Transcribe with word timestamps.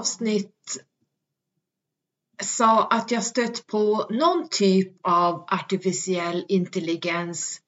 avsnitt 0.00 0.84
sa 2.42 2.86
att 2.86 3.10
jag 3.10 3.24
stött 3.24 3.66
på 3.66 4.06
någon 4.10 4.48
typ 4.48 4.92
av 5.02 5.44
artificiell 5.48 6.44
intelligens. 6.48 7.60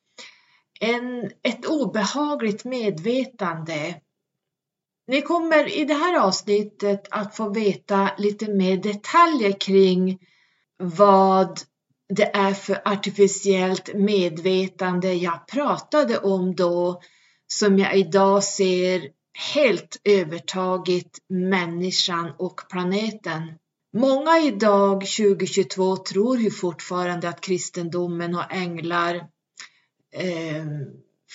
En, 0.80 1.30
ett 1.42 1.66
obehagligt 1.66 2.64
medvetande. 2.64 4.00
Ni 5.06 5.22
kommer 5.22 5.78
i 5.78 5.84
det 5.84 5.94
här 5.94 6.20
avsnittet 6.20 7.08
att 7.10 7.36
få 7.36 7.48
veta 7.48 8.10
lite 8.18 8.50
mer 8.50 8.76
detaljer 8.76 9.60
kring 9.60 10.18
vad 10.78 11.60
det 12.08 12.36
är 12.36 12.54
för 12.54 12.82
artificiellt 12.84 13.94
medvetande 13.94 15.12
jag 15.12 15.46
pratade 15.46 16.18
om 16.18 16.54
då 16.54 17.00
som 17.46 17.78
jag 17.78 17.96
idag 17.96 18.44
ser 18.44 19.21
helt 19.32 20.00
övertagit 20.04 21.18
människan 21.28 22.32
och 22.38 22.60
planeten. 22.70 23.52
Många 23.96 24.38
idag 24.38 25.00
2022 25.00 25.96
tror 25.96 26.38
ju 26.38 26.50
fortfarande 26.50 27.28
att 27.28 27.40
kristendomen 27.40 28.34
och 28.34 28.52
änglar 28.52 29.14
eh, 30.14 30.66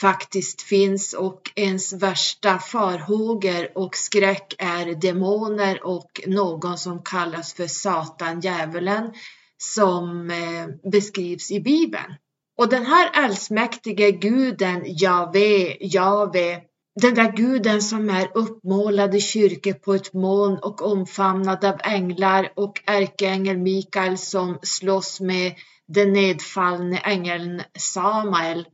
faktiskt 0.02 0.62
finns 0.62 1.14
och 1.14 1.42
ens 1.56 1.94
värsta 1.94 2.60
farhågor 2.60 3.78
och 3.78 3.96
skräck 3.96 4.56
är 4.58 4.96
demoner 4.96 5.86
och 5.86 6.22
någon 6.28 6.78
som 6.78 7.04
kallas 7.04 7.54
för 7.54 7.68
Satan, 7.68 8.40
djävulen, 8.40 9.14
som 9.58 10.30
eh, 10.30 10.90
beskrivs 10.92 11.52
i 11.52 11.60
Bibeln. 11.60 12.16
Och 12.58 12.70
den 12.70 12.86
här 12.86 13.10
allsmäktige 13.14 14.12
guden, 14.12 14.84
Jave, 14.86 15.78
Jave, 15.80 16.62
den 17.02 17.16
där 17.16 17.32
guden 17.32 17.82
som 17.82 18.10
är 18.10 18.32
uppmålad 18.34 19.16
i 19.16 19.22
kyrkor 19.22 19.74
på 19.74 19.94
ett 19.94 20.14
moln 20.14 20.58
och 20.58 20.82
omfamnad 20.82 21.66
av 21.66 21.80
änglar 21.84 22.54
och 22.56 22.84
ärkeängel 22.86 23.58
Mikael 23.58 24.18
som 24.18 24.60
slåss 24.62 25.20
med 25.20 25.56
den 25.88 26.14
nedfallne 26.14 26.98
ängeln 26.98 27.62
Samael 27.80 28.68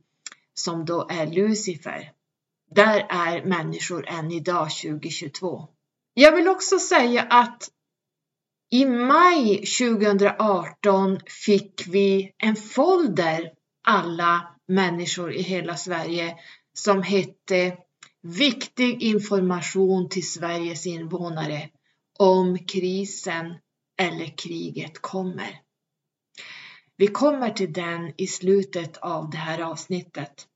som 0.54 0.84
då 0.84 1.06
är 1.10 1.26
Lucifer. 1.26 2.10
Där 2.74 3.06
är 3.08 3.44
människor 3.44 4.08
än 4.08 4.32
idag 4.32 4.70
2022. 4.70 5.68
Jag 6.14 6.36
vill 6.36 6.48
också 6.48 6.78
säga 6.78 7.22
att 7.22 7.68
i 8.70 8.86
maj 8.86 9.56
2018 9.56 11.20
fick 11.26 11.84
vi 11.86 12.32
en 12.38 12.56
folder 12.56 13.52
alla 13.86 14.54
människor 14.68 15.32
i 15.32 15.42
hela 15.42 15.76
Sverige 15.76 16.34
som 16.72 17.02
hette 17.02 17.76
Viktig 18.26 19.02
information 19.02 20.08
till 20.08 20.28
Sveriges 20.28 20.86
invånare 20.86 21.70
om 22.18 22.58
krisen 22.58 23.54
eller 24.00 24.38
kriget 24.38 24.98
kommer. 25.02 25.60
Vi 26.96 27.06
kommer 27.06 27.50
till 27.50 27.72
den 27.72 28.12
i 28.16 28.26
slutet 28.26 28.96
av 28.96 29.30
det 29.30 29.36
här 29.36 29.60
avsnittet. 29.60 30.46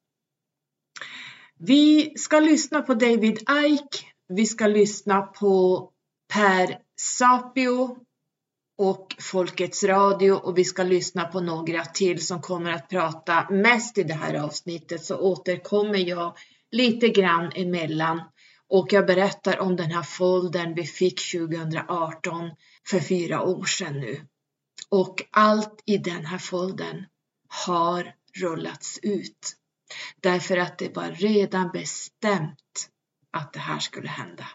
Vi 1.59 2.13
ska 2.17 2.41
lyssna 2.41 2.83
på 2.83 2.95
David 2.95 3.39
Ike. 3.39 3.99
Vi 4.29 4.47
ska 4.47 4.67
lyssna 4.67 5.23
på 5.23 5.91
Per 6.33 6.79
Sapio 7.01 7.97
och 8.79 9.17
Folkets 9.21 9.85
Radio 9.85 10.33
och 10.33 10.59
vi 10.59 10.65
ska 10.65 10.83
lyssna 10.83 11.25
på 11.25 11.41
några 11.41 11.85
till 11.85 12.27
som 12.27 12.43
kommer 12.43 12.73
att 12.73 12.89
prata 12.89 13.51
mest 13.51 13.99
i 13.99 14.03
det 14.03 14.15
här 14.15 14.35
avsnittet 14.35 15.05
så 15.05 15.19
återkommer 15.19 15.99
jag 15.99 16.37
lite 16.71 17.09
grann 17.09 17.53
emellan 17.55 18.23
och 18.69 18.93
jag 18.93 19.07
berättar 19.07 19.59
om 19.59 19.77
den 19.77 19.91
här 19.91 20.03
foldern 20.03 20.75
vi 20.75 20.85
fick 20.85 21.33
2018 21.33 22.51
för 22.89 23.01
fyra 23.01 23.43
år 23.43 23.65
sedan 23.65 24.01
nu. 24.01 24.27
Och 24.89 25.23
allt 25.31 25.83
i 25.87 25.99
den 25.99 26.27
här 26.27 26.39
foldern 26.39 27.07
har 27.49 28.15
rullats 28.41 28.99
ut 29.03 29.57
därför 30.21 30.57
att 30.57 30.79
det 30.79 30.97
var 30.97 31.11
redan 31.11 31.71
bestämt 31.71 32.91
att 33.31 33.53
det 33.53 33.59
här 33.61 33.79
skulle 33.79 34.09
hända. 34.09 34.47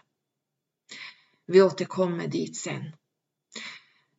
Vi 1.46 1.62
återkommer 1.62 2.26
dit 2.26 2.56
sen. 2.56 2.96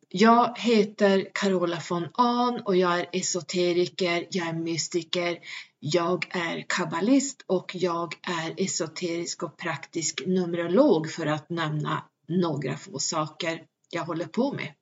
Jag 0.08 0.58
heter 0.58 1.30
Carola 1.34 1.82
von 1.90 2.08
Ahn 2.14 2.60
och 2.64 2.76
jag 2.76 3.00
är 3.00 3.06
esoteriker, 3.12 4.26
jag 4.30 4.48
är 4.48 4.52
mystiker, 4.52 5.38
jag 5.78 6.26
är 6.30 6.64
kabbalist 6.68 7.44
och 7.46 7.70
jag 7.74 8.14
är 8.22 8.64
esoterisk 8.64 9.42
och 9.42 9.56
praktisk 9.56 10.22
numerolog 10.26 11.10
för 11.10 11.26
att 11.26 11.50
nämna 11.50 12.04
några 12.28 12.76
få 12.76 12.98
saker 12.98 13.62
jag 13.90 14.02
håller 14.02 14.24
på 14.24 14.52
med. 14.52 14.74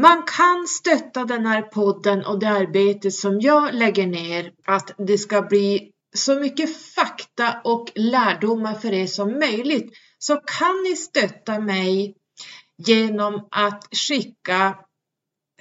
Man 0.00 0.22
kan 0.22 0.66
stötta 0.68 1.24
den 1.24 1.46
här 1.46 1.62
podden 1.62 2.24
och 2.24 2.38
det 2.38 2.48
arbete 2.48 3.10
som 3.10 3.40
jag 3.40 3.74
lägger 3.74 4.06
ner 4.06 4.52
att 4.66 4.94
det 4.98 5.18
ska 5.18 5.42
bli 5.42 5.92
så 6.16 6.34
mycket 6.34 6.76
fakta 6.76 7.60
och 7.64 7.92
lärdomar 7.94 8.74
för 8.74 8.92
er 8.92 9.06
som 9.06 9.38
möjligt 9.38 9.92
så 10.18 10.36
kan 10.36 10.82
ni 10.82 10.96
stötta 10.96 11.60
mig 11.60 12.16
genom 12.86 13.48
att 13.50 13.88
skicka 13.92 14.78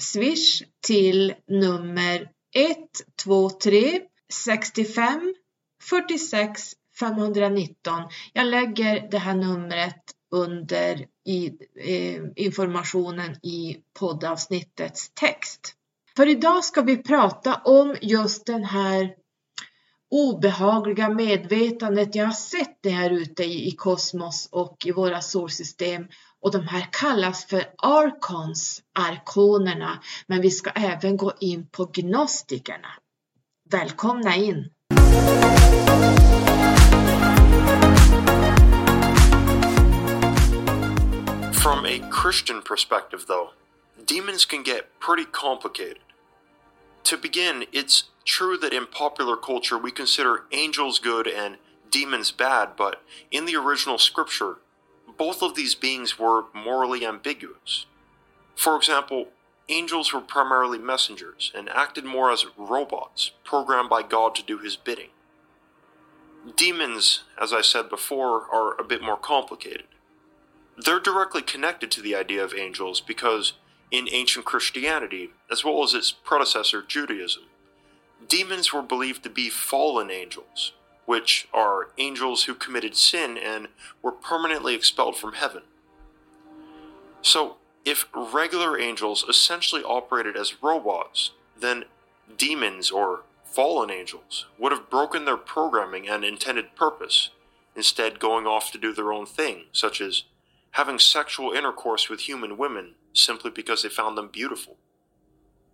Swish 0.01 0.63
till 0.87 1.33
nummer 1.47 2.29
123 2.55 4.01
65 4.33 5.35
46 5.83 6.73
519. 6.99 8.03
Jag 8.33 8.47
lägger 8.47 9.07
det 9.11 9.17
här 9.17 9.35
numret 9.35 10.03
under 10.31 11.05
i, 11.25 11.51
eh, 11.79 12.21
informationen 12.35 13.35
i 13.45 13.77
poddavsnittets 13.99 15.11
text. 15.13 15.75
För 16.15 16.27
idag 16.27 16.63
ska 16.65 16.81
vi 16.81 16.97
prata 16.97 17.55
om 17.55 17.95
just 18.01 18.45
den 18.45 18.63
här 18.63 19.15
obehagliga 20.11 21.09
medvetandet 21.09 22.15
jag 22.15 22.25
har 22.25 22.31
sett 22.31 22.77
det 22.81 22.89
här 22.89 23.09
ute 23.09 23.43
i, 23.43 23.67
i 23.67 23.71
kosmos 23.71 24.49
och 24.51 24.77
i 24.85 24.91
våra 24.91 25.21
solsystem 25.21 26.07
och 26.41 26.51
de 26.51 26.67
här 26.67 26.87
kallas 26.91 27.45
för 27.45 27.65
arkons, 27.77 28.81
arkonerna, 28.93 30.03
men 30.27 30.41
vi 30.41 30.51
ska 30.51 30.69
även 30.69 31.17
gå 31.17 31.33
in 31.39 31.69
på 31.69 31.85
gnostikerna. 31.85 32.87
Välkomna 33.69 34.35
in! 34.35 34.69
From 41.53 41.85
a 41.85 42.09
Christian 42.21 42.61
perspective, 42.61 43.25
though, 43.27 43.49
demons 44.05 44.45
can 44.45 44.63
get 44.63 44.99
pretty 44.99 45.25
complicated. 45.31 46.01
To 47.03 47.17
begin, 47.17 47.65
it's 47.71 48.03
true 48.25 48.57
that 48.57 48.73
in 48.73 48.85
popular 48.85 49.35
culture 49.35 49.77
we 49.77 49.91
consider 49.91 50.43
angels 50.51 50.99
good 50.99 51.27
and 51.27 51.57
demons 51.91 52.31
bad, 52.31 52.69
but 52.77 53.01
in 53.31 53.45
the 53.45 53.55
original 53.55 53.97
scripture, 53.97 54.57
both 55.17 55.41
of 55.41 55.55
these 55.55 55.75
beings 55.75 56.17
were 56.17 56.45
morally 56.53 57.05
ambiguous. 57.05 57.85
For 58.55 58.75
example, 58.75 59.29
angels 59.69 60.11
were 60.13 60.21
primarily 60.21 60.77
messengers 60.77 61.51
and 61.55 61.69
acted 61.69 62.03
more 62.03 62.31
as 62.31 62.45
robots, 62.57 63.31
programmed 63.43 63.89
by 63.89 64.03
God 64.03 64.35
to 64.35 64.43
do 64.43 64.57
his 64.57 64.75
bidding. 64.75 65.09
Demons, 66.55 67.23
as 67.39 67.53
I 67.53 67.61
said 67.61 67.89
before, 67.89 68.45
are 68.51 68.79
a 68.79 68.83
bit 68.83 69.01
more 69.01 69.17
complicated. 69.17 69.87
They're 70.77 70.99
directly 70.99 71.41
connected 71.41 71.91
to 71.91 72.01
the 72.01 72.15
idea 72.15 72.43
of 72.43 72.53
angels 72.53 73.01
because, 73.01 73.53
in 73.91 74.07
ancient 74.11 74.45
Christianity, 74.45 75.31
as 75.51 75.63
well 75.63 75.83
as 75.83 75.93
its 75.93 76.11
predecessor 76.11 76.81
Judaism, 76.81 77.43
demons 78.27 78.71
were 78.71 78.81
believed 78.81 79.23
to 79.23 79.29
be 79.29 79.49
fallen 79.49 80.09
angels, 80.09 80.73
which 81.09 81.47
are 81.51 81.89
angels 81.97 82.43
who 82.43 82.53
committed 82.53 82.95
sin 82.95 83.35
and 83.35 83.67
were 84.03 84.11
permanently 84.11 84.75
expelled 84.75 85.17
from 85.17 85.33
heaven. 85.33 85.63
So, 87.23 87.55
if 87.83 88.05
regular 88.13 88.79
angels 88.79 89.25
essentially 89.27 89.81
operated 89.81 90.37
as 90.37 90.61
robots, 90.61 91.31
then 91.59 91.85
demons 92.37 92.91
or 92.91 93.23
fallen 93.43 93.89
angels 93.89 94.45
would 94.59 94.71
have 94.71 94.91
broken 94.91 95.25
their 95.25 95.35
programming 95.35 96.07
and 96.07 96.23
intended 96.23 96.75
purpose, 96.75 97.31
instead, 97.75 98.19
going 98.19 98.45
off 98.45 98.71
to 98.71 98.77
do 98.77 98.93
their 98.93 99.11
own 99.11 99.25
thing, 99.25 99.63
such 99.71 99.99
as 100.01 100.25
having 100.73 100.99
sexual 100.99 101.53
intercourse 101.53 102.07
with 102.07 102.29
human 102.29 102.55
women 102.55 102.93
simply 103.13 103.49
because 103.49 103.81
they 103.81 103.89
found 103.89 104.15
them 104.15 104.29
beautiful. 104.31 104.77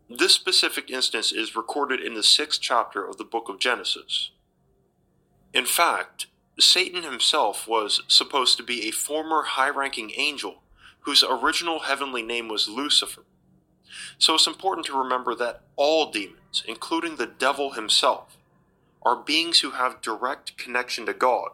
This 0.10 0.34
specific 0.34 0.90
instance 0.90 1.34
is 1.34 1.58
recorded 1.58 2.00
in 2.00 2.14
the 2.14 2.24
sixth 2.24 2.62
chapter 2.62 3.06
of 3.06 3.18
the 3.18 3.26
book 3.26 3.50
of 3.50 3.60
Genesis. 3.60 4.32
In 5.56 5.66
fact, 5.66 6.28
Satan 6.60 7.04
himself 7.04 7.66
was 7.66 8.04
supposed 8.10 8.58
to 8.58 8.64
be 8.64 8.84
a 8.84 8.92
former 8.92 9.44
high 9.44 9.70
ranking 9.70 10.12
angel 10.18 10.62
whose 11.00 11.24
original 11.24 11.80
heavenly 11.80 12.22
name 12.22 12.50
was 12.50 12.68
Lucifer. 12.68 13.24
So 14.18 14.36
it's 14.36 14.48
important 14.48 14.86
to 14.88 15.00
remember 15.00 15.34
that 15.36 15.62
all 15.78 16.12
demons, 16.12 16.62
including 16.68 17.16
the 17.16 17.26
devil 17.26 17.72
himself, 17.72 18.36
are 19.02 19.16
beings 19.16 19.62
who 19.62 19.72
have 19.72 20.02
direct 20.02 20.58
connection 20.58 21.06
to 21.06 21.14
God, 21.14 21.52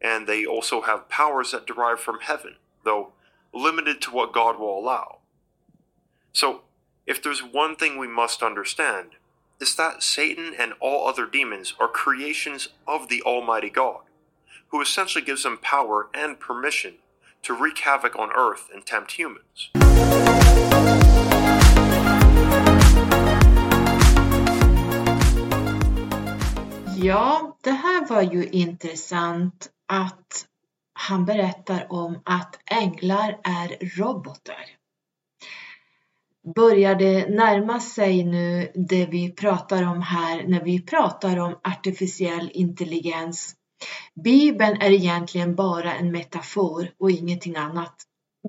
and 0.00 0.26
they 0.26 0.44
also 0.44 0.80
have 0.80 1.08
powers 1.08 1.52
that 1.52 1.68
derive 1.68 2.00
from 2.00 2.18
heaven, 2.22 2.56
though 2.84 3.12
limited 3.54 4.00
to 4.02 4.10
what 4.10 4.32
God 4.32 4.58
will 4.58 4.76
allow. 4.76 5.18
So, 6.32 6.62
if 7.06 7.22
there's 7.22 7.44
one 7.44 7.76
thing 7.76 7.96
we 7.96 8.08
must 8.08 8.42
understand, 8.42 9.10
is 9.60 9.74
that 9.76 10.02
Satan 10.02 10.54
and 10.58 10.72
all 10.80 11.06
other 11.06 11.26
demons 11.26 11.74
are 11.78 11.88
creations 11.88 12.68
of 12.86 13.08
the 13.08 13.22
Almighty 13.22 13.68
God, 13.68 14.00
who 14.68 14.80
essentially 14.80 15.24
gives 15.24 15.42
them 15.42 15.58
power 15.58 16.08
and 16.14 16.40
permission 16.40 16.94
to 17.42 17.52
wreak 17.54 17.78
havoc 17.78 18.18
on 18.18 18.30
earth 18.34 18.68
and 18.72 18.86
tempt 18.86 19.12
humans. 19.12 19.70
Ja, 26.96 27.56
det 27.60 27.70
här 27.70 28.08
var 28.08 28.22
ju 28.22 28.44
intressant 28.44 29.70
att 29.86 30.46
han 30.92 31.24
berättar 31.24 31.86
om 31.92 32.22
att 32.24 32.58
änglar 32.66 33.40
är 33.44 33.98
robotar. 33.98 34.79
Börjar 36.54 36.94
det 36.94 37.28
närma 37.28 37.80
sig 37.80 38.24
nu 38.24 38.72
det 38.74 39.06
vi 39.06 39.32
pratar 39.32 39.82
om 39.82 40.02
här 40.02 40.48
när 40.48 40.64
vi 40.64 40.82
pratar 40.82 41.36
om 41.38 41.58
artificiell 41.64 42.50
intelligens? 42.54 43.54
Bibeln 44.24 44.80
är 44.80 44.90
egentligen 44.90 45.54
bara 45.54 45.94
en 45.94 46.12
metafor 46.12 46.90
och 46.98 47.10
ingenting 47.10 47.56
annat. 47.56 47.94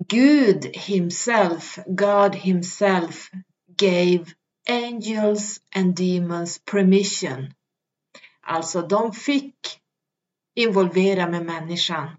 Gud 0.08 0.66
himself, 0.76 1.80
God 1.86 2.36
himself 2.36 3.32
gave 3.80 4.26
angels 4.70 5.62
and 5.76 5.96
demons 5.96 6.62
permission. 6.72 7.54
Alltså 8.42 8.82
de 8.82 9.14
fick 9.14 9.56
involvera 10.56 11.28
med 11.28 11.46
människan. 11.46 12.10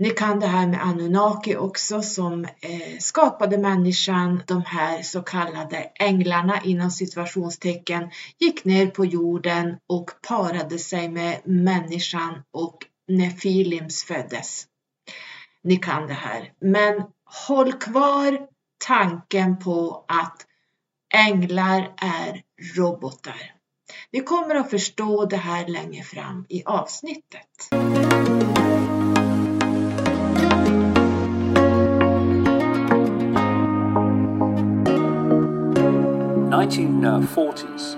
Ni 0.00 0.10
kan 0.10 0.40
det 0.40 0.46
här 0.46 0.66
med 0.66 0.82
Anunnaki 0.82 1.56
också 1.56 2.02
som 2.02 2.44
eh, 2.44 2.98
skapade 2.98 3.58
människan. 3.58 4.42
De 4.46 4.62
här 4.62 5.02
så 5.02 5.22
kallade 5.22 5.90
änglarna 5.94 6.62
inom 6.64 6.90
situationstecken 6.90 8.10
gick 8.38 8.64
ner 8.64 8.86
på 8.86 9.04
jorden 9.04 9.76
och 9.88 10.10
parade 10.28 10.78
sig 10.78 11.08
med 11.08 11.40
människan 11.44 12.42
och 12.52 12.76
Nefilims 13.08 14.04
föddes. 14.04 14.66
Ni 15.62 15.76
kan 15.76 16.06
det 16.06 16.14
här. 16.14 16.52
Men 16.60 17.02
håll 17.48 17.72
kvar 17.72 18.38
tanken 18.86 19.58
på 19.58 20.04
att 20.08 20.46
änglar 21.14 21.94
är 21.96 22.42
robotar. 22.76 23.54
Vi 24.10 24.20
kommer 24.20 24.54
att 24.54 24.70
förstå 24.70 25.24
det 25.24 25.36
här 25.36 25.68
längre 25.68 26.02
fram 26.02 26.46
i 26.48 26.62
avsnittet. 26.64 27.68
1940s 36.58 37.94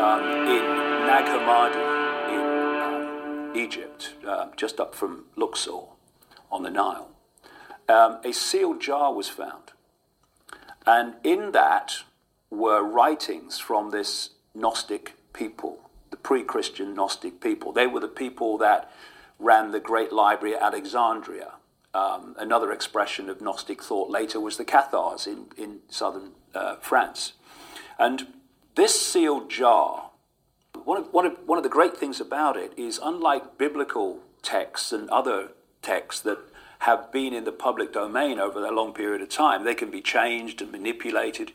um, 0.00 0.20
in 0.48 1.06
Nag 1.06 1.24
Hammadi 1.24 1.84
in 2.34 3.54
uh, 3.54 3.54
Egypt, 3.54 4.14
uh, 4.26 4.48
just 4.56 4.80
up 4.80 4.92
from 4.92 5.26
Luxor 5.36 5.82
on 6.50 6.64
the 6.64 6.70
Nile, 6.70 7.08
um, 7.88 8.18
a 8.24 8.32
sealed 8.32 8.80
jar 8.80 9.14
was 9.14 9.28
found. 9.28 9.70
And 10.84 11.14
in 11.22 11.52
that 11.52 11.98
were 12.50 12.82
writings 12.82 13.60
from 13.60 13.92
this 13.92 14.30
Gnostic 14.52 15.14
people, 15.32 15.78
the 16.10 16.16
pre 16.16 16.42
Christian 16.42 16.92
Gnostic 16.92 17.40
people. 17.40 17.70
They 17.70 17.86
were 17.86 18.00
the 18.00 18.08
people 18.08 18.58
that 18.58 18.90
ran 19.38 19.70
the 19.70 19.78
great 19.78 20.12
library 20.12 20.56
at 20.56 20.62
Alexandria. 20.62 21.52
Um, 21.94 22.34
another 22.36 22.72
expression 22.72 23.30
of 23.30 23.40
Gnostic 23.40 23.80
thought 23.80 24.10
later 24.10 24.40
was 24.40 24.56
the 24.56 24.64
Cathars 24.64 25.28
in, 25.28 25.46
in 25.56 25.82
southern 25.88 26.32
uh, 26.52 26.76
France. 26.80 27.34
And 27.98 28.26
this 28.74 29.00
sealed 29.00 29.50
jar, 29.50 30.10
one 30.84 30.98
of, 30.98 31.12
one, 31.12 31.26
of, 31.26 31.38
one 31.46 31.58
of 31.58 31.64
the 31.64 31.70
great 31.70 31.96
things 31.96 32.20
about 32.20 32.56
it 32.56 32.72
is 32.76 33.00
unlike 33.02 33.58
biblical 33.58 34.20
texts 34.42 34.92
and 34.92 35.08
other 35.10 35.48
texts 35.82 36.20
that 36.22 36.38
have 36.80 37.10
been 37.10 37.32
in 37.32 37.44
the 37.44 37.52
public 37.52 37.92
domain 37.92 38.38
over 38.38 38.64
a 38.64 38.70
long 38.70 38.92
period 38.92 39.22
of 39.22 39.28
time, 39.28 39.64
they 39.64 39.74
can 39.74 39.90
be 39.90 40.00
changed 40.00 40.60
and 40.60 40.70
manipulated. 40.70 41.52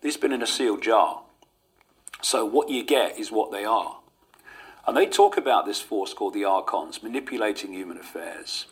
This 0.00 0.14
has 0.14 0.20
been 0.20 0.32
in 0.32 0.42
a 0.42 0.46
sealed 0.46 0.82
jar. 0.82 1.22
So 2.22 2.44
what 2.44 2.68
you 2.68 2.84
get 2.84 3.18
is 3.18 3.30
what 3.30 3.52
they 3.52 3.64
are. 3.64 3.98
And 4.86 4.96
they 4.96 5.06
talk 5.06 5.36
about 5.36 5.64
this 5.64 5.80
force 5.80 6.12
called 6.12 6.34
the 6.34 6.44
Archons, 6.44 7.02
manipulating 7.02 7.72
human 7.72 7.96
affairs. 7.96 8.66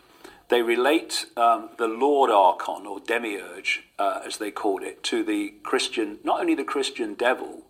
They 0.52 0.60
relate 0.60 1.25
um, 1.34 1.70
the 1.78 1.88
Lord 1.88 2.28
Archon, 2.31 2.84
or 2.84 3.00
Demiurge, 3.00 3.84
uh, 3.99 4.20
as 4.26 4.37
they 4.37 4.50
called 4.50 4.82
it, 4.82 5.02
to 5.04 5.25
the 5.25 5.54
Christian, 5.62 6.19
not 6.25 6.40
only 6.40 6.54
the 6.54 6.62
Christian 6.62 7.14
devil, 7.14 7.62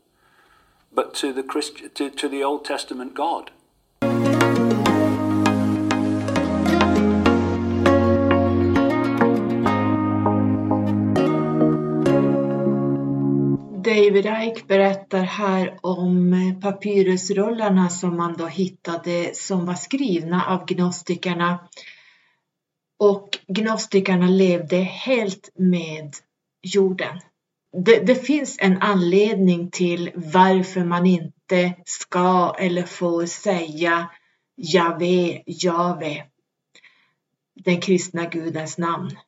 but 0.93 1.15
to 1.15 1.33
the, 1.33 1.45
Christ- 1.45 1.95
to, 1.95 2.11
to 2.11 2.29
the 2.29 2.43
Old 2.43 2.65
Testament 2.65 3.15
God. 3.15 3.53
David 13.85 14.27
Icke 14.27 14.67
berättar 14.67 15.23
här 15.23 15.79
om 15.81 16.35
papyrusrullarna 16.63 17.89
som 17.89 18.17
man 18.17 18.35
då 18.39 18.47
hittade 18.47 19.35
som 19.35 19.67
var 19.67 19.75
skrivna 19.75 20.45
av 20.47 20.67
gnostikerna 20.67 21.59
och 23.03 23.39
gnostikerna 23.47 24.27
levde 24.27 24.77
helt 24.77 25.51
med 25.55 26.17
jorden. 26.63 27.21
Det, 27.85 27.99
det, 27.99 28.15
finns 28.15 28.57
en 28.59 28.83
anledning 28.83 29.71
till 29.71 30.11
varför 30.15 30.85
man 30.85 31.07
inte 31.07 31.75
ska 31.87 32.55
eller 32.59 32.83
får 32.83 33.27
säga 33.27 34.11
Jave, 34.57 35.43
Jave, 35.47 36.27
den 37.65 37.81
kristna 37.81 38.25
gudens 38.25 38.79
namn. 38.79 39.19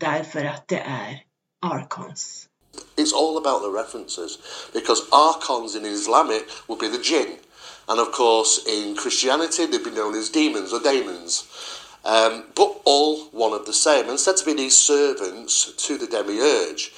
Därför 0.00 0.44
att 0.44 0.68
det 0.68 0.78
är 0.78 1.22
arkons. 1.62 2.48
It's 2.96 3.14
all 3.14 3.36
about 3.36 3.62
the 3.62 3.80
references 3.82 4.38
because 4.72 5.02
arkons 5.10 5.76
in 5.76 5.84
Islamic 5.84 6.42
would 6.66 6.80
be 6.80 6.88
the 6.88 7.02
jinn, 7.02 7.36
and 7.86 8.00
of 8.00 8.12
course 8.12 8.70
in 8.70 8.96
Christianity 8.96 9.66
they'd 9.66 9.84
be 9.84 9.90
known 9.90 10.18
as 10.18 10.30
demons 10.30 10.72
or 10.72 10.80
daemons. 10.80 11.44
Um, 12.08 12.44
but 12.56 12.80
all 12.86 13.26
one 13.32 13.52
of 13.52 13.66
the 13.66 13.74
same, 13.74 14.08
and 14.08 14.18
said 14.18 14.38
to 14.38 14.44
be 14.46 14.54
these 14.54 14.74
servants 14.74 15.72
to 15.86 15.98
the 15.98 16.06
demiurge. 16.06 16.90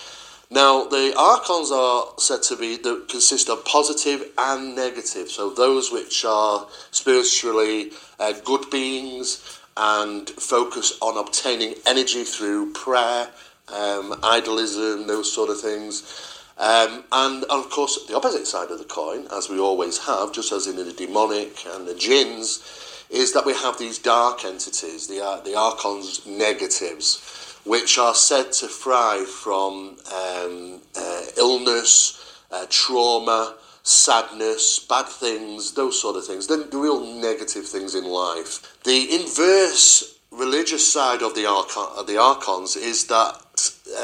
Now, 0.50 0.84
the 0.84 1.12
archons 1.18 1.72
are 1.72 2.06
said 2.18 2.42
to 2.44 2.56
be 2.56 2.76
that 2.76 3.08
consist 3.08 3.48
of 3.50 3.64
positive 3.64 4.30
and 4.38 4.76
negative, 4.76 5.28
so 5.28 5.50
those 5.50 5.90
which 5.90 6.24
are 6.24 6.68
spiritually 6.92 7.90
uh, 8.20 8.34
good 8.44 8.70
beings 8.70 9.60
and 9.76 10.30
focus 10.30 10.96
on 11.02 11.18
obtaining 11.18 11.74
energy 11.86 12.22
through 12.22 12.72
prayer, 12.72 13.30
um, 13.66 14.12
idolism, 14.22 15.08
those 15.08 15.32
sort 15.32 15.50
of 15.50 15.60
things. 15.60 16.46
Um, 16.56 17.02
and 17.10 17.42
of 17.44 17.68
course, 17.70 18.06
the 18.06 18.14
opposite 18.14 18.46
side 18.46 18.70
of 18.70 18.78
the 18.78 18.84
coin, 18.84 19.26
as 19.32 19.48
we 19.48 19.58
always 19.58 19.98
have, 20.06 20.32
just 20.32 20.52
as 20.52 20.68
in 20.68 20.76
the 20.76 20.92
demonic 20.92 21.66
and 21.66 21.88
the 21.88 21.94
jinns, 21.94 22.62
is 23.10 23.32
that 23.32 23.44
we 23.44 23.54
have 23.54 23.78
these 23.78 23.98
dark 23.98 24.44
entities, 24.44 25.06
the, 25.06 25.24
uh, 25.24 25.40
the 25.40 25.56
archons 25.56 26.24
negatives, 26.26 27.56
which 27.64 27.98
are 27.98 28.14
said 28.14 28.52
to 28.52 28.66
thrive 28.66 29.28
from 29.28 29.96
um, 30.14 30.80
uh, 30.96 31.22
illness, 31.36 32.40
uh, 32.50 32.66
trauma, 32.70 33.56
sadness, 33.82 34.78
bad 34.78 35.06
things, 35.06 35.72
those 35.72 36.00
sort 36.00 36.16
of 36.16 36.24
things, 36.24 36.46
the, 36.46 36.56
the 36.56 36.78
real 36.78 37.00
negative 37.20 37.66
things 37.66 37.94
in 37.94 38.04
life. 38.04 38.78
The 38.84 39.14
inverse 39.14 40.18
religious 40.30 40.90
side 40.90 41.22
of 41.22 41.34
the, 41.34 41.46
archon, 41.46 42.06
the 42.06 42.20
archons 42.20 42.76
is 42.76 43.06
that 43.06 43.40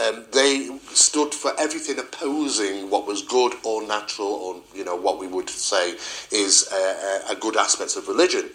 um, 0.06 0.24
they 0.32 0.76
stood 0.92 1.32
for 1.32 1.52
everything 1.58 1.98
opposing 1.98 2.90
what 2.90 3.06
was 3.06 3.22
good 3.22 3.54
or 3.64 3.86
natural 3.86 4.28
or 4.28 4.62
you 4.74 4.84
know 4.84 4.96
what 4.96 5.18
we 5.18 5.26
would 5.28 5.48
say 5.48 5.94
is 6.32 6.68
a, 6.72 7.32
a 7.32 7.36
good 7.36 7.56
aspect 7.56 7.96
of 7.96 8.08
religion. 8.08 8.50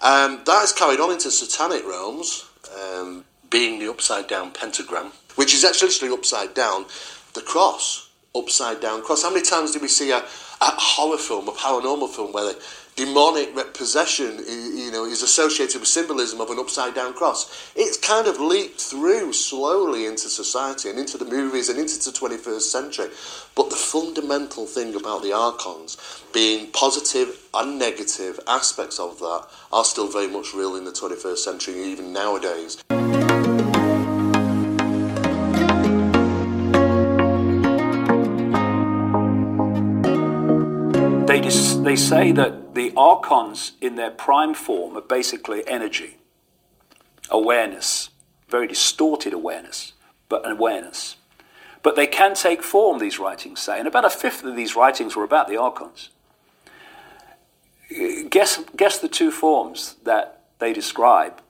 Um, 0.00 0.42
that 0.46 0.62
is 0.62 0.72
carried 0.72 1.00
on 1.00 1.10
into 1.10 1.30
satanic 1.30 1.86
realms, 1.86 2.44
um, 2.80 3.24
being 3.50 3.78
the 3.78 3.90
upside 3.90 4.28
down 4.28 4.52
pentagram, 4.52 5.12
which 5.34 5.54
is 5.54 5.64
actually 5.64 5.88
literally 5.88 6.14
upside 6.14 6.54
down 6.54 6.86
the 7.34 7.40
cross, 7.40 8.08
upside 8.34 8.80
down 8.80 9.02
cross. 9.02 9.22
How 9.22 9.30
many 9.30 9.42
times 9.42 9.72
do 9.72 9.80
we 9.80 9.88
see 9.88 10.12
a, 10.12 10.18
a 10.18 10.24
horror 10.60 11.18
film, 11.18 11.48
a 11.48 11.52
paranormal 11.52 12.14
film, 12.14 12.32
where 12.32 12.52
the 12.52 12.62
demonic 12.98 13.54
possession, 13.74 14.38
you 14.48 14.90
know, 14.90 15.04
is 15.04 15.22
associated 15.22 15.78
with 15.78 15.88
symbolism 15.88 16.40
of 16.40 16.50
an 16.50 16.58
upside 16.58 16.94
down 16.94 17.14
cross? 17.14 17.70
It's 17.76 17.96
kind 17.96 18.26
of 18.26 18.40
leaked 18.40 18.80
through 18.80 19.32
slowly 19.34 20.06
into 20.06 20.28
society 20.28 20.90
and 20.90 20.98
into 20.98 21.16
the 21.16 21.24
movies 21.24 21.68
and 21.68 21.78
into 21.78 21.94
the 21.94 22.10
21st 22.10 22.60
century. 22.60 23.10
But 23.54 23.70
the 23.70 23.76
fundamental 23.76 24.66
thing 24.66 24.96
about 24.96 25.22
the 25.22 25.32
archons, 25.32 25.96
being 26.32 26.72
positive 26.72 27.38
and 27.54 27.78
negative 27.78 28.40
aspects 28.48 28.98
of 28.98 29.20
that, 29.20 29.46
are 29.72 29.84
still 29.84 30.10
very 30.10 30.26
much 30.26 30.52
real 30.52 30.74
in 30.74 30.84
the 30.84 30.90
21st 30.90 31.38
century, 31.38 31.80
even 31.80 32.12
nowadays. 32.12 32.82
They, 41.28 41.40
they 41.40 41.96
say 41.96 42.32
that 42.32 42.74
the 42.74 42.90
archons 42.96 43.72
in 43.82 43.96
their 43.96 44.10
prime 44.10 44.54
form 44.54 44.96
are 44.96 45.02
basically 45.02 45.62
energy, 45.68 46.16
awareness, 47.28 48.08
very 48.48 48.66
distorted 48.66 49.34
awareness, 49.34 49.92
but 50.30 50.46
an 50.46 50.52
awareness. 50.52 51.16
But 51.82 51.96
they 51.96 52.06
can 52.06 52.32
take 52.32 52.62
form, 52.62 52.98
these 52.98 53.18
writings 53.18 53.60
say, 53.60 53.78
and 53.78 53.86
about 53.86 54.06
a 54.06 54.10
fifth 54.10 54.42
of 54.42 54.56
these 54.56 54.74
writings 54.74 55.16
were 55.16 55.22
about 55.22 55.48
the 55.48 55.58
archons. 55.58 56.08
Guess, 58.30 58.64
guess 58.74 58.96
the 58.96 59.06
two 59.06 59.30
forms 59.30 59.96
that 60.04 60.44
they 60.60 60.72
describe 60.72 61.42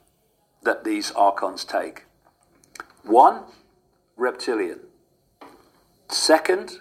that 0.64 0.82
these 0.82 1.12
archons 1.12 1.64
take. 1.64 2.04
One, 3.04 3.42
reptilian. 4.16 4.80
Second, 6.08 6.80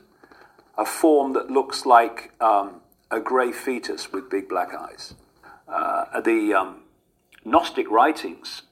a 0.79 0.85
form 0.85 1.33
that 1.33 1.51
looks 1.51 1.85
like 1.85 2.31
um, 2.41 2.81
a 3.09 3.19
grey 3.19 3.51
fetus 3.51 4.11
with 4.11 4.29
big 4.29 4.49
black 4.49 4.73
eyes. 4.73 5.13
Uh, 5.67 6.21
the 6.21 6.53
um, 6.53 6.83
Gnostic 7.45 7.89
writings 7.89 8.63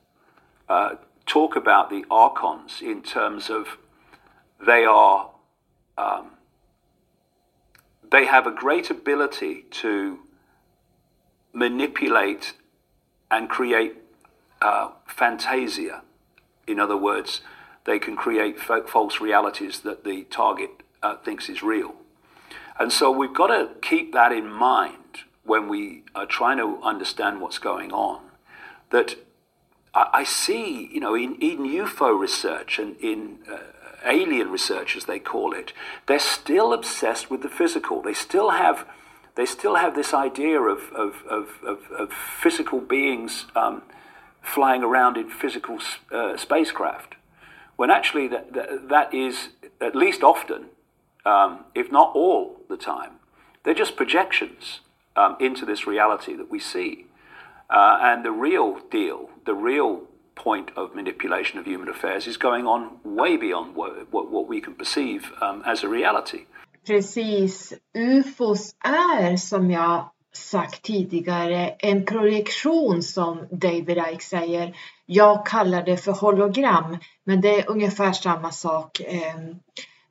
uh, 0.67 0.95
talk 1.25 1.55
about 1.55 1.89
the 1.89 2.05
archons 2.09 2.81
in 2.81 3.01
terms 3.01 3.49
of 3.49 3.77
they 4.65 4.85
are 4.85 5.31
um, 5.97 6.31
they 8.11 8.25
have 8.25 8.45
a 8.45 8.51
great 8.51 8.89
ability 8.89 9.65
to 9.71 10.19
manipulate 11.53 12.53
and 13.31 13.49
create 13.49 13.95
uh, 14.61 14.89
fantasia. 15.07 16.03
In 16.67 16.79
other 16.79 16.97
words, 16.97 17.41
they 17.85 17.99
can 17.99 18.15
create 18.15 18.59
false 18.59 19.19
realities 19.19 19.79
that 19.81 20.03
the 20.03 20.23
target 20.25 20.83
uh, 21.01 21.17
thinks 21.17 21.49
is 21.49 21.63
real. 21.63 21.95
And 22.79 22.91
so 22.91 23.10
we've 23.10 23.34
got 23.34 23.48
to 23.48 23.70
keep 23.82 24.13
that 24.13 24.32
in 24.32 24.50
mind 24.50 25.24
when 25.44 25.67
we 25.67 26.03
are 26.13 26.25
trying 26.25 26.58
to 26.58 26.79
understand 26.84 27.39
what's 27.39 27.60
going 27.60 27.91
on. 27.91 28.22
That 28.89 29.15
I, 29.94 30.10
I 30.13 30.24
see, 30.24 30.89
you 30.91 31.00
know, 31.00 31.15
in, 31.15 31.36
in 31.36 31.60
UFO 31.60 32.20
research 32.20 32.79
and 32.79 32.98
in 32.98 33.39
uh, 33.51 33.60
alien 34.05 34.51
research, 34.51 34.96
as 34.96 35.05
they 35.05 35.20
call 35.20 35.53
it, 35.53 35.74
they're 36.08 36.20
still 36.20 36.74
obsessed 36.74 37.29
with 37.29 37.41
the 37.41 37.50
physical. 37.50 38.01
They 38.01 38.13
still 38.13 38.51
have, 38.51 38.88
they 39.36 39.46
still 39.46 39.75
have 39.75 39.96
this 39.96 40.13
idea 40.13 40.62
of, 40.62 40.91
of, 40.94 41.24
of, 41.29 41.50
of, 41.65 41.91
of 41.91 42.13
physical 42.13 42.82
beings 42.82 43.46
um, 43.55 43.84
flying 44.41 44.84
around 44.84 45.17
in 45.17 45.29
physical 45.29 45.79
uh, 46.12 46.38
spacecraft, 46.38 47.15
when 47.77 47.89
actually 47.89 48.27
that, 48.27 48.53
that, 48.53 48.89
that 48.89 49.13
is, 49.13 49.50
at 49.82 49.96
least 49.96 50.24
often, 50.24 50.65
um, 51.25 51.65
if 51.74 51.91
not 51.91 52.15
all 52.15 52.58
the 52.70 52.77
time, 52.77 53.12
they're 53.63 53.74
just 53.74 53.96
projections 53.96 54.82
um, 55.15 55.36
into 55.39 55.65
this 55.65 55.88
reality 55.88 56.36
that 56.36 56.51
we 56.51 56.60
see. 56.60 57.05
Uh, 57.70 57.98
and 58.01 58.24
the 58.24 58.32
real 58.32 58.79
deal, 58.91 59.29
the 59.46 59.55
real 59.55 60.01
point 60.36 60.70
of 60.75 60.94
manipulation 60.96 61.60
of 61.60 61.65
human 61.65 61.89
affairs 61.89 62.27
is 62.27 62.38
going 62.38 62.67
on 62.67 63.00
way 63.03 63.38
beyond 63.38 63.75
what, 63.75 64.12
what, 64.12 64.29
what 64.29 64.48
we 64.48 64.62
can 64.62 64.74
perceive 64.74 65.32
um, 65.41 65.63
as 65.65 65.84
a 65.84 65.89
reality. 65.89 66.46
Precis. 66.86 67.74
UFOs 67.94 68.75
är, 68.84 69.38
som 69.38 69.72
jag 69.72 70.10
sagt 70.36 70.82
tidigare, 70.82 71.70
en 71.70 72.05
projektion 72.05 73.03
som 73.03 73.48
David 73.51 73.98
Icke 74.12 74.24
säger. 74.24 74.75
Jag 75.05 75.46
kallar 75.46 75.84
det 75.84 75.98
för 75.98 76.12
hologram, 76.12 76.98
men 77.24 77.41
det 77.41 77.60
är 77.60 77.70
ungefär 77.70 78.12
samma 78.12 78.51
sak. 78.51 79.00
Eh, 79.00 79.36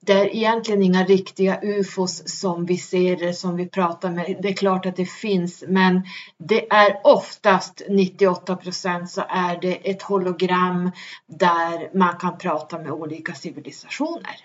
det 0.06 0.12
är 0.12 0.36
egentligen 0.36 0.82
inga 0.82 1.04
riktiga 1.04 1.60
ufos 1.62 2.40
som 2.40 2.66
vi 2.66 2.78
ser 2.78 3.16
det, 3.16 3.34
som 3.34 3.56
vi 3.56 3.68
pratar 3.68 4.10
med. 4.10 4.38
Det 4.42 4.48
är 4.48 4.56
klart 4.56 4.86
att 4.86 4.96
det 4.96 5.06
finns, 5.06 5.64
men 5.68 6.02
det 6.38 6.72
är 6.72 7.00
oftast 7.04 7.82
98 7.88 8.56
procent 8.56 9.10
så 9.10 9.24
är 9.28 9.60
det 9.60 9.90
ett 9.90 10.02
hologram 10.02 10.90
där 11.26 11.98
man 11.98 12.16
kan 12.18 12.38
prata 12.38 12.78
med 12.78 12.92
olika 12.92 13.34
civilisationer. 13.34 14.36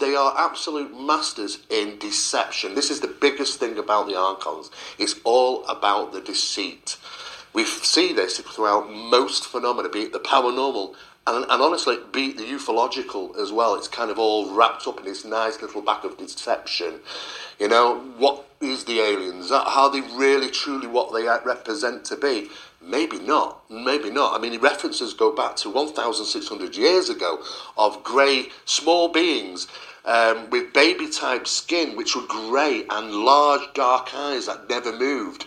They 0.00 0.16
are 0.16 0.32
absolute 0.36 0.94
masters 0.94 1.58
in 1.68 1.98
deception. 1.98 2.74
This 2.74 2.90
is 2.90 3.00
the 3.00 3.10
biggest 3.20 3.60
thing 3.60 3.78
about 3.78 4.08
the 4.08 4.16
archons. 4.16 4.70
It's 4.98 5.16
all 5.24 5.64
about 5.66 6.12
the 6.12 6.32
deceit. 6.32 6.98
We 7.52 7.64
see 7.64 8.14
this 8.14 8.40
throughout 8.40 8.90
most 8.90 9.44
phenomena, 9.44 9.88
be 9.88 9.98
it 9.98 10.12
the 10.12 10.18
paranormal 10.18 10.94
and, 11.26 11.44
and 11.48 11.62
honestly, 11.62 11.98
be 12.12 12.32
the 12.32 12.42
ufological 12.42 13.36
as 13.38 13.50
well. 13.50 13.74
It's 13.74 13.88
kind 13.88 14.10
of 14.10 14.18
all 14.18 14.54
wrapped 14.54 14.86
up 14.86 14.98
in 14.98 15.04
this 15.04 15.24
nice 15.24 15.60
little 15.62 15.80
back 15.80 16.04
of 16.04 16.18
deception. 16.18 17.00
You 17.58 17.68
know, 17.68 18.00
what 18.18 18.46
is 18.60 18.84
the 18.84 19.00
aliens? 19.00 19.50
Are 19.50 19.90
they 19.90 20.00
really 20.00 20.50
truly 20.50 20.86
what 20.86 21.14
they 21.14 21.22
represent 21.22 22.04
to 22.06 22.16
be? 22.16 22.50
Maybe 22.82 23.18
not. 23.18 23.62
Maybe 23.70 24.10
not. 24.10 24.38
I 24.38 24.42
mean, 24.42 24.60
references 24.60 25.14
go 25.14 25.34
back 25.34 25.56
to 25.56 25.70
1,600 25.70 26.76
years 26.76 27.08
ago 27.08 27.42
of 27.78 28.04
grey, 28.04 28.48
small 28.66 29.08
beings 29.08 29.66
um, 30.04 30.50
with 30.50 30.74
baby 30.74 31.08
type 31.08 31.46
skin, 31.46 31.96
which 31.96 32.14
were 32.14 32.26
grey 32.28 32.84
and 32.90 33.12
large, 33.12 33.72
dark 33.72 34.10
eyes 34.14 34.46
that 34.46 34.68
never 34.68 34.92
moved. 34.92 35.46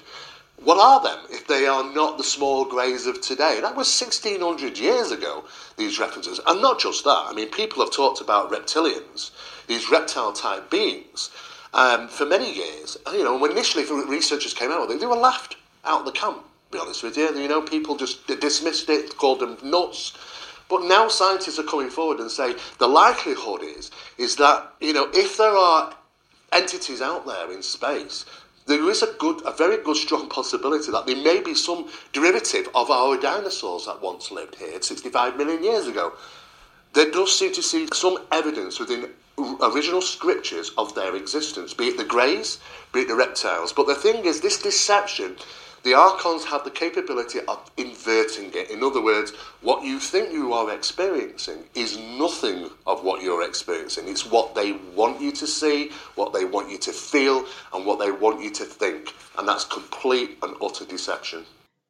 What 0.63 0.79
are 0.79 1.01
them 1.01 1.25
if 1.29 1.45
they 1.45 1.67
are 1.67 1.83
not 1.93 2.17
the 2.17 2.23
small 2.23 2.65
greys 2.65 3.05
of 3.05 3.21
today? 3.21 3.59
That 3.61 3.75
was 3.75 4.01
1600 4.01 4.77
years 4.77 5.11
ago, 5.11 5.45
these 5.77 5.99
references. 5.99 6.39
And 6.47 6.61
not 6.61 6.79
just 6.79 7.03
that, 7.03 7.25
I 7.27 7.33
mean, 7.33 7.49
people 7.49 7.83
have 7.83 7.93
talked 7.93 8.21
about 8.21 8.51
reptilians, 8.51 9.31
these 9.67 9.89
reptile 9.91 10.33
type 10.33 10.69
beings, 10.71 11.29
um, 11.73 12.07
for 12.07 12.25
many 12.25 12.53
years. 12.53 12.97
You 13.11 13.23
know, 13.23 13.37
when 13.37 13.51
initially 13.51 13.85
researchers 14.05 14.53
came 14.53 14.71
out 14.71 14.81
with 14.87 14.97
it, 14.97 14.99
they 14.99 15.05
were 15.05 15.15
laughed 15.15 15.57
out 15.85 15.99
of 15.99 16.05
the 16.05 16.11
camp, 16.11 16.43
be 16.71 16.79
honest 16.79 17.03
with 17.03 17.17
you. 17.17 17.33
You 17.39 17.47
know, 17.47 17.61
people 17.61 17.95
just 17.95 18.25
dismissed 18.27 18.89
it, 18.89 19.15
called 19.15 19.39
them 19.41 19.57
nuts. 19.63 20.13
But 20.69 20.83
now 20.83 21.07
scientists 21.07 21.59
are 21.59 21.63
coming 21.63 21.89
forward 21.89 22.19
and 22.19 22.29
say 22.29 22.55
the 22.77 22.87
likelihood 22.87 23.61
is 23.63 23.89
is 24.17 24.35
that 24.35 24.73
you 24.81 24.91
know 24.91 25.09
if 25.13 25.37
there 25.37 25.55
are 25.55 25.93
entities 26.51 27.01
out 27.01 27.25
there 27.25 27.49
in 27.51 27.61
space 27.61 28.25
there 28.67 28.89
is 28.89 29.01
a 29.01 29.13
good, 29.17 29.41
a 29.45 29.51
very 29.51 29.77
good, 29.77 29.95
strong 29.95 30.29
possibility 30.29 30.91
that 30.91 31.05
there 31.05 31.15
may 31.15 31.41
be 31.41 31.55
some 31.55 31.87
derivative 32.11 32.67
of 32.75 32.91
our 32.91 33.17
dinosaurs 33.17 33.85
that 33.85 34.01
once 34.01 34.29
lived 34.29 34.55
here 34.55 34.81
65 34.81 35.37
million 35.37 35.63
years 35.63 35.87
ago. 35.87 36.13
There 36.93 37.09
does 37.09 37.37
seem 37.37 37.53
to 37.53 37.63
see 37.63 37.87
some 37.93 38.17
evidence 38.31 38.79
within 38.79 39.09
original 39.61 40.01
scriptures 40.01 40.71
of 40.77 40.93
their 40.95 41.15
existence, 41.15 41.73
be 41.73 41.87
it 41.87 41.97
the 41.97 42.03
greys, 42.03 42.59
be 42.91 43.01
it 43.01 43.07
the 43.07 43.15
reptiles. 43.15 43.71
But 43.71 43.87
the 43.87 43.95
thing 43.95 44.25
is, 44.25 44.41
this 44.41 44.61
deception 44.61 45.37
the 45.87 45.93
archons 45.93 46.43
have 46.43 46.65
the 46.65 46.69
capability 46.69 47.39
of 47.47 47.57
inverting 47.77 48.51
it. 48.53 48.69
In 48.69 48.83
other 48.83 49.01
words, 49.01 49.31
what 49.61 49.85
you 49.85 49.99
think 49.99 50.33
you 50.33 50.51
are 50.51 50.69
experiencing 50.73 51.59
is 51.75 51.97
nothing 51.97 52.69
of 52.85 53.05
what 53.05 53.23
you're 53.23 53.47
experiencing. 53.51 54.09
It's 54.09 54.29
what 54.29 54.53
they 54.53 54.73
want 54.97 55.21
you 55.21 55.31
to 55.31 55.47
see, 55.47 55.91
what 56.15 56.33
they 56.33 56.43
want 56.43 56.69
you 56.69 56.77
to 56.77 56.91
feel, 56.91 57.45
and 57.73 57.85
what 57.85 57.99
they 57.99 58.11
want 58.11 58.43
you 58.43 58.51
to 58.51 58.65
think. 58.65 59.13
And 59.37 59.47
that's 59.47 59.63
complete 59.63 60.31
and 60.43 60.57
utter 60.61 60.83
deception. 60.85 61.45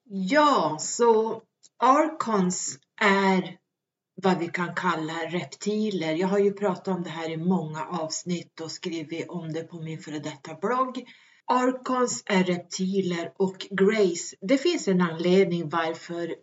Ja, 0.10 0.78
så 0.80 1.42
archons 1.80 2.78
är 3.02 3.58
vad 4.24 4.38
vi 4.40 4.48
kan 4.48 4.76
kalla 4.76 5.14
reptiler. 5.14 6.14
Jag 6.14 6.28
har 6.28 6.40
ju 6.40 6.54
pratat 6.54 6.88
om 6.88 7.04
det 7.04 7.10
här 7.10 7.30
i 7.30 7.38
många 7.38 7.86
avsnitt 7.86 8.62
och 8.62 8.72
skrivit 8.72 9.30
om 9.30 9.54
det 9.54 9.64
på 9.64 9.80
min 9.82 10.00
före 10.00 10.20
detta 10.20 10.54
blogg. 10.54 11.04
Arkons 11.50 12.24
är 12.26 12.44
reptiler 12.44 13.32
och 13.38 13.68
Grace, 13.70 14.36
det 14.42 14.58
finns 14.58 14.88
en 14.88 15.02
anledning 15.02 15.70
varför 15.70 16.36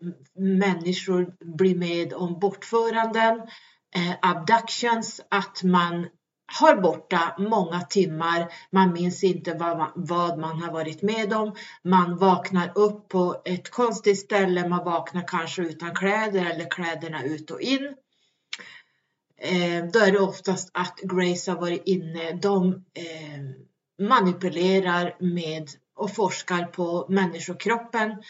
människor 0.58 1.34
blir 1.56 1.74
med 1.74 2.12
om 2.12 2.38
bortföranden, 2.38 3.40
eh, 3.94 4.14
abductions, 4.22 5.20
att 5.28 5.62
man 5.62 6.06
har 6.58 6.76
borta 6.76 7.36
många 7.38 7.80
timmar, 7.80 8.52
man 8.70 8.92
minns 8.92 9.24
inte 9.24 9.54
vad 9.54 9.78
man, 9.78 9.92
vad 9.94 10.38
man 10.38 10.62
har 10.62 10.72
varit 10.72 11.02
med 11.02 11.32
om, 11.32 11.54
man 11.82 12.16
vaknar 12.16 12.72
upp 12.74 13.08
på 13.08 13.42
ett 13.44 13.70
konstigt 13.70 14.18
ställe, 14.18 14.68
man 14.68 14.84
vaknar 14.84 15.28
kanske 15.28 15.62
utan 15.62 15.94
kläder 15.94 16.44
eller 16.44 16.70
kläderna 16.70 17.24
ut 17.24 17.50
och 17.50 17.60
in. 17.60 17.94
Eh, 19.38 19.84
då 19.92 19.98
är 19.98 20.12
det 20.12 20.18
oftast 20.18 20.70
att 20.74 21.00
Grace 21.02 21.50
har 21.50 21.60
varit 21.60 21.82
inne, 21.84 22.32
de 22.32 22.84
eh, 22.94 23.40
manipulerar 23.98 25.16
med 25.20 25.70
och 25.96 26.14
forskar 26.14 26.64
på 26.64 27.06
människokroppen. 27.08 28.22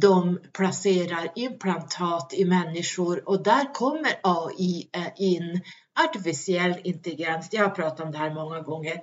De 0.00 0.40
placerar 0.52 1.32
implantat 1.34 2.34
i 2.34 2.44
människor 2.44 3.28
och 3.28 3.42
där 3.42 3.74
kommer 3.74 4.20
AI 4.22 4.88
eh, 4.92 5.06
in 5.16 5.60
artificiell 6.08 6.80
intelligens. 6.84 7.48
Jag 7.52 7.62
har 7.62 7.70
pratat 7.70 8.00
om 8.00 8.12
det 8.12 8.18
här 8.18 8.34
många 8.34 8.60
gånger. 8.60 9.02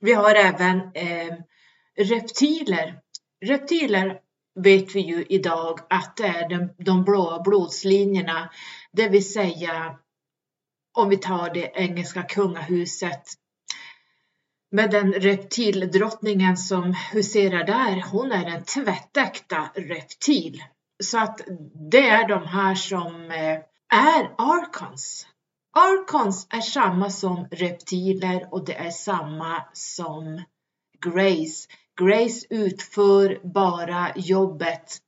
Vi 0.00 0.12
har 0.12 0.34
även 0.34 0.80
eh, 0.94 1.36
reptiler. 1.96 3.00
Reptiler 3.44 4.20
vet 4.54 4.94
vi 4.94 5.00
ju 5.00 5.24
idag 5.28 5.80
att 5.90 6.16
det 6.16 6.26
är 6.26 6.48
de, 6.48 6.74
de 6.84 7.04
blåa 7.04 7.40
blodslinjerna, 7.42 8.50
det 8.92 9.08
vill 9.08 9.32
säga 9.32 9.98
om 10.98 11.08
vi 11.08 11.16
tar 11.16 11.54
det 11.54 11.72
engelska 11.74 12.22
kungahuset 12.22 13.22
med 14.70 14.90
den 14.90 15.12
reptildrottningen 15.12 16.56
som 16.56 16.94
huserar 17.12 17.64
där, 17.64 18.04
hon 18.10 18.32
är 18.32 18.46
en 18.46 18.64
tvättäkta 18.64 19.70
reptil. 19.74 20.62
Så 21.02 21.18
att 21.18 21.40
det 21.90 22.08
är 22.08 22.28
de 22.28 22.46
här 22.46 22.74
som 22.74 23.30
eh, 23.30 23.58
är 23.92 24.34
arkons. 24.38 25.26
Arkons 25.72 26.46
är 26.50 26.60
samma 26.60 27.10
som 27.10 27.48
reptiler 27.50 28.48
och 28.50 28.64
det 28.64 28.74
är 28.74 28.90
samma 28.90 29.62
som 29.72 30.42
Grace. 31.06 31.68
Grace 32.00 32.46
utför 32.50 33.40
bara 33.42 34.12
jobbet. 34.16 34.98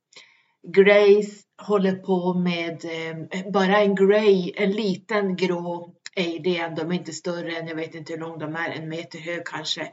Grace 0.67 1.43
håller 1.61 1.95
på 1.95 2.33
med 2.33 2.85
eh, 2.85 3.51
bara 3.51 3.77
en 3.81 3.95
grey, 3.95 4.51
en 4.55 4.71
liten 4.71 5.35
grå 5.35 5.93
idén, 6.15 6.75
De 6.75 6.91
är 6.91 6.95
inte 6.95 7.13
större 7.13 7.57
än, 7.57 7.67
jag 7.67 7.75
vet 7.75 7.95
inte 7.95 8.13
hur 8.13 8.19
lång 8.19 8.39
de 8.39 8.55
är, 8.55 8.69
en 8.69 8.89
meter 8.89 9.19
hög 9.19 9.45
kanske. 9.45 9.91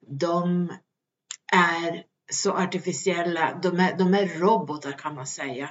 De 0.00 0.72
är 1.52 2.04
så 2.32 2.52
artificiella, 2.52 3.60
de 3.62 3.80
är, 3.80 3.98
de 3.98 4.14
är 4.14 4.38
robotar 4.38 4.92
kan 4.92 5.14
man 5.14 5.26
säga. 5.26 5.70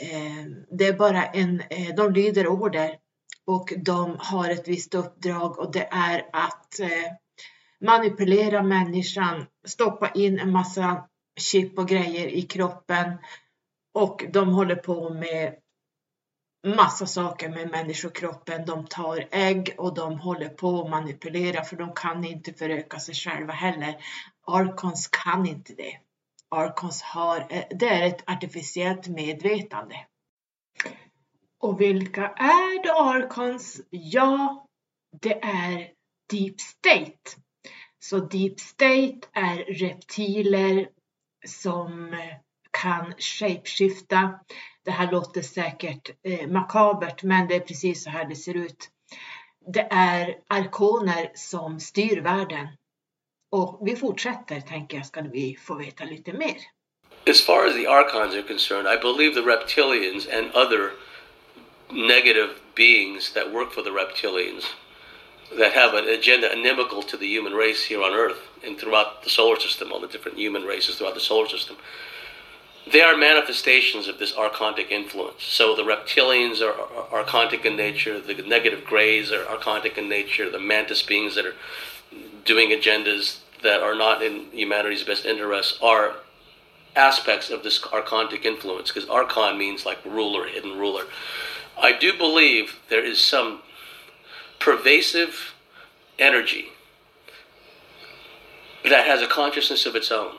Eh, 0.00 0.46
det 0.78 0.84
är 0.84 0.98
bara 0.98 1.24
en, 1.24 1.60
eh, 1.70 1.94
de 1.96 2.12
lyder 2.12 2.46
order 2.46 2.96
och 3.46 3.72
de 3.76 4.16
har 4.18 4.50
ett 4.50 4.68
visst 4.68 4.94
uppdrag 4.94 5.58
och 5.58 5.72
det 5.72 5.88
är 5.90 6.28
att 6.32 6.80
eh, 6.80 7.12
manipulera 7.80 8.62
människan, 8.62 9.46
stoppa 9.66 10.10
in 10.10 10.38
en 10.38 10.50
massa 10.50 11.08
chip 11.40 11.78
och 11.78 11.88
grejer 11.88 12.26
i 12.26 12.42
kroppen 12.42 13.12
och 13.94 14.24
de 14.32 14.48
håller 14.48 14.76
på 14.76 15.10
med 15.10 15.54
massa 16.64 17.06
saker 17.06 17.48
med 17.48 17.70
människokroppen. 17.70 18.66
De 18.66 18.86
tar 18.86 19.28
ägg 19.30 19.74
och 19.78 19.94
de 19.94 20.18
håller 20.18 20.48
på 20.48 20.82
att 20.82 20.90
manipulera 20.90 21.64
för 21.64 21.76
de 21.76 21.92
kan 21.94 22.24
inte 22.24 22.52
föröka 22.52 22.98
sig 22.98 23.14
själva 23.14 23.52
heller. 23.52 23.96
Arkons 24.46 25.08
kan 25.08 25.46
inte 25.46 25.74
det. 25.74 25.98
Arkons 26.48 27.02
har, 27.02 27.46
eh, 27.50 27.64
det 27.70 27.88
är 27.88 28.06
ett 28.06 28.30
artificiellt 28.30 29.08
medvetande. 29.08 30.06
Och 31.60 31.80
vilka 31.80 32.28
är 32.28 32.82
då 32.82 33.10
Arkons? 33.10 33.80
Ja, 33.90 34.66
det 35.20 35.44
är 35.44 35.90
Deep 36.30 36.60
State. 36.60 37.40
Så 37.98 38.18
Deep 38.18 38.60
State 38.60 39.20
är 39.32 39.56
reptiler 39.56 40.88
som 41.46 42.14
eh, 42.14 42.36
kan 42.82 43.14
shapeshifta. 43.18 44.40
Det 44.84 44.90
här 44.90 45.12
låter 45.12 45.42
säkert 45.42 46.10
eh, 46.22 46.48
makabert, 46.48 47.22
men 47.22 47.48
det 47.48 47.54
är 47.54 47.60
precis 47.60 48.04
så 48.04 48.10
här 48.10 48.24
det 48.24 48.36
ser 48.36 48.54
ut. 48.56 48.90
Det 49.66 49.88
är 49.90 50.36
arkoner 50.48 51.30
som 51.34 51.80
styr 51.80 52.20
världen. 52.20 52.68
Och 53.52 53.80
vi 53.82 53.96
fortsätter, 53.96 54.60
tänker 54.60 54.96
jag, 54.96 55.06
ska 55.06 55.20
vi 55.20 55.56
få 55.60 55.74
veta 55.74 56.04
lite 56.04 56.32
mer. 56.32 56.56
As 57.26 57.40
far 57.40 57.66
as 57.66 57.74
the 57.74 57.86
archons 57.86 58.34
are 58.34 58.42
concerned, 58.42 58.86
I 58.86 58.96
believe 58.96 59.34
the 59.34 59.48
reptilians 59.50 60.28
and 60.38 60.50
other 60.54 60.90
negative 61.90 62.50
beings 62.74 63.32
that 63.32 63.52
work 63.52 63.72
for 63.72 63.82
the 63.82 63.90
reptilians 63.90 64.64
that 65.58 65.72
have 65.72 65.94
an 65.94 66.08
agenda 66.08 66.52
inimical 66.52 67.02
to 67.02 67.16
the 67.16 67.26
human 67.26 67.52
race 67.52 67.88
here 67.88 68.02
on 68.02 68.12
Earth 68.12 68.42
and 68.66 68.78
throughout 68.78 69.22
the 69.22 69.30
solar 69.30 69.58
system, 69.60 69.92
all 69.92 70.00
the 70.00 70.08
different 70.08 70.38
human 70.38 70.64
races 70.64 70.96
throughout 70.96 71.14
the 71.14 71.20
solar 71.20 71.48
system. 71.48 71.76
They 72.90 73.00
are 73.00 73.16
manifestations 73.16 74.08
of 74.08 74.18
this 74.18 74.32
archontic 74.32 74.90
influence. 74.90 75.42
So 75.42 75.74
the 75.74 75.82
reptilians 75.82 76.60
are, 76.60 76.74
archontic 77.24 77.64
in 77.64 77.76
nature, 77.76 78.20
the 78.20 78.34
negative 78.34 78.84
greys 78.84 79.32
are 79.32 79.44
archontic 79.44 79.96
in 79.96 80.08
nature, 80.08 80.50
the 80.50 80.58
mantis 80.58 81.02
beings 81.02 81.34
that 81.34 81.46
are 81.46 81.54
doing 82.44 82.70
agendas 82.70 83.38
that 83.62 83.82
are 83.82 83.94
not 83.94 84.22
in 84.22 84.50
humanity's 84.52 85.02
best 85.02 85.24
interests 85.24 85.78
are 85.82 86.16
aspects 86.94 87.50
of 87.50 87.62
this 87.62 87.80
archontic 87.80 88.44
influence 88.44 88.92
because 88.92 89.08
archon 89.08 89.58
means 89.58 89.84
like 89.84 89.98
ruler, 90.04 90.46
hidden 90.46 90.78
ruler. 90.78 91.04
I 91.80 91.92
do 91.92 92.16
believe 92.16 92.78
there 92.88 93.04
is 93.04 93.18
some 93.18 93.60
pervasive 94.60 95.54
energy 96.18 96.68
that 98.84 99.06
has 99.06 99.22
a 99.22 99.26
consciousness 99.26 99.86
of 99.86 99.96
its 99.96 100.12
own. 100.12 100.36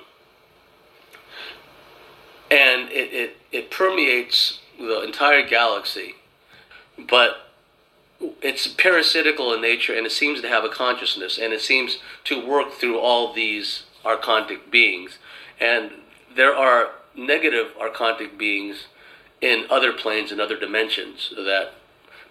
And 2.55 2.89
it, 2.89 3.13
it, 3.13 3.37
it 3.51 3.69
permeates 3.69 4.59
the 4.79 5.01
entire 5.01 5.45
galaxy, 5.45 6.15
but 6.97 7.51
it's 8.41 8.65
parasitical 8.65 9.53
in 9.53 9.61
nature 9.61 9.93
and 9.93 10.05
it 10.05 10.11
seems 10.11 10.39
to 10.39 10.47
have 10.47 10.63
a 10.63 10.69
consciousness 10.69 11.37
and 11.37 11.51
it 11.51 11.59
seems 11.59 11.97
to 12.23 12.47
work 12.47 12.71
through 12.71 12.97
all 12.97 13.33
these 13.33 13.83
archontic 14.05 14.71
beings. 14.71 15.17
And 15.59 15.91
there 16.33 16.55
are 16.55 16.91
negative 17.13 17.73
archontic 17.77 18.37
beings 18.37 18.85
in 19.41 19.65
other 19.69 19.91
planes 19.91 20.31
and 20.31 20.39
other 20.39 20.57
dimensions 20.57 21.33
that 21.35 21.73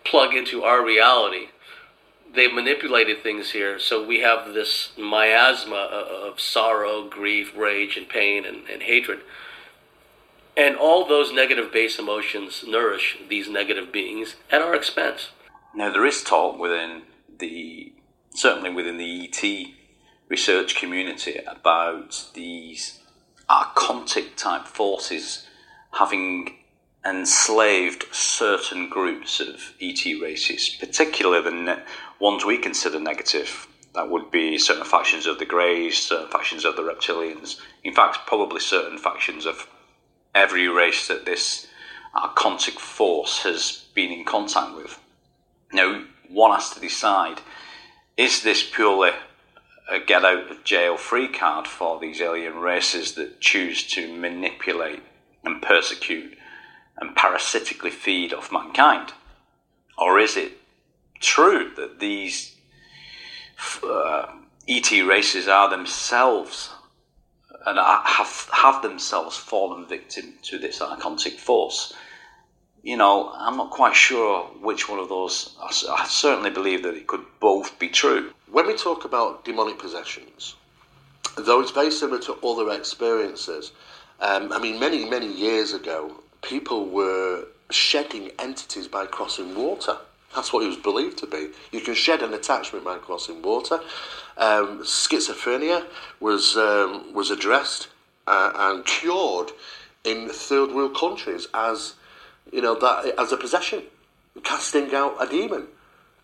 plug 0.05 0.35
into 0.35 0.63
our 0.63 0.83
reality. 0.83 1.49
They've 2.35 2.53
manipulated 2.53 3.23
things 3.23 3.51
here, 3.51 3.79
so 3.79 4.05
we 4.05 4.21
have 4.21 4.55
this 4.55 4.93
miasma 4.99 5.77
of 5.77 6.41
sorrow, 6.41 7.07
grief, 7.09 7.53
rage, 7.55 7.99
and 7.99 8.09
pain 8.09 8.47
and, 8.47 8.67
and 8.73 8.83
hatred. 8.83 9.21
And 10.57 10.77
all 10.77 11.07
those 11.07 11.33
negative 11.33 11.73
base 11.73 11.99
emotions 11.99 12.65
nourish 12.67 13.19
these 13.29 13.49
negative 13.49 13.93
beings 13.93 14.37
at 14.51 14.63
our 14.63 14.75
expense. 14.75 15.31
Now, 15.75 15.91
there 15.91 16.07
is 16.07 16.23
talk 16.23 16.59
within 16.59 17.03
the, 17.39 17.93
certainly 18.31 18.71
within 18.71 18.97
the 18.97 19.29
ET 19.29 19.67
research 20.29 20.77
community, 20.77 21.41
about 21.47 22.31
these 22.35 23.01
archontic 23.51 24.37
type 24.37 24.67
forces 24.67 25.47
having 25.93 26.57
enslaved 27.05 28.05
certain 28.13 28.89
groups 28.89 29.41
of 29.41 29.75
ET 29.81 30.05
races, 30.23 30.77
particularly 30.81 31.43
the 31.43 31.51
ne- 31.51 31.83
ones 32.19 32.45
we 32.45 32.59
consider 32.59 32.99
negative. 32.99 33.67
That 33.95 34.09
would 34.09 34.31
be 34.31 34.59
certain 34.59 34.85
factions 34.85 35.27
of 35.27 35.39
the 35.39 35.45
Greys, 35.45 35.99
certain 35.99 36.31
factions 36.31 36.65
of 36.65 36.77
the 36.77 36.83
Reptilians. 36.83 37.61
In 37.85 37.93
fact, 37.93 38.27
probably 38.27 38.61
certain 38.61 38.99
factions 38.99 39.47
of 39.47 39.69
every 40.35 40.69
race 40.69 41.09
that 41.09 41.25
this 41.25 41.67
archontic 42.15 42.79
force 42.79 43.43
has 43.43 43.85
been 43.95 44.11
in 44.11 44.25
contact 44.25 44.77
with. 44.77 44.99
Now, 45.73 46.05
one 46.29 46.53
has 46.53 46.71
to 46.71 46.81
decide 46.81 47.41
is 48.17 48.43
this 48.43 48.69
purely 48.69 49.11
a 49.91 49.99
get 49.99 50.25
out 50.25 50.51
of 50.51 50.65
jail 50.65 50.97
free 50.97 51.29
card 51.29 51.67
for 51.67 51.99
these 51.99 52.21
alien 52.21 52.57
races 52.57 53.15
that 53.15 53.41
choose 53.41 53.87
to 53.89 54.17
manipulate 54.17 55.03
and 55.45 55.61
persecute 55.61 56.39
and 56.99 57.17
parasitically 57.17 57.91
feed 57.91 58.33
off 58.33 58.53
mankind? 58.53 59.13
Or 59.99 60.19
is 60.19 60.37
it 60.37 60.53
true 61.21 61.73
that 61.77 61.99
these 61.99 62.55
uh, 63.83 64.27
ET 64.69 64.91
races 64.91 65.49
are 65.49 65.69
themselves 65.69 66.71
and 67.67 67.79
have, 67.79 68.49
have 68.53 68.83
themselves 68.83 69.37
fallen 69.37 69.87
victim 69.87 70.35
to 70.43 70.59
this 70.59 70.81
archontic 70.81 71.39
force? 71.39 71.93
You 72.83 72.97
know, 72.99 73.33
I'm 73.35 73.57
not 73.57 73.71
quite 73.71 73.95
sure 73.95 74.43
which 74.61 74.89
one 74.89 74.99
of 74.99 75.09
those. 75.09 75.57
I 75.61 76.05
certainly 76.07 76.51
believe 76.51 76.83
that 76.83 76.95
it 76.95 77.07
could 77.07 77.25
both 77.41 77.79
be 77.79 77.89
true. 77.89 78.33
When 78.51 78.67
we 78.67 78.75
talk 78.75 79.05
about 79.05 79.45
demonic 79.45 79.79
possessions, 79.79 80.57
though 81.37 81.61
it's 81.61 81.71
very 81.71 81.91
similar 81.91 82.21
to 82.21 82.35
other 82.47 82.71
experiences, 82.71 83.73
um, 84.21 84.53
I 84.53 84.59
mean, 84.59 84.79
many, 84.79 85.09
many 85.09 85.33
years 85.33 85.73
ago, 85.73 86.23
people 86.43 86.87
were 86.87 87.47
shedding 87.71 88.31
entities 88.39 88.87
by 88.87 89.07
crossing 89.07 89.55
water. 89.55 89.97
That's 90.35 90.53
what 90.53 90.65
it 90.65 90.69
was 90.69 90.77
believed 90.77 91.19
to 91.19 91.27
be. 91.27 91.49
You 91.71 91.81
can 91.81 91.95
shed 91.95 92.23
an 92.23 92.35
attachment 92.35 92.85
by 92.85 92.99
crossing 92.99 93.41
water. 93.43 93.81
Um, 94.37 94.81
schizophrenia 94.83 95.87
was 96.21 96.57
um, 96.57 97.13
was 97.15 97.31
addressed 97.31 97.89
uh, 98.27 98.51
and 98.55 98.85
cured 98.85 99.53
in 100.03 100.29
third 100.29 100.73
world 100.73 100.97
countries 100.97 101.47
as 101.55 101.95
you 102.53 102.61
know 102.61 102.79
that 102.79 103.15
as 103.19 103.33
a 103.33 103.37
possession, 103.37 103.83
casting 104.43 104.93
out 104.95 105.17
a 105.21 105.27
demon, 105.27 105.67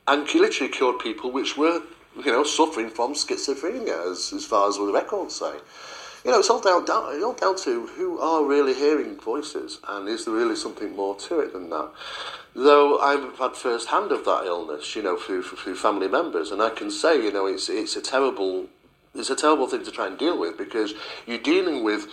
and 0.09 0.27
he 0.29 0.40
literally 0.40 0.73
cured 0.73 0.99
people 0.99 1.31
which 1.31 1.57
were 1.57 1.83
you 2.16 2.33
know 2.33 2.42
suffering 2.44 2.90
from 2.90 3.14
schizophrenia, 3.14 4.11
as, 4.11 4.33
as 4.33 4.44
far 4.44 4.68
as 4.68 4.77
the 4.77 4.92
records 4.92 5.37
say. 5.37 5.55
You 6.24 6.30
know, 6.30 6.38
it's 6.38 6.50
all 6.50 6.61
down, 6.61 6.85
down, 6.85 7.22
all 7.22 7.33
down 7.33 7.56
to 7.64 7.87
who 7.87 8.18
are 8.18 8.44
really 8.44 8.74
hearing 8.74 9.18
voices, 9.18 9.78
and 9.88 10.09
is 10.09 10.24
there 10.24 10.35
really 10.35 10.56
something 10.56 10.94
more 10.94 11.16
to 11.16 11.40
it 11.40 11.52
than 11.52 11.70
that? 11.70 11.90
Though 12.54 12.98
I've 12.98 13.38
had 13.38 13.56
first 13.56 13.88
hand 13.88 14.12
of 14.12 14.24
that 14.24 14.44
illness, 14.44 14.94
you 14.94 15.02
know, 15.02 15.16
through 15.16 15.42
through 15.42 15.76
family 15.76 16.09
members, 16.09 16.50
and 16.50 16.61
I 16.61 16.70
can 16.70 16.90
say, 16.90 17.22
you 17.22 17.33
know, 17.33 17.46
it's 17.46 17.68
it's 17.68 17.96
a 17.96 18.02
terrible 18.02 18.66
it's 19.14 19.30
a 19.30 19.37
terrible 19.37 19.66
thing 19.66 19.85
to 19.85 19.90
try 19.90 20.06
and 20.06 20.18
deal 20.18 20.38
with 20.38 20.59
because 20.59 20.94
you're 21.26 21.38
dealing 21.38 21.85
with 21.85 22.06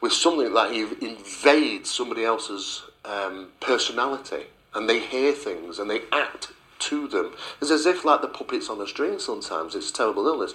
with 0.00 0.12
something 0.12 0.52
that 0.54 0.72
invades 0.72 1.90
somebody 1.90 2.24
else's 2.24 2.82
um, 3.04 3.48
personality, 3.60 4.44
and 4.74 4.88
they 4.88 5.00
hear 5.00 5.32
things 5.32 5.78
and 5.78 5.90
they 5.90 6.00
act 6.12 6.52
to 6.78 7.06
them. 7.08 7.32
It's 7.60 7.70
as 7.70 7.86
if 7.86 8.04
like 8.04 8.22
the 8.22 8.28
puppets 8.28 8.70
on 8.70 8.80
a 8.80 8.86
string. 8.86 9.18
Sometimes 9.18 9.74
it's 9.74 9.90
a 9.90 9.92
terrible 9.92 10.26
illness. 10.26 10.54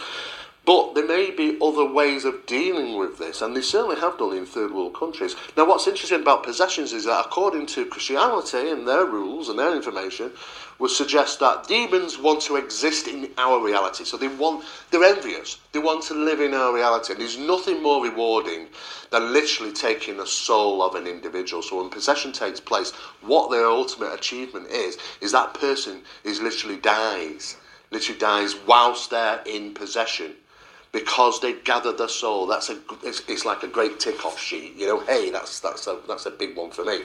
But 0.65 0.95
there 0.95 1.06
may 1.06 1.30
be 1.30 1.60
other 1.62 1.86
ways 1.86 2.25
of 2.25 2.47
dealing 2.47 2.97
with 2.97 3.19
this, 3.19 3.43
and 3.43 3.56
they 3.56 3.62
certainly 3.62 3.97
have 3.97 4.17
done 4.17 4.36
in 4.36 4.47
third 4.47 4.71
world 4.71 4.95
countries. 4.95 5.36
Now, 5.56 5.65
what's 5.65 5.86
interesting 5.86 6.21
about 6.21 6.41
possessions 6.41 6.91
is 6.91 7.06
that 7.06 7.23
according 7.23 7.67
to 7.67 7.86
Christianity 7.86 8.71
and 8.71 8.88
their 8.88 9.06
rules 9.06 9.49
and 9.49 9.60
their 9.60 9.75
information, 9.75 10.32
would 10.80 10.89
suggest 10.89 11.39
that 11.39 11.67
demons 11.67 12.17
want 12.17 12.41
to 12.41 12.56
exist 12.56 13.08
in 13.08 13.30
our 13.38 13.63
reality. 13.63 14.04
So 14.04 14.17
they 14.17 14.28
want, 14.28 14.65
they're 14.89 15.04
envious. 15.04 15.60
They 15.71 15.80
want 15.80 16.04
to 16.06 16.15
live 16.15 16.41
in 16.41 16.54
our 16.54 16.73
reality. 16.73 17.13
And 17.13 17.21
there's 17.21 17.38
nothing 17.38 17.82
more 17.82 18.04
rewarding 18.04 18.67
than 19.12 19.32
literally 19.32 19.71
taking 19.71 20.17
the 20.17 20.28
soul 20.28 20.82
of 20.82 20.95
an 20.95 21.06
individual. 21.08 21.62
So 21.62 21.80
when 21.80 21.89
possession 21.89 22.32
takes 22.32 22.60
place, 22.60 22.91
what 23.21 23.51
their 23.51 23.67
ultimate 23.67 24.13
achievement 24.13 24.67
is, 24.67 24.97
is 25.21 25.32
that 25.32 25.54
person 25.54 26.01
is 26.23 26.41
literally 26.41 26.78
dies, 26.78 27.56
literally 27.91 28.19
dies 28.19 28.56
whilst 28.65 29.12
they're 29.12 29.43
in 29.45 29.73
possession 29.73 30.34
because 30.96 31.42
they 31.42 31.52
gathered 31.52 31.98
their 31.98 32.08
soul. 32.08 32.48
That's 32.48 32.70
a 32.70 32.80
it's, 33.04 33.22
it's 33.28 33.44
like 33.44 33.64
a 33.64 33.68
great 33.68 34.00
tick 34.00 34.26
off 34.26 34.40
sheet. 34.40 34.78
You 34.78 34.88
know, 34.88 35.00
hey, 35.02 35.30
that's 35.30 35.60
that's 35.60 35.88
a 35.88 36.00
that's 36.08 36.26
a 36.26 36.32
big 36.32 36.56
one 36.56 36.72
for 36.72 36.86
me. 36.86 37.02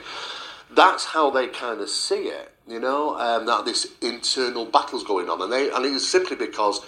That's 0.73 1.03
how 1.03 1.29
they 1.29 1.47
kind 1.47 1.81
of 1.81 1.89
see 1.89 2.29
it. 2.29 2.53
You 2.65 2.79
know, 2.79 3.19
um, 3.19 3.45
that 3.47 3.65
this 3.65 3.87
internal 4.01 4.65
battle's 4.65 5.03
going 5.03 5.29
on, 5.29 5.41
and 5.41 5.51
they 5.51 5.69
and 5.69 5.85
it 5.85 5.91
is 5.91 6.07
simply 6.07 6.37
because 6.37 6.79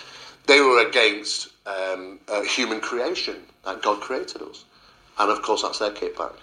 they 0.47 0.61
were 0.61 0.87
against 0.87 1.49
um, 1.65 2.19
uh, 2.29 2.41
human 2.43 2.79
creation 2.79 3.35
that 3.65 3.81
God 3.81 3.99
created 3.99 4.41
us, 4.41 4.63
and 5.19 5.29
of 5.29 5.41
course 5.41 5.63
that's 5.63 5.79
their 5.79 5.91
kickback. 5.91 6.33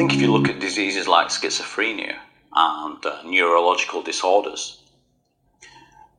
Think 0.00 0.14
if 0.14 0.20
you 0.22 0.32
look 0.32 0.48
at 0.48 0.58
diseases 0.58 1.06
like 1.06 1.28
schizophrenia 1.28 2.16
and 2.54 3.04
uh, 3.04 3.20
neurological 3.22 4.00
disorders, 4.02 4.80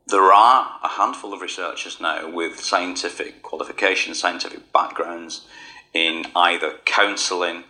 there 0.05 0.31
are 0.31 0.79
a 0.83 0.87
handful 0.87 1.33
of 1.33 1.41
researchers 1.41 1.99
now 1.99 2.29
with 2.29 2.59
scientific 2.59 3.41
qualifications, 3.41 4.19
scientific 4.19 4.71
backgrounds 4.71 5.47
in 5.95 6.27
either 6.35 6.77
counselling 6.85 7.63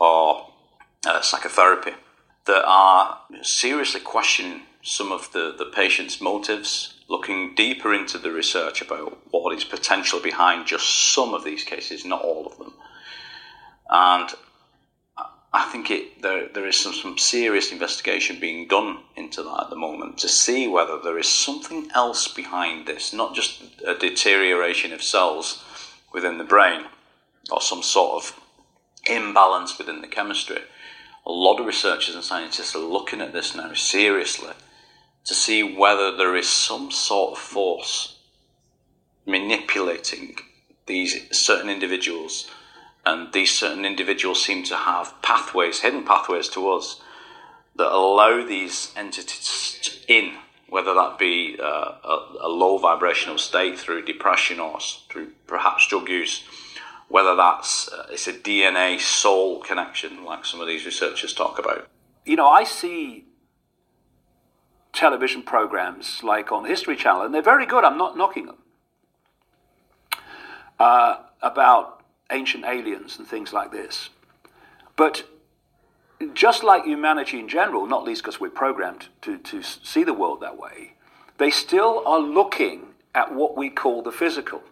or 0.00 0.48
uh, 1.06 1.20
psychotherapy 1.20 1.92
that 2.46 2.64
are 2.66 3.20
seriously 3.42 4.00
questioning 4.00 4.62
some 4.82 5.12
of 5.12 5.30
the, 5.30 5.54
the 5.56 5.66
patient's 5.66 6.20
motives, 6.20 6.94
looking 7.08 7.54
deeper 7.54 7.94
into 7.94 8.18
the 8.18 8.32
research 8.32 8.82
about 8.82 9.16
what 9.30 9.56
is 9.56 9.62
potential 9.62 10.18
behind 10.18 10.66
just 10.66 11.14
some 11.14 11.32
of 11.32 11.44
these 11.44 11.62
cases, 11.62 12.04
not 12.04 12.20
all 12.20 12.48
of 12.48 12.58
them. 12.58 12.74
And 13.88 14.34
I 15.54 15.64
think 15.64 15.90
it 15.90 16.22
there 16.22 16.48
there 16.48 16.66
is 16.66 16.76
some, 16.76 16.94
some 16.94 17.18
serious 17.18 17.72
investigation 17.72 18.40
being 18.40 18.68
done 18.68 18.98
into 19.16 19.42
that 19.42 19.64
at 19.64 19.70
the 19.70 19.76
moment 19.76 20.18
to 20.18 20.28
see 20.28 20.66
whether 20.66 20.98
there 20.98 21.18
is 21.18 21.28
something 21.28 21.90
else 21.94 22.26
behind 22.26 22.86
this, 22.86 23.12
not 23.12 23.34
just 23.34 23.62
a 23.86 23.94
deterioration 23.94 24.92
of 24.92 25.02
cells 25.02 25.62
within 26.12 26.38
the 26.38 26.44
brain 26.44 26.86
or 27.50 27.60
some 27.60 27.82
sort 27.82 28.24
of 28.24 28.40
imbalance 29.06 29.76
within 29.76 30.00
the 30.00 30.06
chemistry. 30.06 30.62
A 31.26 31.32
lot 31.32 31.60
of 31.60 31.66
researchers 31.66 32.14
and 32.14 32.24
scientists 32.24 32.74
are 32.74 32.78
looking 32.78 33.20
at 33.20 33.32
this 33.32 33.54
now 33.54 33.74
seriously 33.74 34.54
to 35.24 35.34
see 35.34 35.62
whether 35.62 36.16
there 36.16 36.34
is 36.34 36.48
some 36.48 36.90
sort 36.90 37.32
of 37.32 37.38
force 37.38 38.18
manipulating 39.26 40.36
these 40.86 41.14
certain 41.30 41.70
individuals 41.70 42.50
and 43.04 43.32
these 43.32 43.50
certain 43.50 43.84
individuals 43.84 44.42
seem 44.42 44.62
to 44.64 44.76
have 44.76 45.14
pathways, 45.22 45.80
hidden 45.80 46.04
pathways 46.04 46.48
to 46.50 46.70
us, 46.70 47.00
that 47.76 47.92
allow 47.92 48.46
these 48.46 48.92
entities 48.96 50.04
in, 50.06 50.34
whether 50.68 50.94
that 50.94 51.18
be 51.18 51.56
uh, 51.60 51.64
a, 51.64 52.36
a, 52.42 52.48
low 52.48 52.78
vibrational 52.78 53.38
state 53.38 53.78
through 53.78 54.04
depression 54.04 54.60
or 54.60 54.78
through 55.08 55.32
perhaps 55.46 55.88
drug 55.88 56.08
use, 56.08 56.44
whether 57.08 57.34
that's 57.34 57.88
uh, 57.88 58.06
it's 58.10 58.26
a 58.26 58.32
DNA 58.32 59.00
soul 59.00 59.60
connection, 59.60 60.24
like 60.24 60.44
some 60.44 60.60
of 60.60 60.68
these 60.68 60.84
researchers 60.84 61.34
talk 61.34 61.58
about. 61.58 61.88
You 62.24 62.36
know, 62.36 62.48
I 62.48 62.64
see 62.64 63.24
television 64.92 65.42
programs 65.42 66.22
like 66.22 66.52
on 66.52 66.62
the 66.62 66.68
History 66.68 66.96
Channel, 66.96 67.22
and 67.22 67.34
they're 67.34 67.42
very 67.42 67.66
good. 67.66 67.84
I'm 67.84 67.98
not 67.98 68.16
knocking 68.16 68.46
them. 68.46 68.58
Uh, 70.78 71.16
about 71.40 72.01
ancient 72.32 72.64
aliens 72.64 73.18
and 73.18 73.26
things 73.26 73.52
like 73.52 73.70
this. 73.70 74.10
But 74.96 75.24
just 76.34 76.62
like 76.62 76.84
humanity 76.84 77.38
in 77.38 77.48
general, 77.48 77.86
not 77.86 78.04
least 78.04 78.22
because 78.22 78.40
we're 78.40 78.50
programmed 78.50 79.08
to, 79.22 79.38
to 79.38 79.62
see 79.62 80.04
the 80.04 80.14
world 80.14 80.40
that 80.40 80.56
way, 80.56 80.94
they 81.38 81.50
still 81.50 82.02
are 82.06 82.20
looking 82.20 82.88
at 83.14 83.34
what 83.34 83.56
we 83.56 83.68
call 83.68 84.02
the 84.02 84.12
physical. 84.12 84.62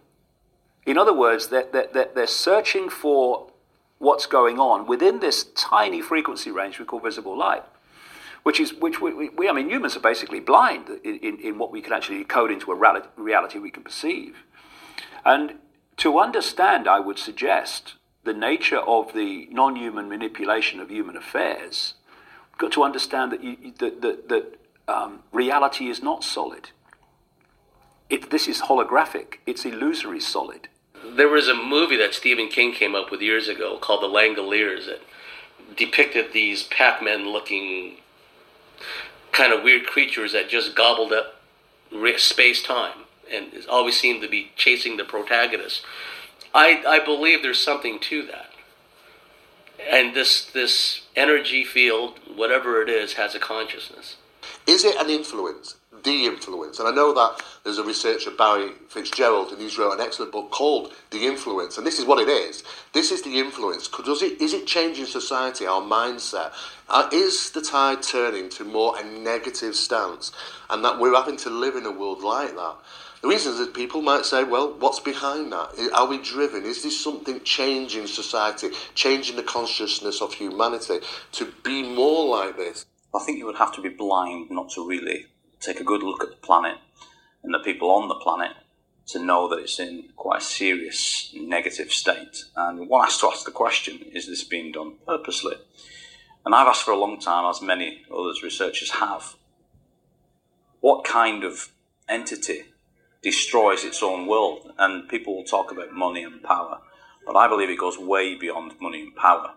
In 0.85 0.97
other 0.97 1.13
words, 1.13 1.49
they're, 1.49 1.67
they're, 1.71 2.09
they're 2.13 2.27
searching 2.27 2.89
for 2.89 3.51
what's 3.99 4.25
going 4.25 4.59
on 4.59 4.87
within 4.87 5.19
this 5.19 5.45
tiny 5.55 6.01
frequency 6.01 6.49
range 6.49 6.79
we 6.79 6.85
call 6.85 6.99
visible 6.99 7.37
light, 7.37 7.63
which 8.43 8.59
is 8.59 8.73
which 8.73 8.99
we, 8.99 9.29
we 9.29 9.47
I 9.47 9.51
mean 9.51 9.69
humans 9.69 9.95
are 9.95 10.01
basically 10.01 10.39
blind 10.39 10.89
in, 11.03 11.19
in, 11.19 11.39
in 11.39 11.57
what 11.59 11.71
we 11.71 11.81
can 11.81 11.93
actually 11.93 12.23
code 12.23 12.49
into 12.49 12.71
a 12.71 13.01
reality 13.15 13.59
we 13.59 13.69
can 13.69 13.83
perceive, 13.83 14.37
and 15.23 15.53
to 16.01 16.17
understand, 16.17 16.87
I 16.87 16.99
would 16.99 17.19
suggest, 17.19 17.93
the 18.23 18.33
nature 18.33 18.79
of 18.79 19.13
the 19.13 19.47
non 19.51 19.75
human 19.75 20.09
manipulation 20.09 20.79
of 20.79 20.89
human 20.89 21.15
affairs, 21.15 21.93
we've 22.49 22.57
got 22.57 22.71
to 22.71 22.81
understand 22.81 23.31
that, 23.31 23.43
you, 23.43 23.71
that, 23.77 24.01
that, 24.01 24.27
that 24.29 24.59
um, 24.87 25.19
reality 25.31 25.89
is 25.89 26.01
not 26.01 26.23
solid. 26.23 26.71
It, 28.09 28.31
this 28.31 28.47
is 28.47 28.61
holographic, 28.61 29.35
it's 29.45 29.63
illusory 29.63 30.19
solid. 30.19 30.69
There 31.15 31.29
was 31.29 31.47
a 31.47 31.53
movie 31.53 31.97
that 31.97 32.15
Stephen 32.15 32.47
King 32.47 32.73
came 32.73 32.95
up 32.95 33.11
with 33.11 33.21
years 33.21 33.47
ago 33.47 33.77
called 33.77 34.01
The 34.01 34.07
Langoliers 34.07 34.87
that 34.87 35.01
depicted 35.77 36.33
these 36.33 36.63
Pac 36.63 37.03
Men 37.03 37.29
looking 37.29 37.97
kind 39.31 39.53
of 39.53 39.61
weird 39.61 39.85
creatures 39.85 40.33
that 40.33 40.49
just 40.49 40.75
gobbled 40.75 41.13
up 41.13 41.35
space 42.17 42.63
time 42.63 43.05
and 43.31 43.65
always 43.69 43.99
seem 43.99 44.21
to 44.21 44.27
be 44.27 44.51
chasing 44.55 44.97
the 44.97 45.03
protagonist. 45.03 45.83
I, 46.53 46.83
I 46.85 46.99
believe 47.03 47.41
there's 47.41 47.63
something 47.63 47.99
to 47.99 48.23
that. 48.27 48.49
And 49.89 50.15
this 50.15 50.45
this 50.45 51.01
energy 51.15 51.63
field, 51.63 52.19
whatever 52.35 52.81
it 52.81 52.89
is, 52.89 53.13
has 53.13 53.33
a 53.33 53.39
consciousness. 53.39 54.17
Is 54.67 54.85
it 54.85 54.95
an 54.97 55.09
influence? 55.09 55.75
The 56.03 56.25
influence. 56.25 56.79
And 56.79 56.87
I 56.87 56.91
know 56.91 57.13
that 57.13 57.43
there's 57.63 57.77
a 57.77 57.83
researcher, 57.83 58.31
Barry 58.31 58.71
Fitzgerald, 58.89 59.51
and 59.51 59.61
he's 59.61 59.77
wrote 59.77 59.93
an 59.93 60.01
excellent 60.01 60.31
book 60.31 60.49
called 60.49 60.93
The 61.11 61.27
Influence. 61.27 61.77
And 61.77 61.85
this 61.85 61.99
is 61.99 62.05
what 62.05 62.19
it 62.19 62.27
is. 62.27 62.63
This 62.91 63.11
is 63.11 63.21
the 63.21 63.37
influence. 63.37 63.87
Does 63.87 64.23
it, 64.23 64.41
is 64.41 64.53
it 64.53 64.65
changing 64.65 65.05
society, 65.05 65.67
our 65.67 65.81
mindset? 65.81 66.53
Uh, 66.89 67.07
is 67.11 67.51
the 67.51 67.61
tide 67.61 68.01
turning 68.01 68.49
to 68.49 68.63
more 68.63 68.97
a 68.99 69.03
negative 69.03 69.75
stance? 69.75 70.31
And 70.71 70.83
that 70.83 70.99
we're 70.99 71.13
having 71.13 71.37
to 71.37 71.51
live 71.51 71.75
in 71.75 71.85
a 71.85 71.91
world 71.91 72.23
like 72.23 72.55
that? 72.55 72.75
The 73.21 73.27
reason 73.27 73.53
is 73.53 73.59
that 73.59 73.75
people 73.75 74.01
might 74.01 74.25
say, 74.25 74.43
well, 74.43 74.73
what's 74.79 74.99
behind 74.99 75.51
that? 75.51 75.91
Are 75.93 76.07
we 76.07 76.17
driven? 76.17 76.65
Is 76.65 76.81
this 76.81 76.99
something 76.99 77.41
changing 77.41 78.07
society, 78.07 78.69
changing 78.95 79.35
the 79.35 79.43
consciousness 79.43 80.21
of 80.21 80.33
humanity 80.33 80.99
to 81.33 81.53
be 81.63 81.83
more 81.83 82.25
like 82.25 82.57
this? 82.57 82.85
I 83.13 83.19
think 83.19 83.37
you 83.37 83.45
would 83.45 83.57
have 83.57 83.75
to 83.75 83.81
be 83.81 83.89
blind 83.89 84.49
not 84.49 84.71
to 84.71 84.87
really 84.87 85.27
take 85.59 85.79
a 85.79 85.83
good 85.83 86.01
look 86.01 86.23
at 86.23 86.31
the 86.31 86.37
planet 86.37 86.77
and 87.43 87.53
the 87.53 87.59
people 87.59 87.91
on 87.91 88.07
the 88.07 88.15
planet 88.15 88.53
to 89.07 89.19
know 89.19 89.47
that 89.49 89.59
it's 89.59 89.79
in 89.79 90.09
quite 90.15 90.41
a 90.41 90.43
serious 90.43 91.31
negative 91.35 91.91
state. 91.91 92.45
And 92.55 92.87
one 92.89 93.03
has 93.03 93.19
to 93.19 93.27
ask 93.27 93.45
the 93.45 93.51
question 93.51 93.99
is 94.13 94.27
this 94.27 94.43
being 94.43 94.71
done 94.71 94.95
purposely? 95.05 95.55
And 96.43 96.55
I've 96.55 96.67
asked 96.67 96.83
for 96.83 96.91
a 96.91 96.97
long 96.97 97.19
time, 97.19 97.47
as 97.47 97.61
many 97.61 98.03
others 98.11 98.41
researchers 98.41 98.91
have, 98.91 99.35
what 100.79 101.03
kind 101.03 101.43
of 101.43 101.71
entity 102.09 102.63
destroys 103.21 103.83
its 103.83 104.01
own 104.01 104.27
world. 104.27 104.73
And 104.77 105.07
people 105.09 105.35
will 105.35 105.43
talk 105.43 105.71
about 105.71 105.93
money 105.93 106.23
and 106.23 106.41
power, 106.43 106.79
but 107.25 107.35
I 107.35 107.47
believe 107.47 107.69
it 107.69 107.79
goes 107.79 107.97
way 107.97 108.35
beyond 108.35 108.73
money 108.81 109.01
and 109.01 109.15
power. 109.15 109.55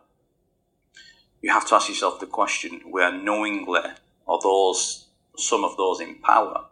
You 1.42 1.52
have 1.52 1.66
to 1.68 1.74
ask 1.74 1.88
yourself 1.88 2.20
the 2.20 2.26
question 2.26 2.80
where 2.90 3.12
knowingly 3.12 3.80
are 4.26 4.40
those, 4.42 5.08
some 5.36 5.64
of 5.64 5.76
those 5.76 6.00
in 6.00 6.16
power, 6.16 6.66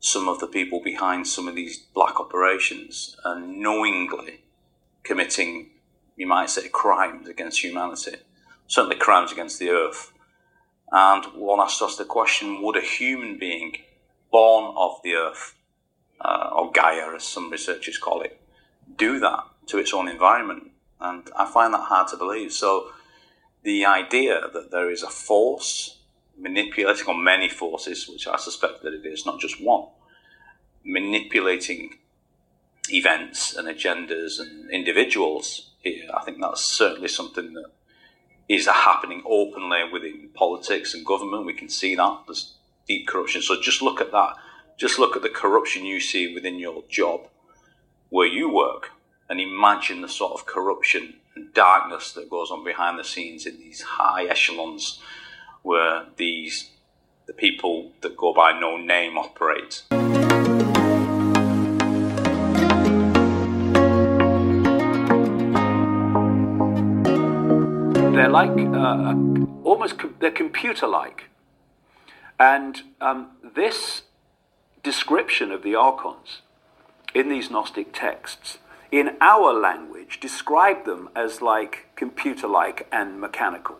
some 0.00 0.28
of 0.28 0.40
the 0.40 0.46
people 0.46 0.80
behind 0.82 1.26
some 1.26 1.46
of 1.46 1.54
these 1.54 1.78
black 1.78 2.18
operations 2.18 3.16
are 3.24 3.38
knowingly 3.38 4.42
committing, 5.02 5.70
you 6.16 6.26
might 6.26 6.50
say, 6.50 6.68
crimes 6.68 7.28
against 7.28 7.62
humanity, 7.62 8.16
certainly 8.66 8.96
crimes 8.96 9.30
against 9.30 9.58
the 9.58 9.70
earth. 9.70 10.12
And 10.90 11.24
one 11.34 11.60
has 11.60 11.78
to 11.78 11.84
ask 11.84 11.98
the 11.98 12.04
question 12.04 12.62
would 12.62 12.76
a 12.76 12.80
human 12.80 13.38
being 13.38 13.76
born 14.32 14.74
of 14.76 15.00
the 15.04 15.14
earth, 15.14 15.54
uh, 16.20 16.50
or 16.52 16.72
Gaia 16.72 17.14
as 17.14 17.24
some 17.24 17.50
researchers 17.50 17.98
call 17.98 18.22
it, 18.22 18.40
do 18.96 19.18
that 19.20 19.44
to 19.66 19.78
its 19.78 19.94
own 19.94 20.08
environment? 20.08 20.70
And 21.00 21.28
I 21.36 21.50
find 21.50 21.72
that 21.74 21.84
hard 21.84 22.08
to 22.08 22.16
believe. 22.16 22.52
So 22.52 22.90
the 23.62 23.86
idea 23.86 24.40
that 24.52 24.70
there 24.70 24.90
is 24.90 25.02
a 25.02 25.08
force 25.08 25.98
manipulating, 26.38 27.06
or 27.06 27.14
many 27.14 27.48
forces, 27.48 28.08
which 28.08 28.26
I 28.26 28.36
suspect 28.36 28.82
that 28.82 28.94
it 28.94 29.06
is, 29.06 29.26
not 29.26 29.40
just 29.40 29.62
one, 29.62 29.86
manipulating 30.84 31.98
events 32.90 33.54
and 33.54 33.68
agendas 33.68 34.40
and 34.40 34.70
individuals 34.70 35.70
I 35.84 36.22
think 36.24 36.40
that's 36.40 36.62
certainly 36.62 37.08
something 37.08 37.54
that 37.54 37.70
is 38.48 38.66
happening 38.66 39.22
openly 39.24 39.80
within 39.90 40.28
politics 40.34 40.94
and 40.94 41.06
government. 41.06 41.46
We 41.46 41.54
can 41.54 41.68
see 41.68 41.94
that 41.94 42.22
there's 42.26 42.54
deep 42.86 43.06
corruption. 43.06 43.42
So 43.42 43.60
just 43.60 43.80
look 43.80 44.00
at 44.00 44.12
that. 44.12 44.34
Just 44.80 44.98
look 44.98 45.14
at 45.14 45.20
the 45.20 45.28
corruption 45.28 45.84
you 45.84 46.00
see 46.00 46.32
within 46.32 46.58
your 46.58 46.82
job 46.88 47.28
where 48.08 48.26
you 48.26 48.48
work 48.50 48.92
and 49.28 49.38
imagine 49.38 50.00
the 50.00 50.08
sort 50.08 50.32
of 50.32 50.46
corruption 50.46 51.16
and 51.36 51.52
darkness 51.52 52.12
that 52.12 52.30
goes 52.30 52.50
on 52.50 52.64
behind 52.64 52.98
the 52.98 53.04
scenes 53.04 53.44
in 53.44 53.58
these 53.58 53.82
high 53.82 54.24
echelons 54.24 54.98
where 55.60 56.06
these 56.16 56.70
the 57.26 57.34
people 57.34 57.92
that 58.00 58.16
go 58.16 58.32
by 58.32 58.58
no 58.58 58.78
name 58.78 59.18
operate. 59.18 59.82
They're 68.14 68.30
like 68.30 68.58
uh, 68.58 69.14
almost 69.62 69.96
they're 70.20 70.30
computer-like, 70.30 71.24
and 72.38 72.80
um, 73.02 73.32
this 73.54 74.04
description 74.82 75.50
of 75.50 75.62
the 75.62 75.74
archons 75.74 76.42
in 77.14 77.28
these 77.28 77.50
Gnostic 77.50 77.92
texts, 77.92 78.58
in 78.90 79.16
our 79.20 79.52
language, 79.52 80.20
describe 80.20 80.84
them 80.84 81.08
as 81.14 81.40
like 81.40 81.88
computer-like 81.96 82.88
and 82.90 83.20
mechanical. 83.20 83.78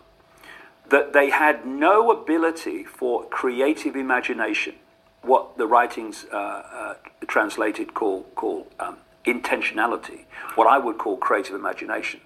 That 0.89 1.13
they 1.13 1.31
had 1.31 1.67
no 1.67 2.11
ability 2.11 2.85
for 2.85 3.25
creative 3.29 3.97
imagination, 3.97 4.75
what 5.23 5.57
the 5.59 5.67
writings 5.67 6.27
uh, 6.33 6.37
uh, 6.37 6.95
translated 7.27 7.95
call 7.95 8.25
call 8.35 8.67
um, 8.81 8.97
intentionality, 9.25 10.25
what 10.55 10.67
I 10.67 10.79
would 10.79 10.99
call 10.99 11.17
creative 11.17 11.55
imagination. 11.55 12.21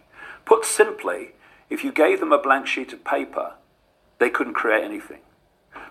Put 0.45 0.65
simply, 0.65 1.33
if 1.69 1.85
you 1.85 1.93
gave 1.93 2.21
them 2.21 2.33
a 2.33 2.39
blank 2.39 2.67
sheet 2.67 2.93
of 2.93 3.05
paper, 3.05 3.55
they 4.19 4.31
couldn't 4.31 4.55
create 4.55 4.85
anything. 4.85 5.21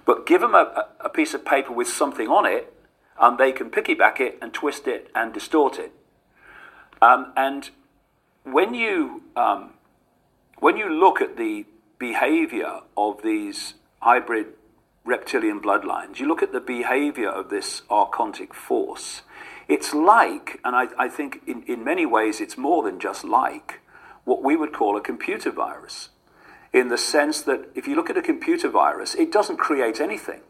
But 0.06 0.26
give 0.26 0.42
them 0.42 0.56
a, 0.56 0.88
a 1.00 1.10
piece 1.10 1.34
of 1.34 1.46
paper 1.46 1.72
with 1.72 1.88
something 1.88 2.28
on 2.28 2.46
it, 2.46 2.73
and 3.20 3.38
they 3.38 3.52
can 3.52 3.70
piggyback 3.70 4.20
it 4.20 4.38
and 4.42 4.54
twist 4.54 4.88
it 4.88 5.10
and 5.16 5.34
distort 5.34 5.80
it. 5.80 5.92
Um, 7.02 7.34
and 7.36 7.70
when 8.44 8.74
you 8.74 9.24
um, 9.36 9.74
when 10.60 10.78
you 10.78 10.90
look 10.90 11.22
at 11.22 11.38
the 11.38 11.66
behavior 12.00 12.80
of 12.96 13.22
these 13.22 13.74
hybrid 14.00 14.48
reptilian 15.06 15.60
bloodlines, 15.60 16.20
you 16.20 16.28
look 16.28 16.42
at 16.42 16.54
the 16.54 16.62
behavior 16.62 17.30
of 17.30 17.50
this 17.50 17.82
archontic 17.90 18.54
force. 18.54 19.24
It's 19.68 19.94
like, 19.94 20.60
and 20.64 20.76
I, 20.76 20.88
I 20.98 21.10
think 21.10 21.42
in, 21.48 21.64
in 21.64 21.84
many 21.84 22.06
ways 22.06 22.40
it's 22.40 22.58
more 22.58 22.84
than 22.84 23.00
just 23.00 23.24
like, 23.24 23.82
what 24.24 24.44
we 24.44 24.56
would 24.56 24.74
call 24.74 24.96
a 24.98 25.02
computer 25.02 25.52
virus, 25.52 26.10
in 26.72 26.88
the 26.88 26.98
sense 26.98 27.42
that 27.42 27.70
if 27.76 27.88
you 27.88 27.96
look 27.96 28.10
at 28.10 28.18
a 28.18 28.22
computer 28.22 28.70
virus, 28.70 29.16
it 29.16 29.32
doesn't 29.32 29.58
create 29.58 30.00
anything. 30.00 30.42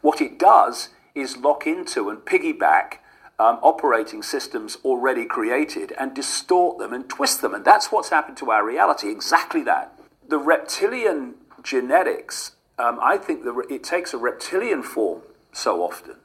What 0.00 0.20
it 0.20 0.38
does 0.38 0.90
is 1.16 1.36
lock 1.38 1.66
into 1.66 2.08
and 2.10 2.18
piggyback 2.20 2.98
um, 3.38 3.58
operating 3.62 4.22
systems 4.22 4.76
already 4.84 5.24
created 5.24 5.92
and 5.98 6.14
distort 6.14 6.78
them 6.78 6.92
and 6.92 7.08
twist 7.08 7.42
them. 7.42 7.54
And 7.54 7.64
that's 7.64 7.90
what's 7.90 8.10
happened 8.10 8.36
to 8.38 8.50
our 8.50 8.64
reality, 8.64 9.10
exactly 9.10 9.62
that. 9.64 9.98
The 10.28 10.38
reptilian 10.38 11.34
genetics, 11.62 12.52
um, 12.78 12.98
I 13.02 13.16
think 13.18 13.44
the, 13.44 13.58
it 13.70 13.82
takes 13.82 14.14
a 14.14 14.18
reptilian 14.18 14.82
form 14.82 15.22
so 15.52 15.82
often 15.82 16.16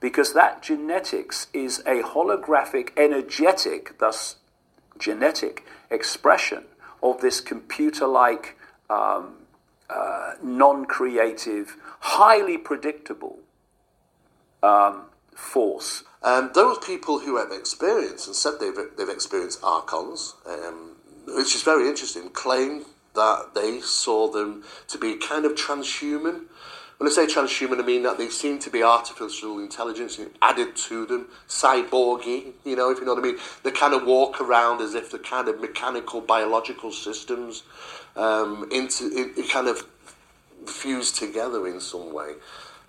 because 0.00 0.34
that 0.34 0.62
genetics 0.62 1.46
is 1.52 1.80
a 1.80 2.02
holographic, 2.02 2.90
energetic, 2.96 3.98
thus 3.98 4.36
genetic 4.98 5.64
expression 5.90 6.64
of 7.02 7.20
this 7.20 7.40
computer 7.40 8.06
like, 8.06 8.56
um, 8.90 9.34
uh, 9.90 10.32
non 10.42 10.84
creative, 10.84 11.76
highly 12.00 12.56
predictable 12.56 13.38
um, 14.62 15.02
force. 15.34 16.04
Um, 16.22 16.50
those 16.54 16.78
people 16.78 17.18
who 17.20 17.36
have 17.36 17.50
experienced 17.50 18.26
and 18.26 18.36
said 18.36 18.54
they've, 18.60 18.76
they've 18.96 19.08
experienced 19.08 19.60
archons, 19.62 20.34
um, 20.46 20.92
which 21.26 21.54
is 21.54 21.62
very 21.62 21.88
interesting, 21.88 22.28
claim 22.30 22.84
that 23.14 23.54
they 23.54 23.80
saw 23.80 24.30
them 24.30 24.62
to 24.88 24.98
be 24.98 25.16
kind 25.16 25.44
of 25.44 25.52
transhuman. 25.52 26.44
When 26.98 27.10
I 27.10 27.12
say 27.12 27.26
transhuman, 27.26 27.80
I 27.80 27.84
mean 27.84 28.04
that 28.04 28.16
they 28.16 28.28
seem 28.28 28.60
to 28.60 28.70
be 28.70 28.82
artificial 28.84 29.58
intelligence 29.58 30.20
added 30.40 30.76
to 30.76 31.04
them, 31.06 31.26
cyborgy, 31.48 32.52
you 32.64 32.76
know, 32.76 32.90
if 32.90 32.98
you 32.98 33.04
know 33.04 33.14
what 33.14 33.24
I 33.24 33.26
mean. 33.26 33.38
They 33.64 33.72
kind 33.72 33.92
of 33.92 34.04
walk 34.06 34.40
around 34.40 34.80
as 34.80 34.94
if 34.94 35.10
they're 35.10 35.18
kind 35.18 35.48
of 35.48 35.60
mechanical, 35.60 36.20
biological 36.20 36.92
systems, 36.92 37.64
um, 38.14 38.68
into 38.70 39.10
it, 39.12 39.50
kind 39.50 39.66
of 39.66 39.86
fused 40.66 41.16
together 41.16 41.66
in 41.66 41.80
some 41.80 42.14
way, 42.14 42.34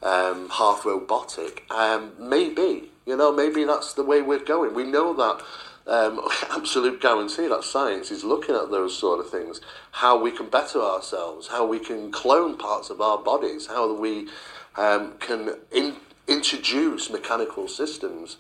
um, 0.04 0.50
half 0.50 0.86
robotic. 0.86 1.64
Um, 1.72 2.12
maybe, 2.20 2.92
you 3.06 3.18
know, 3.18 3.32
maybe 3.32 3.64
that's 3.64 3.94
the 3.94 4.04
way 4.04 4.22
we're 4.22 4.44
going. 4.44 4.76
We 4.76 4.84
know 4.84 5.14
that 5.14 5.44
um, 5.88 6.22
absolute 6.52 7.02
guarantee 7.02 7.48
that 7.48 7.64
science 7.64 8.12
is 8.12 8.24
looking 8.24 8.56
at 8.56 8.70
those 8.70 8.98
sort 8.98 9.20
of 9.20 9.30
things, 9.30 9.62
how 9.92 10.22
we 10.22 10.32
can 10.32 10.50
better 10.50 10.82
ourselves, 10.82 11.48
how 11.48 11.66
we 11.66 11.80
can 11.80 12.12
clone 12.12 12.58
parts 12.58 12.90
of 12.90 13.02
our 13.02 13.18
bodies, 13.18 13.68
how 13.68 13.94
we 13.94 14.28
um, 14.76 15.14
can 15.20 15.56
in, 15.72 15.96
introduce 16.28 17.10
mechanical 17.10 17.68
systems 17.68 18.38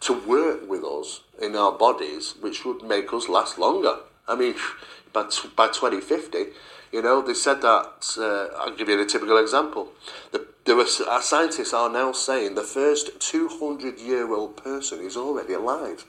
to 0.00 0.12
work 0.12 0.68
with 0.68 0.82
us 0.82 1.20
in 1.40 1.54
our 1.54 1.72
bodies, 1.72 2.34
which 2.40 2.64
would 2.64 2.82
make 2.82 3.12
us 3.12 3.28
last 3.28 3.58
longer. 3.58 3.96
I 4.26 4.34
mean, 4.34 4.54
by, 5.12 5.24
by 5.56 5.68
2050, 5.68 6.46
you 6.92 7.02
know, 7.02 7.22
they 7.22 7.34
said 7.34 7.62
that, 7.62 8.16
uh, 8.18 8.56
I'll 8.58 8.74
give 8.74 8.88
you 8.88 9.00
a 9.00 9.06
typical 9.06 9.38
example. 9.38 9.92
The, 10.32 10.46
there 10.64 10.78
are, 10.78 10.86
our 11.08 11.22
scientists 11.22 11.72
are 11.72 11.90
now 11.90 12.12
saying 12.12 12.54
the 12.54 12.62
first 12.62 13.18
200 13.20 13.98
year 13.98 14.32
old 14.32 14.56
person 14.56 15.00
is 15.00 15.16
already 15.16 15.54
alive 15.54 16.06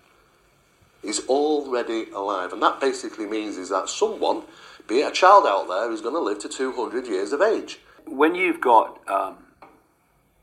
is 1.03 1.21
already 1.27 2.09
alive. 2.11 2.53
And 2.53 2.61
that 2.61 2.79
basically 2.79 3.25
means 3.25 3.57
is 3.57 3.69
that 3.69 3.89
someone, 3.89 4.43
be 4.87 4.99
it 4.99 5.07
a 5.07 5.11
child 5.11 5.45
out 5.45 5.67
there, 5.67 5.91
is 5.91 6.01
going 6.01 6.15
to 6.15 6.19
live 6.19 6.39
to 6.39 6.49
200 6.49 7.07
years 7.07 7.31
of 7.31 7.41
age. 7.41 7.79
When 8.05 8.35
you've 8.35 8.61
got 8.61 8.99
um, 9.09 9.37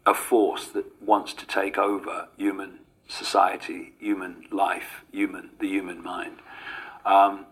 a 0.07 0.15
force 0.15 0.67
that 0.69 0.87
wants 1.03 1.33
to 1.35 1.47
take 1.47 1.79
over 1.79 2.29
human 2.37 2.81
society, 3.09 3.95
human 3.99 4.45
life, 4.51 5.05
human 5.13 5.51
the 5.61 5.69
human 5.69 6.03
mind, 6.03 6.39
um, 7.05 7.47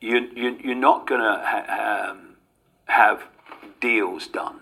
you, 0.00 0.28
you, 0.34 0.58
you're 0.62 0.74
not 0.74 1.06
going 1.06 1.20
to 1.20 1.42
ha- 1.44 2.10
um, 2.10 2.36
have 2.86 3.24
deals 3.80 4.26
done 4.26 4.60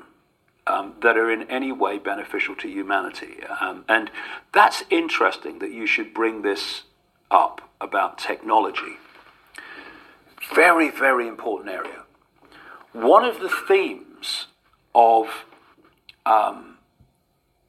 um, 0.68 0.94
that 1.00 1.16
are 1.16 1.30
in 1.30 1.50
any 1.50 1.72
way 1.72 1.98
beneficial 1.98 2.54
to 2.56 2.68
humanity. 2.68 3.38
Um, 3.60 3.84
and 3.88 4.10
that's 4.52 4.84
interesting 4.90 5.58
that 5.60 5.72
you 5.72 5.86
should 5.86 6.12
bring 6.12 6.42
this 6.42 6.82
up 7.30 7.70
about 7.80 8.18
technology. 8.18 8.98
Very, 10.54 10.90
very 10.90 11.26
important 11.26 11.70
area. 11.70 12.04
One 12.92 13.24
of 13.24 13.40
the 13.40 13.48
themes 13.48 14.46
of 14.94 15.44
um, 16.26 16.78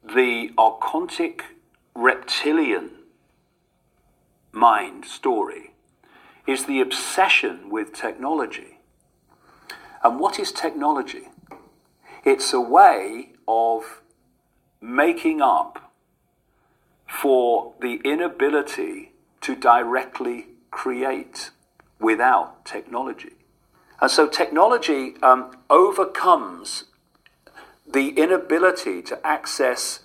the 0.04 0.50
archontic 0.58 1.42
reptilian 1.94 2.90
mind 4.52 5.04
story 5.04 5.72
is 6.46 6.64
the 6.64 6.80
obsession 6.80 7.70
with 7.70 7.92
technology. 7.92 8.78
And 10.02 10.18
what 10.18 10.38
is 10.38 10.52
technology? 10.52 11.29
It's 12.24 12.52
a 12.52 12.60
way 12.60 13.32
of 13.48 14.02
making 14.80 15.40
up 15.40 15.92
for 17.06 17.74
the 17.80 18.00
inability 18.04 19.12
to 19.40 19.54
directly 19.56 20.46
create 20.70 21.50
without 21.98 22.64
technology. 22.64 23.32
And 24.00 24.10
so 24.10 24.26
technology 24.26 25.14
um, 25.22 25.50
overcomes 25.68 26.84
the 27.86 28.10
inability 28.10 29.02
to 29.02 29.26
access 29.26 30.00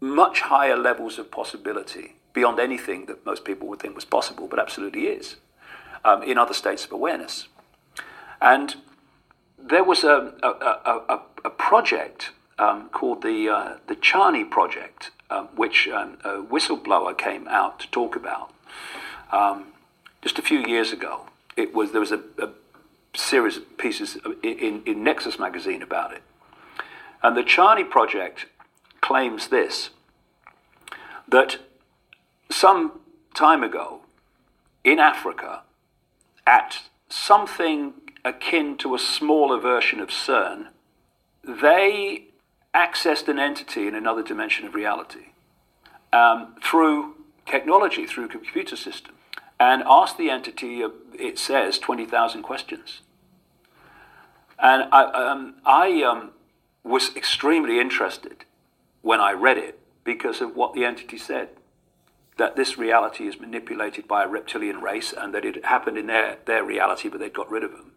much 0.00 0.42
higher 0.42 0.76
levels 0.76 1.18
of 1.18 1.30
possibility 1.30 2.16
beyond 2.32 2.58
anything 2.58 3.06
that 3.06 3.24
most 3.24 3.44
people 3.44 3.66
would 3.68 3.80
think 3.80 3.94
was 3.94 4.04
possible, 4.04 4.46
but 4.46 4.58
absolutely 4.58 5.06
is, 5.06 5.36
um, 6.04 6.22
in 6.22 6.38
other 6.38 6.54
states 6.54 6.84
of 6.84 6.92
awareness. 6.92 7.48
And 8.40 8.76
there 9.58 9.84
was 9.84 10.04
a, 10.04 10.32
a, 10.42 10.48
a, 11.14 11.20
a 11.44 11.50
project 11.50 12.30
um, 12.58 12.88
called 12.90 13.22
the, 13.22 13.48
uh, 13.48 13.76
the 13.86 13.96
Chani 13.96 14.48
Project, 14.48 15.10
um, 15.30 15.48
which 15.54 15.88
um, 15.88 16.18
a 16.24 16.42
whistleblower 16.42 17.16
came 17.16 17.46
out 17.48 17.80
to 17.80 17.90
talk 17.90 18.16
about 18.16 18.52
um, 19.32 19.66
just 20.22 20.38
a 20.38 20.42
few 20.42 20.60
years 20.60 20.92
ago. 20.92 21.26
It 21.56 21.74
was, 21.74 21.92
there 21.92 22.00
was 22.00 22.12
a, 22.12 22.22
series 23.14 23.56
of 23.56 23.78
pieces 23.78 24.16
in, 24.42 24.82
in 24.86 25.02
Nexus 25.02 25.38
magazine 25.38 25.82
about 25.82 26.12
it. 26.12 26.22
And 27.22 27.36
the 27.36 27.42
Chani 27.42 27.88
Project 27.88 28.46
claims 29.00 29.48
this 29.48 29.90
that 31.26 31.58
some 32.50 33.00
time 33.34 33.62
ago 33.62 34.00
in 34.84 34.98
Africa, 34.98 35.62
at 36.46 36.80
something 37.08 37.92
akin 38.24 38.76
to 38.78 38.94
a 38.94 38.98
smaller 38.98 39.60
version 39.60 40.00
of 40.00 40.08
CERN, 40.08 40.68
they 41.44 42.24
accessed 42.74 43.28
an 43.28 43.38
entity 43.38 43.86
in 43.86 43.94
another 43.94 44.22
dimension 44.22 44.66
of 44.66 44.74
reality 44.74 45.28
um, 46.12 46.54
through 46.62 47.14
technology, 47.46 48.06
through 48.06 48.28
computer 48.28 48.76
system, 48.76 49.14
and 49.58 49.82
asked 49.86 50.18
the 50.18 50.30
entity, 50.30 50.82
uh, 50.82 50.90
it 51.18 51.38
says, 51.38 51.78
20,000 51.78 52.42
questions. 52.42 53.00
And 54.58 54.88
I, 54.92 55.04
um, 55.04 55.54
I 55.64 56.02
um, 56.02 56.30
was 56.84 57.14
extremely 57.16 57.80
interested 57.80 58.44
when 59.02 59.20
I 59.20 59.32
read 59.32 59.58
it 59.58 59.78
because 60.04 60.40
of 60.40 60.56
what 60.56 60.74
the 60.74 60.84
entity 60.84 61.18
said 61.18 61.48
that 62.38 62.56
this 62.56 62.78
reality 62.78 63.26
is 63.26 63.40
manipulated 63.40 64.06
by 64.06 64.24
a 64.24 64.28
reptilian 64.28 64.80
race 64.80 65.12
and 65.16 65.34
that 65.34 65.44
it 65.44 65.64
happened 65.64 65.98
in 65.98 66.06
their, 66.06 66.38
their 66.46 66.64
reality, 66.64 67.08
but 67.08 67.18
they'd 67.18 67.32
got 67.32 67.50
rid 67.50 67.64
of 67.64 67.72
them. 67.72 67.92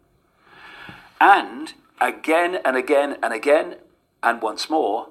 And 1.22 1.74
again 2.00 2.58
and 2.64 2.76
again 2.76 3.16
and 3.22 3.32
again, 3.32 3.76
and 4.24 4.42
once 4.42 4.68
more, 4.68 5.10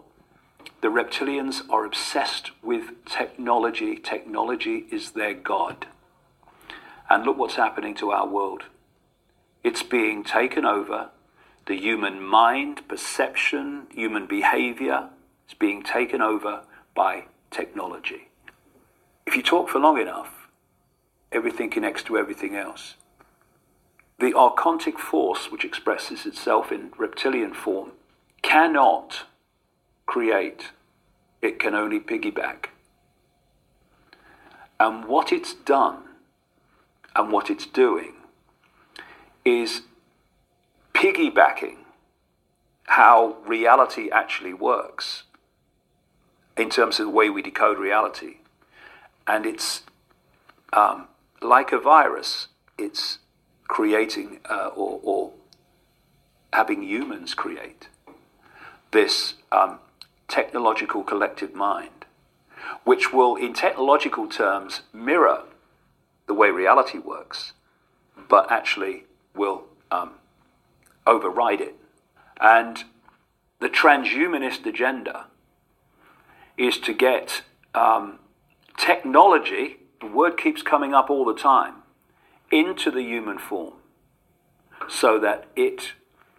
the 0.82 0.89
reptilians 0.89 1.62
are 1.69 1.86
obsessed 1.86 2.52
with 2.62 3.06
technology. 3.06 3.95
Technology 3.95 4.88
is 4.91 5.12
their 5.12 5.34
God. 5.34 5.88
And 7.10 7.24
look 7.24 7.38
what's 7.38 7.56
happening 7.56 7.95
to 7.95 8.12
our 8.12 8.28
world. 8.28 8.63
It's 9.63 9.84
being 9.84 10.26
taken 10.26 10.65
over. 10.65 11.12
The 11.65 11.80
human 11.80 12.21
mind, 12.21 12.89
perception, 12.89 13.88
human 13.93 14.26
behavior 14.26 15.12
is 15.47 15.54
being 15.54 15.82
taken 15.82 16.21
over 16.21 16.63
by 16.93 17.28
technology. 17.52 18.28
If 19.26 19.38
you 19.38 19.43
talk 19.43 19.69
for 19.69 19.80
long 19.80 19.97
enough, 19.97 20.50
everything 21.32 21.69
connects 21.69 22.04
to 22.04 22.17
everything 22.17 22.58
else. 22.58 22.95
The 24.21 24.34
archontic 24.34 24.99
force, 24.99 25.51
which 25.51 25.65
expresses 25.65 26.27
itself 26.27 26.71
in 26.71 26.91
reptilian 26.95 27.55
form, 27.55 27.93
cannot 28.43 29.23
create, 30.05 30.69
it 31.41 31.57
can 31.57 31.73
only 31.73 31.99
piggyback. 31.99 32.65
And 34.79 35.05
what 35.05 35.31
it's 35.31 35.55
done 35.55 36.03
and 37.15 37.31
what 37.31 37.49
it's 37.49 37.65
doing 37.65 38.13
is 39.43 39.81
piggybacking 40.93 41.77
how 42.89 43.38
reality 43.43 44.12
actually 44.12 44.53
works 44.53 45.23
in 46.55 46.69
terms 46.69 46.99
of 46.99 47.07
the 47.07 47.12
way 47.12 47.31
we 47.31 47.41
decode 47.41 47.79
reality. 47.79 48.38
And 49.25 49.47
it's 49.47 49.81
um, 50.73 51.07
like 51.41 51.71
a 51.71 51.79
virus, 51.79 52.49
it's 52.77 53.17
creating 53.71 54.38
uh, 54.49 54.67
or, 54.75 54.99
or, 55.01 55.31
having 56.51 56.84
humans 56.84 57.34
create 57.34 57.88
this 58.91 59.36
um, 59.53 59.79
technological 60.27 61.01
collective 61.01 61.55
mind, 61.55 62.03
which 62.84 63.13
will, 63.13 63.38
in 63.38 63.53
technological 63.53 64.27
terms, 64.27 64.81
mirror 64.91 65.43
the 66.27 66.34
way 66.34 66.49
reality 66.51 66.97
works, 66.97 67.53
but 68.27 68.51
actually 68.51 69.05
will 69.34 69.63
um, 69.89 70.12
override 71.07 71.62
it. 71.62 71.75
And 72.41 72.84
the 73.62 73.69
transhumanist 73.69 74.65
agenda 74.65 75.27
is 76.57 76.77
to 76.79 76.93
get 76.93 77.43
um, 77.73 78.19
technology, 78.77 79.77
the 80.01 80.07
word 80.07 80.38
keeps 80.38 80.62
coming 80.62 80.93
up 80.93 81.10
all 81.10 81.23
the 81.23 81.34
time, 81.34 81.75
into 82.51 82.91
the 82.91 83.01
human 83.01 83.37
form 83.37 83.73
so 84.89 85.19
that 85.19 85.47
it 85.55 85.93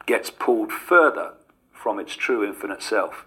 gets 0.07 0.31
pulled 0.31 0.73
further 0.73 1.35
from 1.73 1.99
its 1.99 2.15
true 2.15 2.45
infinite 2.45 2.83
self 2.83 3.27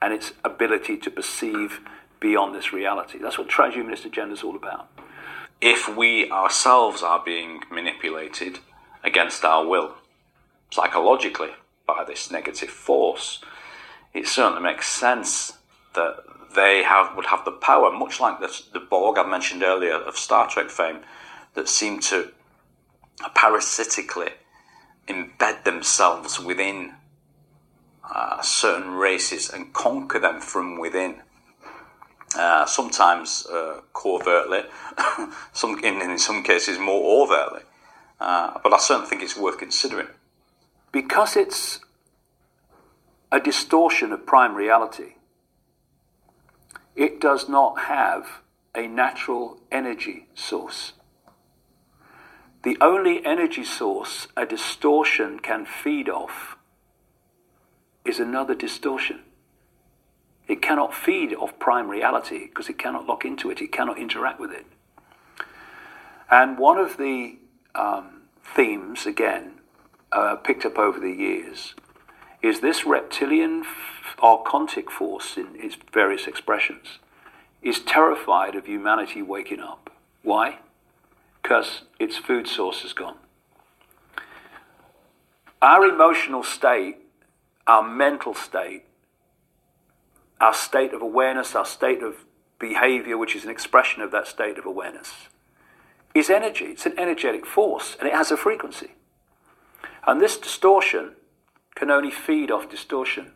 and 0.00 0.12
its 0.12 0.32
ability 0.44 0.96
to 0.98 1.10
perceive 1.10 1.80
beyond 2.20 2.54
this 2.54 2.72
reality. 2.72 3.18
That's 3.18 3.38
what 3.38 3.48
transhumanist 3.48 4.04
agenda 4.04 4.34
is 4.34 4.42
all 4.42 4.56
about. 4.56 4.88
If 5.60 5.94
we 5.96 6.30
ourselves 6.30 7.02
are 7.02 7.22
being 7.24 7.60
manipulated 7.70 8.58
against 9.04 9.44
our 9.44 9.66
will, 9.66 9.94
psychologically, 10.70 11.50
by 11.86 12.04
this 12.04 12.30
negative 12.30 12.70
force, 12.70 13.40
it 14.12 14.26
certainly 14.26 14.62
makes 14.62 14.88
sense 14.88 15.58
that 15.94 16.16
they 16.54 16.82
have 16.82 17.16
would 17.16 17.26
have 17.26 17.44
the 17.44 17.52
power, 17.52 17.90
much 17.92 18.20
like 18.20 18.40
the, 18.40 18.62
the 18.72 18.80
Borg 18.80 19.18
I 19.18 19.26
mentioned 19.26 19.62
earlier 19.62 19.94
of 19.94 20.16
Star 20.16 20.48
Trek 20.48 20.68
fame, 20.70 21.00
that 21.54 21.68
seem 21.68 22.00
to 22.00 22.32
parasitically 23.34 24.30
embed 25.08 25.64
themselves 25.64 26.40
within 26.40 26.94
uh, 28.14 28.40
certain 28.42 28.92
races 28.92 29.50
and 29.50 29.72
conquer 29.72 30.18
them 30.18 30.40
from 30.40 30.78
within. 30.78 31.22
Uh, 32.34 32.64
sometimes 32.64 33.46
uh, 33.46 33.80
covertly, 33.92 34.62
some 35.52 35.78
in, 35.84 36.00
in, 36.00 36.18
some 36.18 36.42
cases 36.42 36.78
more 36.78 37.22
overtly. 37.22 37.60
Uh, 38.18 38.58
but 38.62 38.72
I 38.72 38.78
certainly 38.78 39.08
think 39.10 39.22
it's 39.22 39.36
worth 39.36 39.58
considering. 39.58 40.08
Because 40.92 41.36
it's 41.36 41.80
a 43.30 43.38
distortion 43.38 44.12
of 44.12 44.24
prime 44.24 44.54
reality, 44.54 45.14
it 46.96 47.20
does 47.20 47.48
not 47.48 47.82
have 47.82 48.40
a 48.74 48.86
natural 48.86 49.58
energy 49.70 50.26
source. 50.34 50.92
The 52.62 52.78
only 52.80 53.24
energy 53.24 53.64
source 53.64 54.28
a 54.36 54.46
distortion 54.46 55.40
can 55.40 55.66
feed 55.66 56.08
off 56.08 56.56
is 58.04 58.20
another 58.20 58.54
distortion. 58.54 59.20
It 60.46 60.62
cannot 60.62 60.94
feed 60.94 61.34
off 61.34 61.58
prime 61.58 61.88
reality 61.88 62.46
because 62.46 62.68
it 62.68 62.78
cannot 62.78 63.06
lock 63.06 63.24
into 63.24 63.50
it, 63.50 63.60
it 63.60 63.72
cannot 63.72 63.98
interact 63.98 64.38
with 64.38 64.52
it. 64.52 64.66
And 66.30 66.56
one 66.56 66.78
of 66.78 66.96
the 66.98 67.38
um, 67.74 68.22
themes, 68.54 69.06
again, 69.06 69.60
uh, 70.12 70.36
picked 70.36 70.64
up 70.64 70.78
over 70.78 71.00
the 71.00 71.10
years, 71.10 71.74
is 72.42 72.60
this 72.60 72.84
reptilian 72.84 73.64
archontic 74.18 74.90
force 74.90 75.36
in 75.36 75.48
its 75.54 75.76
various 75.92 76.26
expressions 76.26 76.98
is 77.62 77.80
terrified 77.80 78.54
of 78.54 78.66
humanity 78.66 79.22
waking 79.22 79.60
up. 79.60 79.90
Why? 80.22 80.58
Because 81.42 81.82
its 81.98 82.16
food 82.16 82.46
source 82.46 82.84
is 82.84 82.92
gone. 82.92 83.16
Our 85.60 85.84
emotional 85.84 86.42
state, 86.42 86.96
our 87.66 87.82
mental 87.82 88.34
state, 88.34 88.84
our 90.40 90.54
state 90.54 90.92
of 90.92 91.02
awareness, 91.02 91.54
our 91.54 91.64
state 91.64 92.02
of 92.02 92.24
behavior, 92.58 93.16
which 93.16 93.36
is 93.36 93.44
an 93.44 93.50
expression 93.50 94.02
of 94.02 94.10
that 94.10 94.26
state 94.26 94.58
of 94.58 94.66
awareness, 94.66 95.12
is 96.14 96.30
energy. 96.30 96.66
It's 96.66 96.86
an 96.86 96.98
energetic 96.98 97.46
force 97.46 97.96
and 97.98 98.08
it 98.08 98.14
has 98.14 98.30
a 98.30 98.36
frequency. 98.36 98.92
And 100.06 100.20
this 100.20 100.36
distortion 100.36 101.12
can 101.74 101.90
only 101.90 102.10
feed 102.10 102.50
off 102.50 102.68
distortion. 102.68 103.32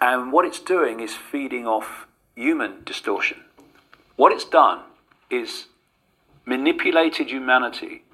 And 0.00 0.32
what 0.32 0.44
it's 0.44 0.60
doing 0.60 1.00
is 1.00 1.14
feeding 1.14 1.66
off 1.66 2.06
human 2.34 2.84
distortion. 2.84 3.40
What 4.16 4.32
it's 4.32 4.44
done 4.44 4.80
is 5.30 5.66
manipulated 6.44 7.30
humanity 7.30 8.04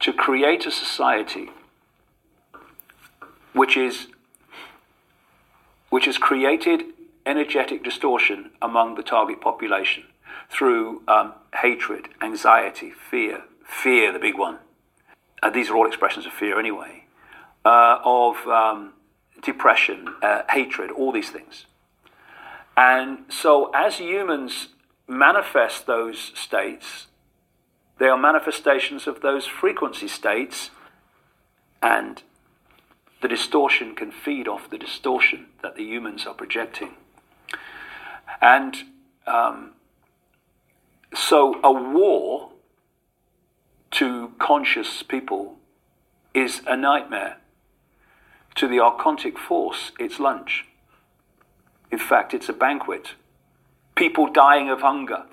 to 0.00 0.12
create 0.12 0.66
a 0.66 0.70
society 0.70 1.50
which 3.52 3.76
is 3.76 4.08
which 5.88 6.04
has 6.04 6.18
created 6.18 6.82
energetic 7.24 7.82
distortion 7.82 8.50
among 8.60 8.96
the 8.96 9.02
target 9.02 9.40
population 9.40 10.04
through 10.50 11.02
um, 11.08 11.32
hatred, 11.54 12.08
anxiety, 12.20 12.90
fear, 12.90 13.44
fear, 13.64 14.12
the 14.12 14.18
big 14.18 14.36
one. 14.36 14.58
And 15.42 15.54
these 15.54 15.70
are 15.70 15.76
all 15.76 15.86
expressions 15.86 16.26
of 16.26 16.32
fear 16.32 16.58
anyway, 16.58 17.04
uh, 17.64 17.98
of 18.04 18.46
um, 18.46 18.92
depression, 19.42 20.14
uh, 20.22 20.42
hatred, 20.50 20.90
all 20.90 21.12
these 21.12 21.30
things. 21.30 21.66
And 22.76 23.20
so, 23.28 23.70
as 23.74 23.98
humans 23.98 24.68
manifest 25.08 25.86
those 25.86 26.32
states, 26.34 27.06
they 27.98 28.06
are 28.06 28.18
manifestations 28.18 29.06
of 29.06 29.20
those 29.20 29.46
frequency 29.46 30.08
states, 30.08 30.70
and 31.82 32.22
the 33.22 33.28
distortion 33.28 33.94
can 33.94 34.10
feed 34.10 34.46
off 34.46 34.68
the 34.70 34.78
distortion 34.78 35.46
that 35.62 35.76
the 35.76 35.84
humans 35.84 36.26
are 36.26 36.34
projecting. 36.34 36.94
And 38.40 38.76
um, 39.26 39.72
so, 41.14 41.58
a 41.62 41.72
war 41.72 42.50
to 43.92 44.32
conscious 44.38 45.02
people 45.02 45.56
is 46.34 46.60
a 46.66 46.76
nightmare. 46.76 47.38
To 48.56 48.68
the 48.68 48.76
archontic 48.76 49.38
force, 49.38 49.92
it's 49.98 50.20
lunch. 50.20 50.66
In 51.90 51.98
fact, 51.98 52.34
it's 52.34 52.48
a 52.48 52.52
banquet. 52.52 53.14
People 53.94 54.30
dying 54.30 54.68
of 54.68 54.82
hunger, 54.82 55.24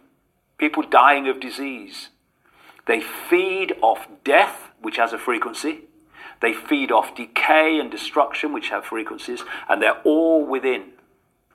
people 0.57 0.84
dying 0.84 1.28
of 1.28 1.39
disease. 1.39 2.09
They 2.86 2.99
feed 3.01 3.73
off 3.81 4.07
death, 4.23 4.71
which 4.81 4.97
has 4.97 5.13
a 5.13 5.17
frequency. 5.17 5.81
They 6.41 6.53
feed 6.53 6.91
off 6.91 7.15
decay 7.15 7.79
and 7.79 7.89
destruction, 7.89 8.51
which 8.51 8.69
have 8.69 8.86
frequencies, 8.86 9.43
and 9.69 9.81
they're 9.81 10.01
all 10.03 10.45
within 10.45 10.91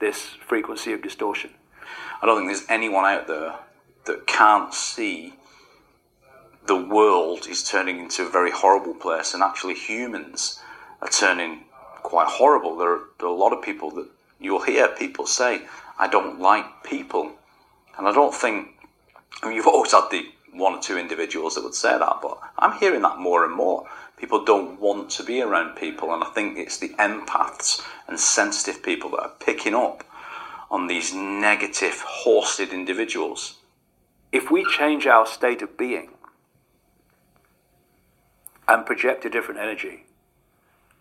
this 0.00 0.24
frequency 0.46 0.92
of 0.92 1.02
distortion. 1.02 1.50
I 2.22 2.26
don't 2.26 2.38
think 2.38 2.48
there's 2.48 2.68
anyone 2.70 3.04
out 3.04 3.26
there 3.26 3.56
that 4.06 4.26
can't 4.26 4.72
see 4.72 5.34
the 6.66 6.76
world 6.76 7.46
is 7.46 7.62
turning 7.62 7.98
into 7.98 8.26
a 8.26 8.30
very 8.30 8.50
horrible 8.50 8.94
place, 8.94 9.34
and 9.34 9.42
actually 9.42 9.74
humans 9.74 10.60
are 11.02 11.08
turning 11.08 11.64
quite 12.02 12.28
horrible. 12.28 12.76
There 12.76 12.92
are, 12.92 13.00
there 13.18 13.28
are 13.28 13.32
a 13.32 13.36
lot 13.36 13.52
of 13.52 13.62
people 13.62 13.90
that 13.92 14.08
you'll 14.40 14.62
hear 14.62 14.88
people 14.88 15.26
say, 15.26 15.62
I 15.98 16.08
don't 16.08 16.40
like 16.40 16.84
people. 16.84 17.32
And 17.96 18.06
I 18.06 18.12
don't 18.12 18.34
think, 18.34 18.68
I 19.42 19.48
mean, 19.48 19.56
you've 19.56 19.66
always 19.66 19.92
had 19.92 20.08
the 20.10 20.26
one 20.52 20.74
or 20.74 20.80
two 20.80 20.98
individuals 20.98 21.54
that 21.54 21.64
would 21.64 21.74
say 21.74 21.96
that, 21.98 22.18
but 22.22 22.38
I'm 22.58 22.78
hearing 22.78 23.02
that 23.02 23.18
more 23.18 23.44
and 23.44 23.54
more. 23.54 23.88
People 24.16 24.44
don't 24.44 24.80
want 24.80 25.10
to 25.10 25.22
be 25.22 25.40
around 25.40 25.76
people, 25.76 26.12
and 26.12 26.24
I 26.24 26.28
think 26.30 26.58
it's 26.58 26.78
the 26.78 26.90
empaths 26.90 27.84
and 28.08 28.18
sensitive 28.18 28.82
people 28.82 29.10
that 29.10 29.20
are 29.20 29.32
picking 29.38 29.74
up 29.74 30.04
on 30.70 30.86
these 30.86 31.14
negative, 31.14 32.02
horsed 32.06 32.60
individuals. 32.60 33.58
If 34.32 34.50
we 34.50 34.64
change 34.64 35.06
our 35.06 35.26
state 35.26 35.62
of 35.62 35.78
being 35.78 36.10
and 38.66 38.84
project 38.84 39.24
a 39.24 39.30
different 39.30 39.60
energy, 39.60 40.04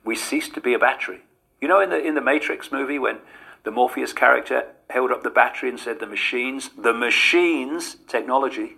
we 0.06 0.16
cease 0.16 0.48
to 0.50 0.62
be 0.62 0.74
a 0.74 0.80
battery. 0.80 1.22
You 1.60 1.68
know, 1.68 1.82
in 1.82 1.90
the 1.90 2.00
in 2.00 2.16
the 2.16 2.22
Matrix 2.22 2.72
movie, 2.72 3.00
when 3.00 3.18
the 3.64 3.72
Morpheus 3.72 4.14
character 4.14 4.68
held 4.90 5.12
up 5.12 5.24
the 5.24 5.30
battery 5.30 5.70
and 5.70 5.80
said, 5.80 6.00
"The 6.00 6.08
machines, 6.08 6.70
the 6.78 6.94
machines, 6.94 7.98
technology, 8.08 8.78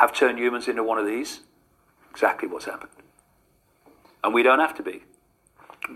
have 0.00 0.12
turned 0.12 0.38
humans 0.38 0.68
into 0.68 0.82
one 0.82 0.98
of 0.98 1.06
these." 1.06 1.40
Exactly 2.10 2.48
what's 2.48 2.64
happened, 2.64 2.92
and 4.24 4.34
we 4.34 4.42
don't 4.42 4.58
have 4.58 4.74
to 4.74 4.82
be. 4.82 5.04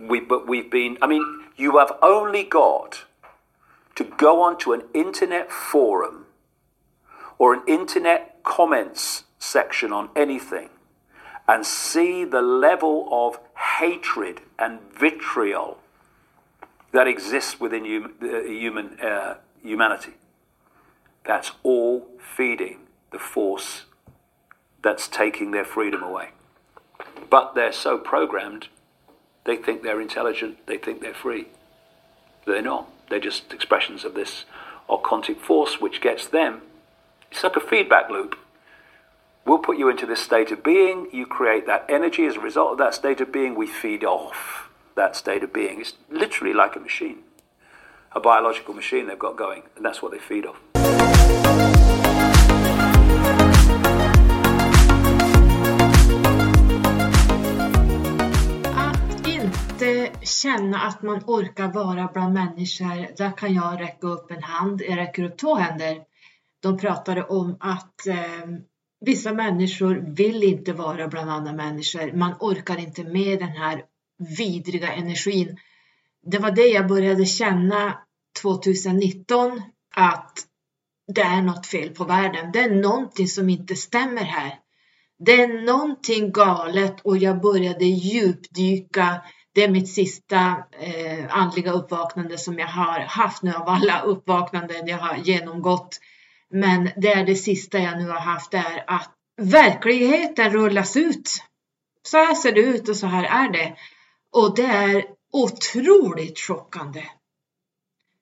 We, 0.00 0.20
but 0.20 0.46
we've 0.46 0.70
been. 0.70 0.98
I 1.02 1.06
mean, 1.06 1.24
you 1.56 1.78
have 1.78 1.92
only 2.02 2.44
got 2.44 3.04
to 3.96 4.04
go 4.04 4.42
onto 4.42 4.72
an 4.72 4.82
internet 4.92 5.50
forum 5.50 6.26
or 7.38 7.54
an 7.54 7.62
internet 7.66 8.42
comments 8.42 9.24
section 9.38 9.92
on 9.92 10.08
anything 10.16 10.70
and 11.46 11.66
see 11.66 12.24
the 12.24 12.42
level 12.42 13.08
of 13.10 13.38
hatred 13.78 14.40
and 14.58 14.80
vitriol 14.92 15.78
that 16.92 17.06
exists 17.06 17.60
within 17.60 17.84
hum, 17.84 18.14
uh, 18.22 18.42
human 18.42 18.98
uh, 19.00 19.36
humanity. 19.62 20.14
That's 21.24 21.52
all 21.62 22.06
feeding 22.36 22.86
the 23.10 23.18
force 23.18 23.84
that's 24.84 25.08
taking 25.08 25.50
their 25.50 25.64
freedom 25.64 26.02
away. 26.02 26.28
But 27.30 27.54
they're 27.54 27.72
so 27.72 27.98
programmed, 27.98 28.68
they 29.44 29.56
think 29.56 29.82
they're 29.82 30.00
intelligent, 30.00 30.66
they 30.66 30.78
think 30.78 31.00
they're 31.00 31.14
free. 31.14 31.48
They're 32.46 32.62
not. 32.62 32.88
They're 33.08 33.18
just 33.18 33.52
expressions 33.52 34.04
of 34.04 34.14
this 34.14 34.44
archontic 34.88 35.38
force 35.38 35.80
which 35.80 36.00
gets 36.00 36.26
them. 36.26 36.62
It's 37.30 37.42
like 37.42 37.56
a 37.56 37.60
feedback 37.60 38.10
loop. 38.10 38.36
We'll 39.46 39.58
put 39.58 39.78
you 39.78 39.88
into 39.88 40.06
this 40.06 40.20
state 40.20 40.50
of 40.50 40.62
being. 40.62 41.08
You 41.12 41.26
create 41.26 41.66
that 41.66 41.84
energy. 41.88 42.24
As 42.26 42.36
a 42.36 42.40
result 42.40 42.72
of 42.72 42.78
that 42.78 42.94
state 42.94 43.20
of 43.20 43.32
being, 43.32 43.54
we 43.54 43.66
feed 43.66 44.04
off 44.04 44.70
that 44.94 45.16
state 45.16 45.42
of 45.42 45.52
being. 45.52 45.80
It's 45.80 45.94
literally 46.10 46.54
like 46.54 46.76
a 46.76 46.80
machine, 46.80 47.18
a 48.12 48.20
biological 48.20 48.74
machine 48.74 49.06
they've 49.06 49.18
got 49.18 49.36
going, 49.36 49.64
and 49.76 49.84
that's 49.84 50.00
what 50.00 50.12
they 50.12 50.18
feed 50.18 50.46
off. 50.46 51.63
Känna 60.24 60.80
att 60.80 61.02
man 61.02 61.22
orkar 61.26 61.72
vara 61.72 62.10
bland 62.12 62.34
människor, 62.34 63.16
där 63.16 63.36
kan 63.36 63.54
jag 63.54 63.80
räcka 63.80 64.06
upp 64.06 64.30
en 64.30 64.42
hand. 64.42 64.82
Jag 64.88 64.98
räcker 64.98 65.24
upp 65.24 65.38
två 65.38 65.54
händer. 65.54 66.02
De 66.62 66.78
pratade 66.78 67.24
om 67.24 67.56
att 67.60 68.06
eh, 68.06 68.48
vissa 69.00 69.32
människor 69.32 70.04
vill 70.16 70.42
inte 70.42 70.72
vara 70.72 71.08
bland 71.08 71.30
andra 71.30 71.52
människor. 71.52 72.12
Man 72.12 72.34
orkar 72.40 72.78
inte 72.78 73.04
med 73.04 73.38
den 73.38 73.48
här 73.48 73.84
vidriga 74.38 74.92
energin. 74.92 75.58
Det 76.22 76.38
var 76.38 76.50
det 76.50 76.66
jag 76.66 76.88
började 76.88 77.24
känna 77.24 77.98
2019 78.42 79.62
att 79.94 80.38
det 81.06 81.20
är 81.20 81.42
något 81.42 81.66
fel 81.66 81.90
på 81.90 82.04
världen. 82.04 82.52
Det 82.52 82.60
är 82.60 82.70
någonting 82.70 83.28
som 83.28 83.48
inte 83.48 83.76
stämmer 83.76 84.24
här. 84.24 84.58
Det 85.18 85.32
är 85.32 85.66
någonting 85.66 86.32
galet 86.32 87.00
och 87.00 87.18
jag 87.18 87.40
började 87.40 87.84
djupdyka. 87.84 89.22
Det 89.54 89.64
är 89.64 89.68
mitt 89.68 89.88
sista 89.88 90.64
eh, 90.80 91.36
andliga 91.36 91.72
uppvaknande 91.72 92.38
som 92.38 92.58
jag 92.58 92.66
har 92.66 93.00
haft 93.00 93.42
nu 93.42 93.52
av 93.52 93.68
alla 93.68 94.02
uppvaknanden 94.02 94.86
jag 94.86 94.98
har 94.98 95.16
genomgått. 95.16 96.00
Men 96.50 96.90
det 96.96 97.12
är 97.12 97.26
det 97.26 97.36
sista 97.36 97.78
jag 97.78 97.98
nu 97.98 98.08
har 98.08 98.20
haft, 98.20 98.50
det 98.50 98.56
är 98.56 98.84
att 98.86 99.10
verkligheten 99.36 100.50
rullas 100.50 100.96
ut. 100.96 101.30
Så 102.02 102.16
här 102.16 102.34
ser 102.34 102.52
det 102.52 102.60
ut 102.60 102.88
och 102.88 102.96
så 102.96 103.06
här 103.06 103.24
är 103.24 103.52
det. 103.52 103.76
Och 104.32 104.56
det 104.56 104.66
är 104.66 105.04
otroligt 105.32 106.38
chockande. 106.38 107.04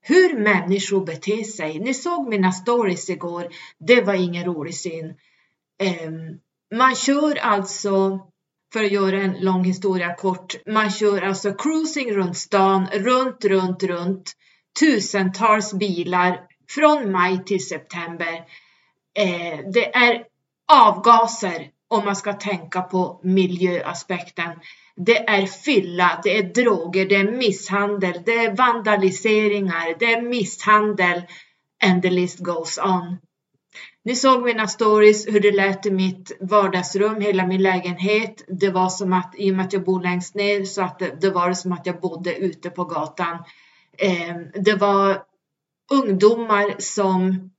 Hur 0.01 0.39
människor 0.39 1.05
beter 1.05 1.45
sig. 1.45 1.79
Ni 1.79 1.95
såg 1.95 2.29
mina 2.29 2.53
stories 2.53 3.11
igår. 3.11 3.49
Det 3.79 4.01
var 4.01 4.15
ingen 4.15 4.45
rolig 4.45 4.75
syn. 4.75 5.15
Eh, 5.79 6.11
man 6.75 6.95
kör 6.95 7.37
alltså, 7.37 8.21
för 8.73 8.85
att 8.85 8.93
göra 8.93 9.23
en 9.23 9.41
lång 9.41 9.65
historia 9.65 10.15
kort, 10.15 10.55
man 10.67 10.91
kör 10.91 11.23
alltså 11.23 11.53
cruising 11.53 12.13
runt 12.13 12.37
stan, 12.37 12.87
runt, 12.93 13.45
runt, 13.45 13.83
runt. 13.83 14.33
Tusentals 14.81 15.75
bilar 15.75 16.41
från 16.69 17.13
maj 17.13 17.45
till 17.45 17.67
september. 17.67 18.35
Eh, 19.19 19.59
det 19.73 19.95
är 19.95 20.25
avgaser 20.73 21.69
om 21.89 22.05
man 22.05 22.17
ska 22.17 22.33
tänka 22.33 22.83
på 22.83 23.21
miljöaspekten. 23.23 24.51
Det 24.97 25.29
är 25.29 25.47
fylla, 25.47 26.21
det 26.25 26.39
är 26.39 26.43
droger, 26.43 27.07
det 27.09 27.17
är 27.17 27.33
misshandel, 27.33 28.23
det 28.27 28.35
är 28.35 28.57
vandaliseringar, 28.57 29.97
det 29.99 30.13
är 30.13 30.23
misshandel 30.23 31.23
and 31.85 32.03
the 32.03 32.11
list 32.11 32.39
goes 32.39 32.79
on. 32.79 33.19
Ni 34.05 34.17
såg 34.17 34.43
mina 34.43 34.67
stories 34.67 35.29
hur 35.29 35.41
det 35.41 35.53
lät 35.53 35.87
i 35.87 35.91
mitt 35.91 36.37
vardagsrum, 36.41 37.21
hela 37.21 37.47
min 37.47 37.63
lägenhet. 37.63 38.45
Det 38.49 38.71
var 38.71 38.89
som 38.89 39.13
att, 39.13 39.35
i 39.37 39.51
och 39.51 39.57
med 39.57 39.67
att 39.67 39.73
jag 39.73 39.85
bor 39.85 40.03
längst 40.03 40.35
ner, 40.35 40.65
så 40.65 40.83
att 40.83 40.99
det, 40.99 41.21
det 41.21 41.31
var 41.31 41.53
som 41.53 41.73
att 41.73 41.87
jag 41.87 42.01
bodde 42.01 42.37
ute 42.37 42.71
på 42.71 42.85
gatan. 42.85 43.39
Eh, 43.99 44.37
det 44.55 44.75
var 44.75 45.23
ungdomar 45.93 46.75
som 46.79 47.51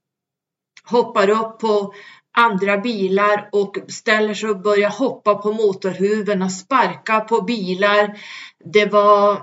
hoppar 0.84 1.30
upp 1.30 1.58
på 1.58 1.94
andra 2.36 2.78
bilar 2.78 3.48
och 3.52 3.78
ställer 3.88 4.34
sig 4.34 4.50
och 4.50 4.60
börjar 4.60 4.90
hoppa 4.90 5.34
på 5.34 5.52
motorhuven 5.52 6.42
och 6.42 6.52
sparka 6.52 7.20
på 7.20 7.42
bilar. 7.42 8.18
Det 8.64 8.86
var 8.86 9.42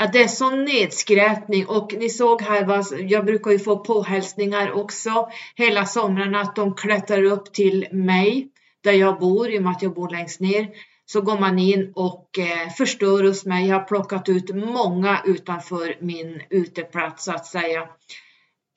Ja, 0.00 0.06
det 0.12 0.22
är 0.22 0.28
sån 0.28 0.64
nedskräpning 0.64 1.66
och 1.66 1.94
ni 1.98 2.10
såg 2.10 2.42
här, 2.42 2.64
vad, 2.64 2.86
jag 3.00 3.24
brukar 3.24 3.50
ju 3.50 3.58
få 3.58 3.78
påhälsningar 3.78 4.72
också 4.72 5.28
hela 5.56 5.86
somrarna 5.86 6.40
att 6.40 6.56
de 6.56 6.74
klättrar 6.74 7.22
upp 7.22 7.52
till 7.52 7.86
mig 7.92 8.48
där 8.84 8.92
jag 8.92 9.18
bor, 9.18 9.50
i 9.50 9.58
och 9.58 9.62
med 9.62 9.72
att 9.72 9.82
jag 9.82 9.94
bor 9.94 10.08
längst 10.10 10.40
ner. 10.40 10.68
Så 11.06 11.20
går 11.20 11.38
man 11.38 11.58
in 11.58 11.92
och 11.94 12.38
eh, 12.38 12.72
förstör 12.72 13.24
hos 13.24 13.44
mig. 13.44 13.68
Jag 13.68 13.78
har 13.78 13.84
plockat 13.84 14.28
ut 14.28 14.54
många 14.54 15.22
utanför 15.24 15.96
min 16.00 16.42
uteplats 16.50 17.24
så 17.24 17.32
att 17.32 17.46
säga. 17.46 17.88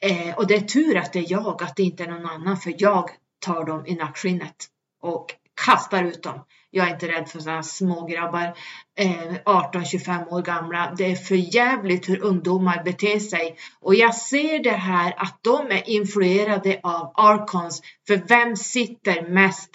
Eh, 0.02 0.38
och 0.38 0.48
det 0.48 0.56
är 0.56 0.62
tur 0.62 0.98
att 0.98 1.14
det 1.14 1.20
är 1.20 1.32
jag, 1.32 1.64
att 1.64 1.76
det 1.76 1.84
inte 1.84 2.04
är 2.04 2.08
någon 2.08 2.26
annan, 2.26 2.58
för 2.58 2.74
jag 2.78 3.10
tar 3.40 3.66
dem 3.66 3.86
i 3.86 3.96
nackskinnet 3.96 4.56
och 5.02 5.26
kastar 5.66 6.04
ut 6.04 6.24
dem. 6.24 6.40
Jag 6.74 6.88
är 6.88 6.94
inte 6.94 7.08
rädd 7.08 7.30
för 7.30 7.40
sådana 7.40 7.64
smågrabbar, 7.64 8.54
eh, 9.00 9.34
18-25 9.46 10.28
år 10.28 10.42
gamla. 10.42 10.94
Det 10.98 11.12
är 11.12 11.16
för 11.16 11.56
jävligt 11.56 12.10
hur 12.10 12.24
ungdomar 12.24 12.84
beter 12.84 13.20
sig. 13.20 13.56
Och 13.82 13.96
jag 13.96 14.16
ser 14.16 14.64
det 14.64 14.70
här 14.70 15.14
att 15.18 15.40
de 15.42 15.72
är 15.72 15.90
influerade 15.90 16.80
av 16.84 17.14
Archons. 17.16 17.82
För 18.08 18.22
vem 18.28 18.56
sitter 18.56 19.30
mest 19.30 19.70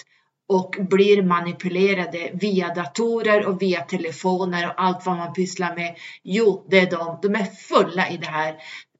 och 0.48 0.76
blir 0.78 1.22
manipulerade 1.22 2.30
via 2.34 2.74
datorer 2.74 3.46
och 3.46 3.62
via 3.62 3.80
telefoner 3.80 4.66
och 4.66 4.74
allt 4.76 5.06
vad 5.06 5.16
man 5.16 5.32
pysslar 5.32 5.74
med. 5.74 5.96
Jo, 6.22 6.66
det 6.70 6.78
är 6.78 6.90
de. 6.90 7.18
De 7.22 7.34
är 7.34 7.44
fulla 7.44 8.08
i 8.08 8.16
det 8.16 8.26
här. 8.26 8.56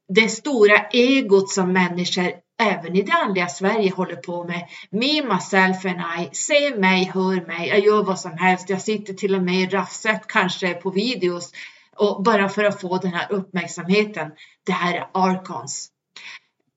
Det 0.09 0.29
stora 0.29 0.87
egot 0.91 1.49
som 1.49 1.73
människor 1.73 2.31
även 2.59 2.95
i 2.95 3.01
det 3.01 3.11
andliga 3.11 3.47
Sverige 3.47 3.91
håller 3.91 4.15
på 4.15 4.43
med. 4.43 4.67
Me, 4.89 5.35
myself 5.35 5.85
and 5.85 6.01
I. 6.21 6.29
Se 6.35 6.75
mig, 6.75 7.11
hör 7.13 7.47
mig. 7.47 7.67
Jag 7.67 7.79
gör 7.79 8.03
vad 8.03 8.19
som 8.19 8.37
helst. 8.37 8.69
Jag 8.69 8.81
sitter 8.81 9.13
till 9.13 9.35
och 9.35 9.43
med 9.43 9.55
i 9.55 9.65
raffset 9.67 10.27
kanske 10.27 10.73
på 10.73 10.89
videos 10.89 11.51
och 11.95 12.23
bara 12.23 12.49
för 12.49 12.63
att 12.63 12.81
få 12.81 12.97
den 12.97 13.13
här 13.13 13.31
uppmärksamheten. 13.31 14.31
Det 14.65 14.71
här 14.71 14.93
är 14.93 15.09
Arkons. 15.13 15.89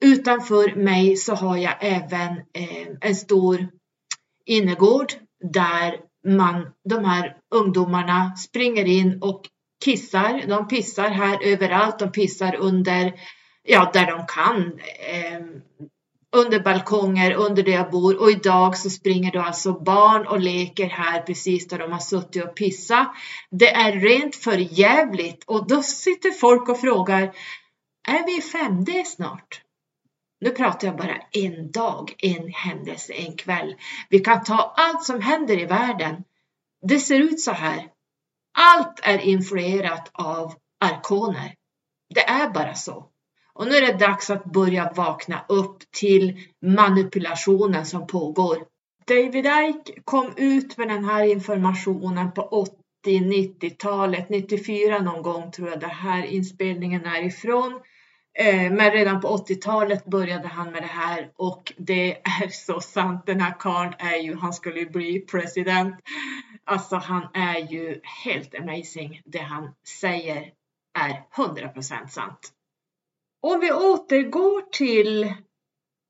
Utanför 0.00 0.74
mig 0.74 1.16
så 1.16 1.34
har 1.34 1.56
jag 1.56 1.74
även 1.80 2.30
eh, 2.32 2.88
en 3.00 3.16
stor 3.16 3.68
innergård 4.46 5.12
där 5.52 5.96
man, 6.26 6.66
de 6.88 7.04
här 7.04 7.36
ungdomarna 7.54 8.36
springer 8.36 8.84
in 8.84 9.18
och 9.22 9.42
kissar. 9.84 10.44
De 10.48 10.68
pissar 10.68 11.08
här 11.08 11.42
överallt. 11.42 11.98
De 11.98 12.12
pissar 12.12 12.54
under, 12.54 13.12
ja, 13.62 13.90
där 13.92 14.06
de 14.06 14.26
kan. 14.26 14.80
Eh, 14.98 15.40
under 16.32 16.61
balkonger, 16.61 17.32
under 17.32 17.62
där 17.62 17.72
jag 17.72 17.90
bor 17.90 18.20
och 18.20 18.30
idag 18.30 18.76
så 18.76 18.90
springer 18.90 19.32
då 19.32 19.40
alltså 19.40 19.72
barn 19.72 20.26
och 20.26 20.40
leker 20.40 20.86
här 20.86 21.22
precis 21.22 21.68
där 21.68 21.78
de 21.78 21.92
har 21.92 21.98
suttit 21.98 22.44
och 22.44 22.54
pissat. 22.54 23.08
Det 23.50 23.70
är 23.70 23.92
rent 23.92 24.36
för 24.36 24.56
jävligt 24.58 25.44
och 25.46 25.68
då 25.68 25.82
sitter 25.82 26.30
folk 26.30 26.68
och 26.68 26.80
frågar, 26.80 27.22
är 28.08 28.26
vi 28.26 28.36
i 28.36 28.40
5D 28.40 29.04
snart? 29.04 29.62
Nu 30.40 30.50
pratar 30.50 30.88
jag 30.88 30.96
bara 30.96 31.16
en 31.32 31.70
dag, 31.70 32.14
en 32.18 32.52
händelse, 32.52 33.12
en 33.12 33.36
kväll. 33.36 33.76
Vi 34.08 34.18
kan 34.18 34.44
ta 34.44 34.74
allt 34.76 35.04
som 35.04 35.20
händer 35.20 35.61
i 35.61 35.66
världen. 35.66 36.24
Det 36.82 36.98
ser 36.98 37.20
ut 37.20 37.40
så 37.40 37.52
här. 37.52 37.88
Allt 38.58 39.00
är 39.02 39.18
influerat 39.18 40.11
av 40.12 40.54
arkoner. 40.80 41.54
Det 42.14 42.28
är 42.28 42.50
bara 42.50 42.74
så. 42.74 43.09
Och 43.53 43.66
nu 43.66 43.74
är 43.74 43.92
det 43.92 44.07
dags 44.07 44.30
att 44.30 44.44
börja 44.44 44.92
vakna 44.96 45.44
upp 45.48 45.78
till 45.90 46.40
manipulationen 46.62 47.86
som 47.86 48.07
pågår. 48.07 48.57
David 49.07 49.46
Icke 49.46 50.01
kom 50.05 50.32
ut 50.36 50.76
med 50.76 50.88
den 50.88 51.05
här 51.05 51.24
informationen 51.24 52.32
på 52.32 52.66
80-90-talet, 53.07 54.28
94 54.28 54.98
någon 54.98 55.22
gång 55.22 55.51
tror 55.51 55.68
jag 55.68 55.80
det 55.80 55.86
här 55.86 56.24
inspelningen 56.24 57.05
är 57.05 57.22
ifrån. 57.22 57.80
Eh, 58.38 58.72
men 58.72 58.90
redan 58.90 59.20
på 59.20 59.36
80-talet 59.36 60.05
började 60.05 60.48
han 60.48 60.72
med 60.72 60.82
det 60.82 60.86
här 60.86 61.30
och 61.36 61.72
det 61.76 62.12
är 62.12 62.48
så 62.48 62.80
sant. 62.80 63.26
Den 63.26 63.40
här 63.40 63.55
karln 63.59 63.94
är 63.98 64.16
ju, 64.16 64.36
han 64.36 64.53
skulle 64.53 64.80
ju 64.80 64.90
bli 64.90 65.20
president. 65.20 65.94
Alltså 66.64 66.96
han 66.96 67.28
är 67.34 67.72
ju 67.72 68.01
helt 68.24 68.55
amazing. 68.55 69.22
Det 69.24 69.38
han 69.38 69.74
säger 70.01 70.53
är 70.98 71.22
100% 71.36 72.07
sant. 72.07 72.53
Om 73.41 73.61
vi 73.61 73.72
återgår 73.72 74.62
till 74.70 75.34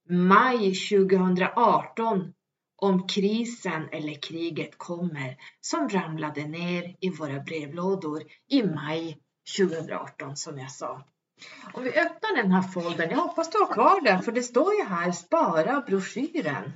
maj 0.08 0.74
2018 0.74 2.32
om 2.76 3.08
krisen 3.08 3.88
eller 3.92 4.14
kriget 4.22 4.78
kommer 4.78 5.36
som 5.60 5.88
ramlade 5.88 6.46
ner 6.46 6.96
i 7.00 7.10
våra 7.10 7.40
brevlådor 7.40 8.22
i 8.48 8.62
maj 8.62 9.18
2018 9.58 10.36
som 10.36 10.58
jag 10.58 10.70
sa. 10.70 11.04
Om 11.72 11.84
vi 11.84 11.90
öppnar 11.90 12.36
den 12.36 12.52
här 12.52 12.62
foldern, 12.62 13.10
jag 13.10 13.18
hoppas 13.18 13.50
du 13.50 13.58
har 13.58 13.72
kvar 13.72 14.00
den 14.00 14.22
för 14.22 14.32
det 14.32 14.42
står 14.42 14.74
ju 14.74 14.84
här 14.84 15.12
spara 15.12 15.80
broschyren. 15.80 16.72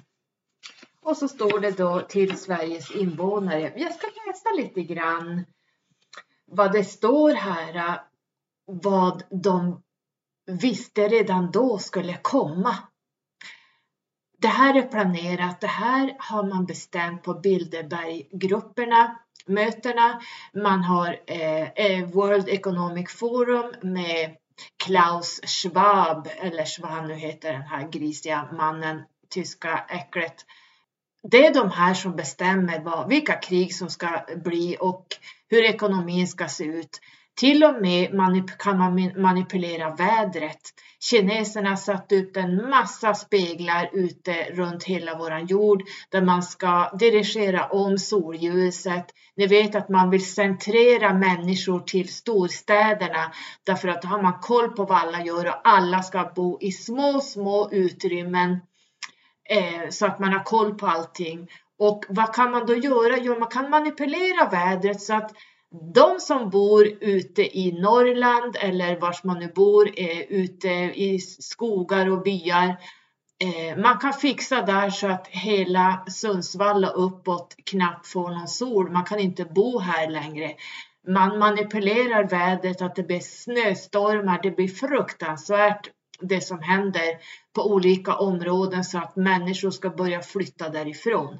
Och 1.01 1.17
så 1.17 1.29
står 1.29 1.61
det 1.61 1.71
då 1.71 2.01
till 2.01 2.39
Sveriges 2.39 2.91
invånare. 2.91 3.73
Jag 3.77 3.95
ska 3.95 4.07
läsa 4.27 4.51
lite 4.57 4.83
grann 4.83 5.45
vad 6.47 6.73
det 6.73 6.85
står 6.85 7.31
här, 7.31 8.01
vad 8.67 9.23
de 9.31 9.84
visste 10.47 11.09
redan 11.09 11.51
då 11.51 11.79
skulle 11.79 12.19
komma. 12.23 12.77
Det 14.39 14.49
här 14.49 14.79
är 14.79 14.83
planerat, 14.83 15.61
det 15.61 15.67
här 15.67 16.17
har 16.19 16.43
man 16.43 16.67
bestämt 16.67 17.23
på 17.23 17.35
Bilderberggrupperna, 17.35 19.19
mötena. 19.47 20.21
Man 20.55 20.83
har 20.83 21.21
eh, 21.27 21.69
eh, 21.69 22.07
World 22.07 22.49
Economic 22.49 23.11
Forum 23.11 23.75
med 23.83 24.37
Klaus 24.85 25.41
Schwab, 25.45 26.29
eller 26.37 26.83
vad 26.83 26.91
han 26.91 27.09
nu 27.09 27.15
heter, 27.15 27.53
den 27.53 27.63
här 27.63 27.89
grisiga 27.89 28.49
mannen, 28.53 29.03
tyska 29.29 29.85
äcklet. 29.89 30.35
Det 31.31 31.47
är 31.47 31.55
de 31.55 31.71
här 31.71 31.95
som 31.95 32.17
bestämmer 32.17 32.81
vad, 32.81 33.09
vilka 33.09 33.35
krig 33.35 33.75
som 33.75 33.91
ska 33.91 34.27
bli 34.45 34.77
och 34.81 35.07
hur 35.49 35.65
ekonomin 35.65 36.29
ska 36.29 36.49
se 36.49 36.65
ut. 36.65 37.01
Till 37.37 37.65
och 37.65 37.83
med 37.83 38.15
manip 38.15 38.59
kan 38.59 38.79
man 38.79 39.23
manipulera 39.23 39.95
vädret. 39.95 40.61
Kineserna 41.01 41.77
satt 41.77 42.13
upp 42.13 42.37
en 42.37 42.71
massa 42.71 43.15
speglar 43.15 43.91
ute 43.93 44.45
runt 44.51 44.85
hela 44.85 45.19
våran 45.19 45.47
jord 45.47 45.83
där 46.11 46.23
man 46.23 46.43
ska 46.43 46.91
dirigera 46.99 47.67
om 47.67 47.99
solljuset. 47.99 49.07
Ni 49.37 49.47
vet 49.47 49.75
att 49.75 49.89
man 49.89 50.11
vill 50.11 50.27
centrera 50.27 51.15
människor 51.15 51.81
till 51.81 52.09
storstäderna 52.09 53.33
därför 53.65 53.89
att 53.89 54.03
då 54.03 54.09
har 54.09 54.23
man 54.23 54.39
koll 54.41 54.69
på 54.69 54.85
vad 54.85 54.99
alla 54.99 55.25
gör 55.25 55.47
och 55.47 55.61
alla 55.69 56.03
ska 56.03 56.33
bo 56.35 56.59
i 56.61 56.73
små, 56.73 57.21
små 57.21 57.69
utrymmen 57.73 58.61
eh, 59.51 59.89
så 59.91 60.07
att 60.07 60.19
man 60.19 60.33
har 60.33 60.45
koll 60.45 60.75
på 60.75 60.87
allting. 60.87 61.49
Och 61.79 62.05
vad 62.09 62.35
kan 62.35 62.51
man 62.51 62.67
då 62.67 62.75
göra? 62.75 63.19
Jo, 63.19 63.39
man 63.39 63.49
kan 63.49 63.71
manipulera 63.71 64.49
vädret 64.49 65.01
så 65.01 65.15
att 65.15 65.33
de 65.95 66.21
som 66.21 66.51
bor 66.51 66.87
ute 67.01 67.59
i 67.59 67.73
Norrland 67.73 68.57
eller 68.61 69.01
vars 69.01 69.25
man 69.25 69.39
nu 69.39 69.53
bor 69.55 69.91
eh, 69.97 70.21
ute 70.21 70.69
i 70.95 71.19
skogar 71.19 72.11
och 72.11 72.23
byar. 72.23 72.77
Eh, 73.45 73.79
man 73.79 73.99
kan 73.99 74.13
fixa 74.13 74.63
där 74.63 74.91
så 74.91 75.07
att 75.07 75.27
hela 75.27 76.05
Sundsvall 76.09 76.85
och 76.85 77.05
uppåt 77.05 77.57
knappt 77.65 78.07
får 78.07 78.31
någon 78.31 78.49
sol. 78.49 78.91
Man 78.91 79.05
kan 79.05 79.19
inte 79.19 79.45
bo 79.45 79.79
här 79.79 80.11
längre. 80.11 80.55
Man 81.09 81.39
manipulerar 81.39 82.29
vädret 82.29 82.83
att 82.83 82.97
det 82.97 83.03
blir 83.03 83.21
snöstormar. 83.21 84.41
Det 84.43 84.51
blir 84.51 84.69
fruktansvärt 84.69 85.91
det 86.21 86.41
som 86.41 86.63
händer 86.63 87.19
på 87.55 87.71
olika 87.73 88.15
områden 88.15 88.85
så 88.85 88.99
att 88.99 89.17
människor 89.17 89.71
ska 89.71 89.91
börja 89.91 90.23
flytta 90.23 90.69
därifrån. 90.69 91.39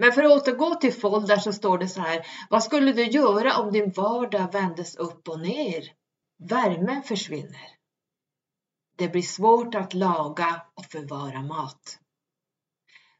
Men 0.00 0.12
för 0.12 0.22
att 0.22 0.42
återgå 0.42 0.74
till 0.74 0.92
folder 0.92 1.36
så 1.36 1.52
står 1.52 1.78
det 1.78 1.88
så 1.88 2.00
här. 2.00 2.26
Vad 2.50 2.64
skulle 2.64 2.92
du 2.92 3.04
göra 3.04 3.58
om 3.58 3.72
din 3.72 3.90
vardag 3.90 4.52
vändes 4.52 4.96
upp 4.96 5.28
och 5.28 5.40
ner? 5.40 5.92
Värmen 6.36 7.02
försvinner. 7.02 7.68
Det 8.96 9.08
blir 9.08 9.22
svårt 9.22 9.74
att 9.74 9.94
laga 9.94 10.62
och 10.74 10.84
förvara 10.84 11.42
mat. 11.42 11.98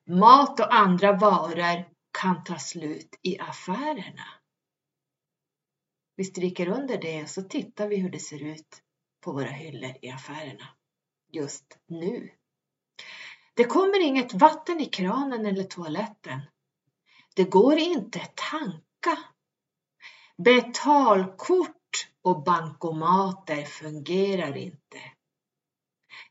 Mat 0.06 0.60
och 0.60 0.74
andra 0.74 1.12
varor 1.12 1.84
kan 2.20 2.44
ta 2.44 2.58
slut 2.58 3.18
i 3.22 3.38
affärerna. 3.38 4.24
Vi 6.16 6.24
stryker 6.24 6.68
under 6.68 6.98
det 7.00 7.30
så 7.30 7.42
tittar 7.42 7.88
vi 7.88 7.96
hur 7.96 8.10
det 8.10 8.18
ser 8.18 8.42
ut 8.42 8.82
på 9.20 9.32
våra 9.32 9.50
hyllor 9.50 9.92
i 10.02 10.10
affärerna 10.10 10.68
just 11.32 11.78
nu. 11.86 12.30
Det 13.54 13.64
kommer 13.64 14.06
inget 14.06 14.34
vatten 14.34 14.80
i 14.80 14.86
kranen 14.86 15.46
eller 15.46 15.64
toaletten. 15.64 16.40
Det 17.38 17.44
går 17.44 17.78
inte 17.78 18.20
tanka. 18.34 19.18
Betalkort 20.36 22.08
och 22.22 22.42
bankomater 22.42 23.64
fungerar 23.64 24.56
inte. 24.56 24.98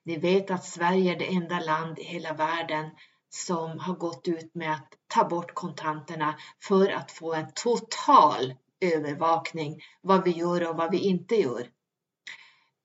Ni 0.04 0.18
vet 0.18 0.52
att 0.52 0.66
Sverige 0.66 1.16
är 1.16 1.20
det 1.20 1.36
enda 1.36 1.60
land 1.60 2.00
i 2.00 2.04
hela 2.04 2.34
världen 2.34 2.90
som 3.30 3.80
har 3.80 3.96
gått 3.96 4.28
ut 4.28 4.56
med 4.56 4.74
att 4.74 4.94
ta 5.08 5.24
bort 5.24 5.54
kontanterna 5.54 6.36
för 6.64 6.90
att 6.90 7.12
få 7.12 7.34
en 7.34 7.52
total 7.56 8.54
övervakning 8.82 9.82
vad 10.02 10.24
vi 10.24 10.32
gör 10.32 10.70
och 10.70 10.78
vad 10.78 10.92
vi 10.92 11.00
inte 11.00 11.36
gör. 11.36 11.70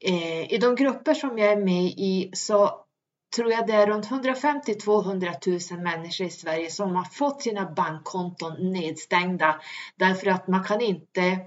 Eh, 0.05 0.53
I 0.53 0.59
de 0.59 0.75
grupper 0.75 1.15
som 1.15 1.39
jag 1.39 1.53
är 1.53 1.65
med 1.65 1.85
i 1.85 2.31
så 2.35 2.85
tror 3.35 3.53
jag 3.53 3.67
det 3.67 3.73
är 3.73 3.87
runt 3.87 4.09
150-200 4.09 5.75
000 5.75 5.83
människor 5.83 6.27
i 6.27 6.31
Sverige 6.31 6.71
som 6.71 6.97
har 6.97 7.05
fått 7.05 7.43
sina 7.43 7.71
bankkonton 7.71 8.73
nedstängda 8.73 9.61
därför 9.97 10.27
att 10.27 10.49
man 10.49 10.65
kan 10.65 10.81
inte 10.81 11.41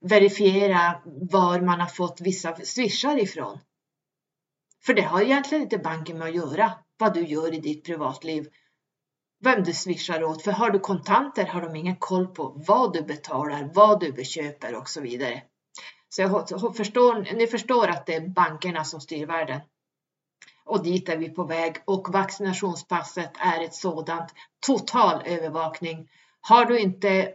verifiera 0.00 1.00
var 1.04 1.60
man 1.60 1.80
har 1.80 1.86
fått 1.86 2.20
vissa 2.20 2.56
swishar 2.56 3.18
ifrån. 3.18 3.58
För 4.86 4.94
det 4.94 5.02
har 5.02 5.22
egentligen 5.22 5.62
inte 5.62 5.78
banken 5.78 6.18
med 6.18 6.28
att 6.28 6.34
göra, 6.34 6.72
vad 6.98 7.14
du 7.14 7.26
gör 7.26 7.54
i 7.54 7.60
ditt 7.60 7.84
privatliv. 7.84 8.46
vem 9.44 9.62
du 9.62 9.72
swishar 9.72 10.24
åt. 10.24 10.42
För 10.42 10.52
har 10.52 10.70
du 10.70 10.78
kontanter 10.78 11.46
har 11.46 11.60
de 11.60 11.76
ingen 11.76 11.96
koll 11.96 12.26
på 12.26 12.62
vad 12.66 12.92
du 12.92 13.02
betalar, 13.02 13.70
vad 13.74 14.00
du 14.00 14.12
beköper 14.12 14.74
och 14.74 14.88
så 14.88 15.00
vidare. 15.00 15.42
Så 16.08 16.22
jag 16.22 16.76
förstår, 16.76 17.34
ni 17.36 17.46
förstår 17.46 17.88
att 17.88 18.06
det 18.06 18.14
är 18.14 18.28
bankerna 18.28 18.84
som 18.84 19.00
styr 19.00 19.26
världen. 19.26 19.60
Och 20.68 20.82
dit 20.82 21.08
är 21.08 21.16
vi 21.16 21.28
på 21.28 21.44
väg 21.44 21.76
och 21.84 22.08
vaccinationspasset 22.12 23.32
är 23.38 23.64
ett 23.64 23.74
sådant. 23.74 24.34
Total 24.66 25.22
övervakning. 25.26 26.08
Har 26.40 26.64
du 26.64 26.78
inte 26.78 27.32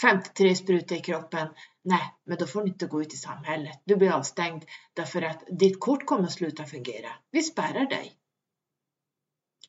53 0.00 0.54
sprutor 0.54 0.98
i 0.98 1.00
kroppen, 1.00 1.48
nej, 1.82 2.14
men 2.24 2.38
då 2.38 2.46
får 2.46 2.60
du 2.60 2.68
inte 2.68 2.86
gå 2.86 3.02
ut 3.02 3.14
i 3.14 3.16
samhället. 3.16 3.82
Du 3.84 3.96
blir 3.96 4.12
avstängd 4.12 4.64
därför 4.94 5.22
att 5.22 5.44
ditt 5.50 5.80
kort 5.80 6.06
kommer 6.06 6.24
att 6.24 6.32
sluta 6.32 6.64
fungera. 6.64 7.08
Vi 7.30 7.42
spärrar 7.42 7.86
dig. 7.86 8.12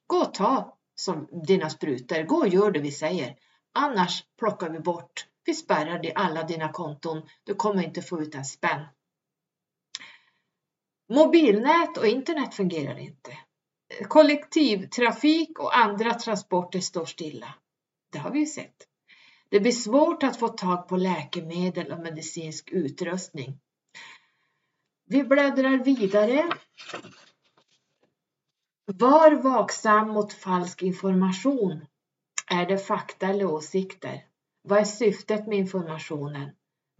Gå 0.07 0.17
och 0.17 0.33
ta 0.33 0.77
som 0.95 1.27
dina 1.47 1.69
sprutor. 1.69 2.23
Gå 2.23 2.35
och 2.35 2.47
gör 2.47 2.71
det 2.71 2.79
vi 2.79 2.91
säger. 2.91 3.35
Annars 3.73 4.23
plockar 4.39 4.69
vi 4.69 4.79
bort. 4.79 5.27
Vi 5.45 5.53
spärrar 5.53 6.11
alla 6.15 6.43
dina 6.43 6.71
konton. 6.71 7.21
Du 7.43 7.55
kommer 7.55 7.83
inte 7.83 8.01
få 8.01 8.21
ut 8.21 8.35
en 8.35 8.45
spänn. 8.45 8.85
Mobilnät 11.09 11.97
och 11.97 12.07
internet 12.07 12.53
fungerar 12.53 12.97
inte. 12.97 13.37
Kollektivtrafik 14.07 15.59
och 15.59 15.77
andra 15.77 16.13
transporter 16.13 16.79
står 16.79 17.05
stilla. 17.05 17.55
Det 18.11 18.19
har 18.19 18.31
vi 18.31 18.39
ju 18.39 18.45
sett. 18.45 18.87
Det 19.49 19.59
blir 19.59 19.71
svårt 19.71 20.23
att 20.23 20.37
få 20.37 20.47
tag 20.47 20.87
på 20.87 20.97
läkemedel 20.97 21.91
och 21.91 21.99
medicinsk 21.99 22.69
utrustning. 22.71 23.59
Vi 25.05 25.23
bläddrar 25.23 25.77
vidare. 25.77 26.49
Var 28.85 29.31
vaksam 29.31 30.09
mot 30.09 30.33
falsk 30.33 30.81
information. 30.81 31.85
Är 32.47 32.65
det 32.65 32.77
fakta 32.77 33.27
eller 33.27 33.45
åsikter? 33.45 34.25
Vad 34.61 34.79
är 34.79 34.85
syftet 34.85 35.47
med 35.47 35.57
informationen? 35.57 36.49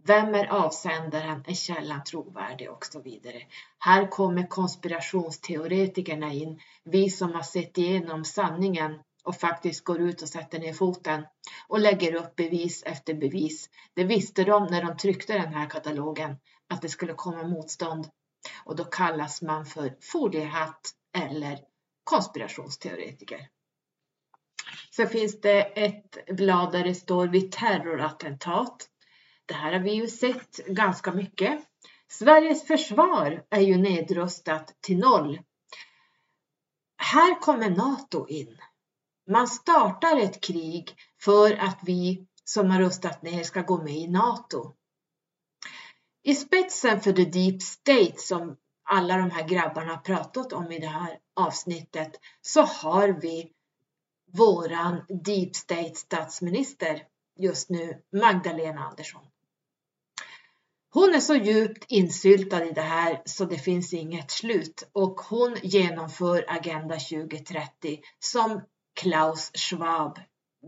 Vem 0.04 0.34
är 0.34 0.46
avsändaren? 0.46 1.44
Är 1.46 1.54
källan 1.54 2.04
trovärdig? 2.04 2.70
Och 2.70 2.86
så 2.86 3.00
vidare. 3.00 3.42
Här 3.78 4.06
kommer 4.10 4.46
konspirationsteoretikerna 4.46 6.32
in. 6.32 6.60
Vi 6.84 7.10
som 7.10 7.32
har 7.32 7.42
sett 7.42 7.78
igenom 7.78 8.24
sanningen 8.24 8.98
och 9.24 9.36
faktiskt 9.36 9.84
går 9.84 10.00
ut 10.00 10.22
och 10.22 10.28
sätter 10.28 10.58
ner 10.58 10.72
foten 10.72 11.26
och 11.68 11.80
lägger 11.80 12.14
upp 12.14 12.36
bevis 12.36 12.82
efter 12.82 13.14
bevis. 13.14 13.70
Det 13.94 14.04
visste 14.04 14.44
de 14.44 14.66
när 14.66 14.84
de 14.84 14.96
tryckte 14.96 15.32
den 15.32 15.54
här 15.54 15.70
katalogen 15.70 16.36
att 16.68 16.82
det 16.82 16.88
skulle 16.88 17.14
komma 17.14 17.42
motstånd 17.42 18.08
och 18.64 18.76
då 18.76 18.84
kallas 18.84 19.42
man 19.42 19.66
för 19.66 19.96
foliehatt 20.00 20.90
eller 21.18 21.58
konspirationsteoretiker. 22.04 23.48
Sen 24.96 25.08
finns 25.08 25.40
det 25.40 25.62
ett 25.62 26.36
blad 26.36 26.72
där 26.72 26.84
det 26.84 26.94
står 26.94 27.28
vid 27.28 27.52
terrorattentat. 27.52 28.88
Det 29.50 29.54
här 29.54 29.72
har 29.72 29.80
vi 29.80 29.92
ju 29.92 30.08
sett 30.08 30.56
ganska 30.66 31.12
mycket. 31.12 31.60
Sveriges 32.08 32.66
försvar 32.66 33.44
är 33.50 33.60
ju 33.60 33.76
nedrustat 33.76 34.74
till 34.80 34.98
noll. 34.98 35.40
Här 36.96 37.40
kommer 37.40 37.70
NATO 37.70 38.28
in. 38.28 38.58
Man 39.30 39.48
startar 39.48 40.16
ett 40.20 40.40
krig 40.40 40.94
för 41.20 41.52
att 41.52 41.78
vi 41.82 42.26
som 42.44 42.70
har 42.70 42.80
rustat 42.80 43.22
ner 43.22 43.42
ska 43.42 43.62
gå 43.62 43.82
med 43.82 43.96
i 43.96 44.06
NATO. 44.06 44.72
I 46.22 46.34
spetsen 46.34 47.00
för 47.00 47.12
the 47.12 47.24
deep 47.24 47.62
state 47.62 48.14
som 48.16 48.56
alla 48.84 49.16
de 49.16 49.30
här 49.30 49.48
grabbarna 49.48 49.96
pratat 49.96 50.52
om 50.52 50.72
i 50.72 50.78
det 50.78 50.86
här 50.86 51.18
avsnittet 51.36 52.12
så 52.40 52.62
har 52.62 53.08
vi 53.08 53.52
våran 54.32 55.04
deep 55.24 55.56
state 55.56 55.94
statsminister 55.94 57.02
just 57.36 57.70
nu, 57.70 58.02
Magdalena 58.12 58.80
Andersson. 58.80 59.22
Hon 60.92 61.14
är 61.14 61.20
så 61.20 61.34
djupt 61.34 61.84
insyltad 61.88 62.64
i 62.64 62.72
det 62.72 62.80
här 62.80 63.22
så 63.24 63.44
det 63.44 63.58
finns 63.58 63.94
inget 63.94 64.30
slut 64.30 64.88
och 64.92 65.20
hon 65.20 65.56
genomför 65.62 66.44
Agenda 66.48 66.94
2030 66.98 68.00
som 68.18 68.60
Klaus 69.00 69.50
Schwab 69.54 70.18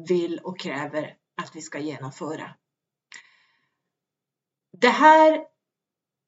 vill 0.09 0.39
och 0.39 0.59
kräver 0.59 1.15
att 1.43 1.57
vi 1.57 1.61
ska 1.61 1.79
genomföra. 1.79 2.51
Det 4.81 4.89
här 4.89 5.33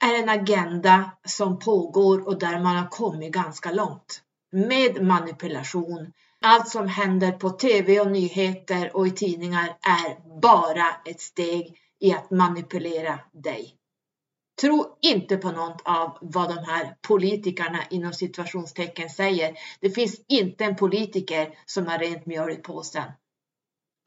är 0.05 0.22
en 0.22 0.28
agenda 0.28 1.11
som 1.24 1.59
pågår 1.59 2.28
och 2.28 2.38
där 2.38 2.61
man 2.61 2.76
har 2.76 2.88
kommit 2.88 3.32
ganska 3.32 3.72
långt 3.72 4.22
med 4.53 5.03
manipulation. 5.03 6.12
Allt 6.40 6.68
som 6.68 6.88
händer 6.88 7.32
på 7.32 7.51
tv 7.51 8.01
och 8.01 8.11
nyheter 8.11 8.97
och 8.97 9.07
i 9.07 9.11
tidningar 9.11 9.78
är 9.80 10.40
bara 10.40 10.97
ett 11.05 11.20
steg 11.20 11.78
i 12.01 12.12
att 12.12 12.30
manipulera 12.30 13.20
dig. 13.32 13.78
Tro 14.61 14.98
inte 15.00 15.36
på 15.36 15.50
något 15.50 15.82
av 15.84 16.18
vad 16.20 16.48
de 16.48 16.64
här 16.64 16.96
politikerna 17.00 17.84
inom 17.90 18.12
situationstecken 18.12 19.11
säger. 19.11 19.59
Det 19.80 19.90
finns 19.90 20.20
inte 20.28 20.64
en 20.64 20.76
politiker 20.76 21.59
som 21.64 21.86
har 21.86 21.98
rent 21.98 22.26
mjöl 22.26 22.50
i 22.50 22.57
påsen. 22.57 23.12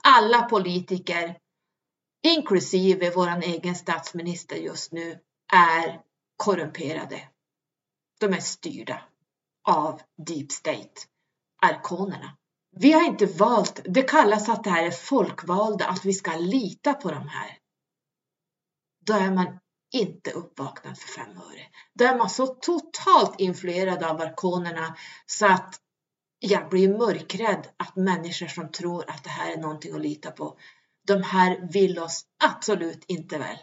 Alla 0.04 0.41
politiker, 0.41 1.38
inklusive 2.24 3.12
vår 3.16 3.43
egen 3.43 3.76
statsminister 3.76 4.56
just 4.56 4.91
nu, 4.91 5.20
är 5.54 6.02
korrumperade. 6.38 7.30
De 8.20 8.34
är 8.34 8.39
styrda 8.39 9.02
av 9.68 10.02
deep 10.28 10.52
state, 10.52 11.02
arkonerna. 11.62 12.38
Vi 12.76 12.91
har 12.91 13.06
inte 13.06 13.26
valt, 13.26 13.82
det 13.86 14.02
kallas 14.02 14.50
att 14.50 14.64
det 14.64 14.70
här 14.70 14.86
är 14.86 14.91
folkvalda, 14.91 15.88
att 15.88 16.06
vi 16.06 16.14
ska 16.14 16.36
lita 16.38 16.93
på 16.93 17.12
de 17.12 17.28
här. 17.28 17.58
Då 19.06 19.14
är 19.14 19.32
man 19.32 19.60
inte 19.92 20.32
uppvaknad 20.32 20.98
för 20.98 21.08
fem 21.08 21.38
öre. 21.38 21.62
Då 21.94 22.06
är 22.06 22.18
man 22.18 22.30
så 22.30 22.48
totalt 22.48 23.40
influerad 23.40 24.04
av 24.04 24.22
arkonerna 24.22 24.96
så 25.26 25.46
att 25.46 25.82
jag 26.40 26.70
blir 26.70 26.98
mörkrädd 26.98 27.68
att 27.78 27.96
människor 27.96 28.48
som 28.48 28.72
tror 28.72 29.10
att 29.10 29.24
det 29.24 29.30
här 29.30 29.52
är 29.52 29.58
någonting 29.58 29.96
att 29.96 30.02
lita 30.02 30.32
på, 30.32 30.58
de 31.08 31.24
här 31.24 31.70
vill 31.72 32.00
oss 32.00 32.26
absolut 32.44 33.04
inte 33.08 33.38
väl. 33.38 33.58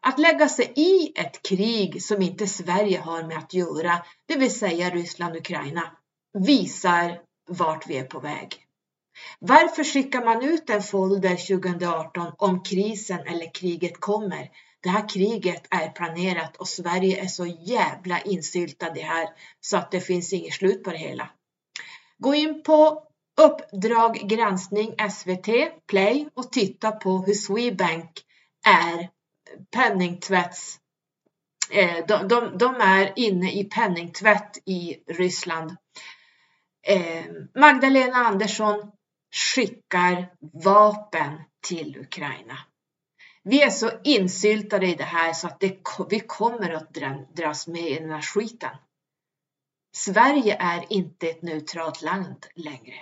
Att 0.00 0.18
lägga 0.18 0.48
sig 0.48 0.72
i 0.76 1.12
ett 1.20 1.42
krig 1.42 2.02
som 2.02 2.22
inte 2.22 2.46
Sverige 2.46 2.98
har 2.98 3.22
med 3.22 3.38
att 3.38 3.54
göra, 3.54 4.04
det 4.26 4.36
vill 4.36 4.58
säga 4.58 4.90
Ryssland-Ukraina, 4.90 5.96
visar 6.38 7.20
vart 7.48 7.86
vi 7.86 7.96
är 7.96 8.04
på 8.04 8.20
väg. 8.20 8.64
Varför 9.38 9.84
skickar 9.84 10.24
man 10.24 10.44
ut 10.44 10.70
en 10.70 10.82
folder 10.82 11.36
2018 11.60 12.32
om 12.38 12.62
krisen 12.62 13.20
eller 13.20 13.54
kriget 13.54 14.00
kommer? 14.00 14.50
Det 14.80 14.88
här 14.88 15.08
kriget 15.08 15.66
är 15.70 15.88
planerat 15.88 16.56
och 16.56 16.68
Sverige 16.68 17.22
är 17.22 17.26
så 17.26 17.46
jävla 17.46 18.20
insyltad 18.20 18.88
i 18.88 18.94
det 18.94 19.06
här 19.06 19.28
så 19.60 19.76
att 19.76 19.90
det 19.90 20.00
finns 20.00 20.32
inget 20.32 20.54
slut 20.54 20.84
på 20.84 20.90
det 20.90 20.98
hela. 20.98 21.30
Gå 22.18 22.34
in 22.34 22.62
på 22.62 23.04
Uppdrag 23.40 24.14
granskning 24.14 24.94
SVT 25.10 25.48
Play 25.86 26.28
och 26.34 26.52
titta 26.52 26.92
på 26.92 27.18
hur 27.18 27.34
Swedbank 27.34 28.10
är 28.66 29.10
penningtvätts 29.70 30.78
eh, 31.70 32.06
de, 32.08 32.28
de, 32.28 32.58
de, 32.58 32.74
är 32.74 33.12
inne 33.16 33.52
i 33.52 33.64
penningtvätt 33.64 34.58
i 34.64 34.96
Ryssland. 35.06 35.76
Eh, 36.86 37.24
Magdalena 37.54 38.16
Andersson 38.16 38.92
skickar 39.30 40.32
vapen 40.64 41.40
till 41.66 41.96
Ukraina. 42.00 42.58
Vi 43.48 43.62
är 43.62 43.70
så 43.70 43.90
insyltade 44.04 44.86
i 44.86 44.94
det 44.94 45.04
här 45.04 45.32
så 45.32 45.46
att 45.46 45.60
det, 45.60 45.78
vi 46.10 46.20
kommer 46.20 46.70
att 46.70 46.94
dras 47.34 47.66
med 47.66 47.90
i 47.90 47.94
den 47.94 48.10
här 48.10 48.22
skiten. 48.22 48.70
Sverige 49.96 50.56
är 50.60 50.84
inte 50.92 51.28
ett 51.28 51.42
neutralt 51.42 52.02
land 52.02 52.46
längre. 52.54 52.94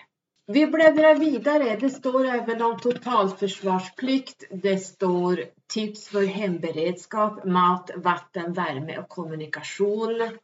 Vi 0.46 0.66
bläddrar 0.66 1.14
vidare. 1.14 1.76
Det 1.76 1.90
står 1.90 2.26
även 2.26 2.62
om 2.62 2.78
totalförsvarsplikt. 2.78 4.44
Det 4.50 4.78
står 4.78 5.44
tips 5.66 6.08
för 6.08 6.24
hemberedskap, 6.24 7.44
mat, 7.44 7.90
vatten, 7.96 8.52
värme 8.52 8.98
och 8.98 9.08
kommunikation. 9.08 10.38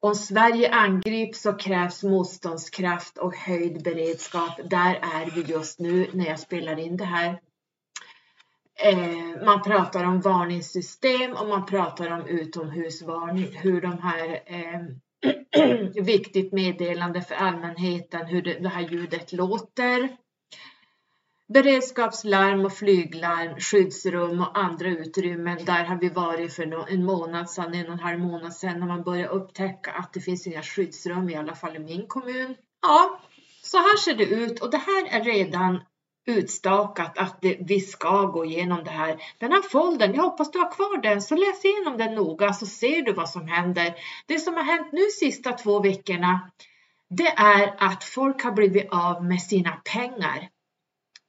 Om 0.00 0.14
Sverige 0.14 0.74
angrips 0.74 1.40
så 1.40 1.52
krävs 1.52 2.02
motståndskraft 2.02 3.18
och 3.18 3.36
höjd 3.36 3.82
beredskap. 3.82 4.60
Där 4.64 4.94
är 4.94 5.30
vi 5.34 5.40
just 5.40 5.78
nu 5.78 6.10
när 6.12 6.26
jag 6.26 6.40
spelar 6.40 6.78
in 6.78 6.96
det 6.96 7.04
här. 7.04 7.40
Eh, 8.80 9.44
man 9.44 9.62
pratar 9.62 10.04
om 10.04 10.20
varningssystem 10.20 11.32
och 11.32 11.48
man 11.48 11.66
pratar 11.66 12.10
om 12.10 12.26
utomhusvarning, 12.26 13.48
hur 13.52 13.80
de 13.80 13.98
här 13.98 14.40
eh, 14.46 16.02
viktigt 16.04 16.52
meddelande 16.52 17.22
för 17.22 17.34
allmänheten 17.34 18.26
hur 18.26 18.42
det, 18.42 18.58
det 18.58 18.68
här 18.68 18.88
ljudet 18.88 19.32
låter. 19.32 20.08
Beredskapslarm 21.52 22.64
och 22.64 22.72
flyglarm, 22.72 23.60
skyddsrum 23.60 24.40
och 24.40 24.58
andra 24.58 24.88
utrymmen. 24.88 25.64
Där 25.64 25.84
har 25.84 25.96
vi 25.96 26.08
varit 26.08 26.52
för 26.52 26.92
en 26.92 27.04
månad 27.04 27.50
sedan, 27.50 27.74
en 27.74 27.86
och 27.86 27.92
en 27.92 28.00
halv 28.00 28.18
månad 28.18 28.52
sedan 28.52 28.80
när 28.80 28.86
man 28.86 29.02
började 29.02 29.28
upptäcka 29.28 29.90
att 29.90 30.12
det 30.12 30.20
finns 30.20 30.46
inga 30.46 30.62
skyddsrum, 30.62 31.30
i 31.30 31.36
alla 31.36 31.54
fall 31.54 31.76
i 31.76 31.78
min 31.78 32.06
kommun. 32.06 32.54
Ja, 32.82 33.20
Så 33.62 33.76
här 33.76 33.96
ser 33.96 34.14
det 34.14 34.24
ut 34.24 34.60
och 34.60 34.70
det 34.70 34.76
här 34.76 35.20
är 35.20 35.24
redan 35.24 35.80
utstakat 36.28 37.18
att 37.18 37.42
det, 37.42 37.56
vi 37.60 37.80
ska 37.80 38.24
gå 38.24 38.44
igenom 38.44 38.84
det 38.84 38.90
här. 38.90 39.22
Den 39.38 39.52
här 39.52 39.62
foldern, 39.62 40.14
jag 40.14 40.22
hoppas 40.22 40.50
du 40.50 40.58
har 40.58 40.70
kvar 40.70 41.02
den, 41.02 41.22
så 41.22 41.36
läs 41.36 41.64
igenom 41.64 41.98
den 41.98 42.14
noga 42.14 42.52
så 42.52 42.66
ser 42.66 43.02
du 43.02 43.12
vad 43.12 43.30
som 43.30 43.48
händer. 43.48 43.94
Det 44.26 44.38
som 44.38 44.54
har 44.54 44.64
hänt 44.64 44.92
nu 44.92 45.06
sista 45.20 45.52
två 45.52 45.80
veckorna, 45.80 46.50
det 47.10 47.28
är 47.28 47.74
att 47.78 48.04
folk 48.04 48.42
har 48.42 48.52
blivit 48.52 48.88
av 48.90 49.24
med 49.24 49.42
sina 49.42 49.80
pengar 49.92 50.48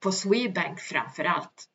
på 0.04 0.12
Swedbank 0.12 0.80
framför 0.80 1.24
allt. 1.24 1.66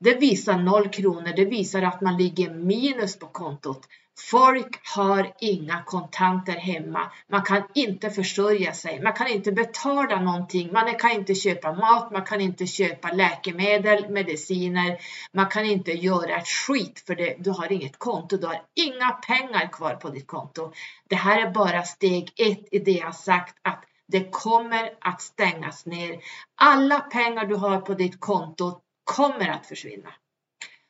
Det 0.00 0.14
visar 0.14 0.58
noll 0.58 0.88
kronor, 0.88 1.32
det 1.36 1.44
visar 1.44 1.82
att 1.82 2.00
man 2.00 2.16
ligger 2.16 2.50
minus 2.50 3.18
på 3.18 3.26
kontot. 3.26 3.88
Folk 4.20 4.80
har 4.96 5.32
inga 5.40 5.82
kontanter 5.82 6.52
hemma. 6.52 7.12
Man 7.28 7.42
kan 7.42 7.62
inte 7.74 8.10
försörja 8.10 8.72
sig. 8.72 9.02
Man 9.02 9.12
kan 9.12 9.26
inte 9.26 9.52
betala 9.52 10.20
någonting. 10.20 10.72
Man 10.72 10.94
kan 10.94 11.10
inte 11.10 11.34
köpa 11.34 11.72
mat. 11.72 12.10
Man 12.12 12.24
kan 12.24 12.40
inte 12.40 12.66
köpa 12.66 13.12
läkemedel, 13.12 14.08
mediciner. 14.08 14.98
Man 15.32 15.48
kan 15.48 15.64
inte 15.64 15.92
göra 15.92 16.36
ett 16.36 16.48
skit 16.48 17.02
för 17.06 17.14
det. 17.14 17.36
du 17.38 17.50
har 17.50 17.72
inget 17.72 17.98
konto. 17.98 18.36
Du 18.36 18.46
har 18.46 18.62
inga 18.74 19.10
pengar 19.10 19.72
kvar 19.72 19.94
på 19.94 20.08
ditt 20.08 20.26
konto. 20.26 20.72
Det 21.08 21.16
här 21.16 21.46
är 21.46 21.50
bara 21.50 21.82
steg 21.82 22.32
ett 22.36 22.68
i 22.70 22.78
det 22.78 22.90
jag 22.90 23.14
sagt 23.14 23.58
att 23.62 23.84
det 24.06 24.30
kommer 24.30 24.94
att 25.00 25.22
stängas 25.22 25.86
ner. 25.86 26.20
Alla 26.54 27.00
pengar 27.00 27.46
du 27.46 27.54
har 27.54 27.80
på 27.80 27.94
ditt 27.94 28.20
konto 28.20 28.80
kommer 29.04 29.48
att 29.48 29.66
försvinna. 29.66 30.10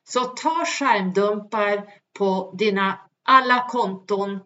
Så 0.09 0.25
ta 0.25 0.65
skärmdumpar 0.65 1.85
på 2.19 2.55
dina 2.59 2.99
alla 3.25 3.69
konton 3.69 4.41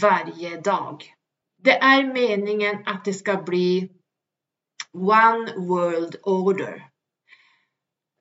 varje 0.00 0.60
dag. 0.60 1.14
Det 1.62 1.78
är 1.78 2.04
meningen 2.04 2.82
att 2.86 3.04
det 3.04 3.14
ska 3.14 3.36
bli 3.36 3.92
One 4.92 5.54
World 5.56 6.16
Order. 6.22 6.88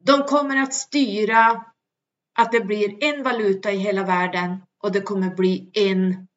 De 0.03 0.23
kommer 0.23 0.57
att 0.57 0.73
styra 0.73 1.65
att 2.39 2.51
det 2.51 2.59
blir 2.59 3.03
en 3.03 3.23
valuta 3.23 3.71
i 3.71 3.77
hela 3.77 4.03
världen 4.03 4.61
och 4.83 4.91
det 4.91 5.01
kommer 5.01 5.35
bli 5.35 5.71
en 5.73 6.27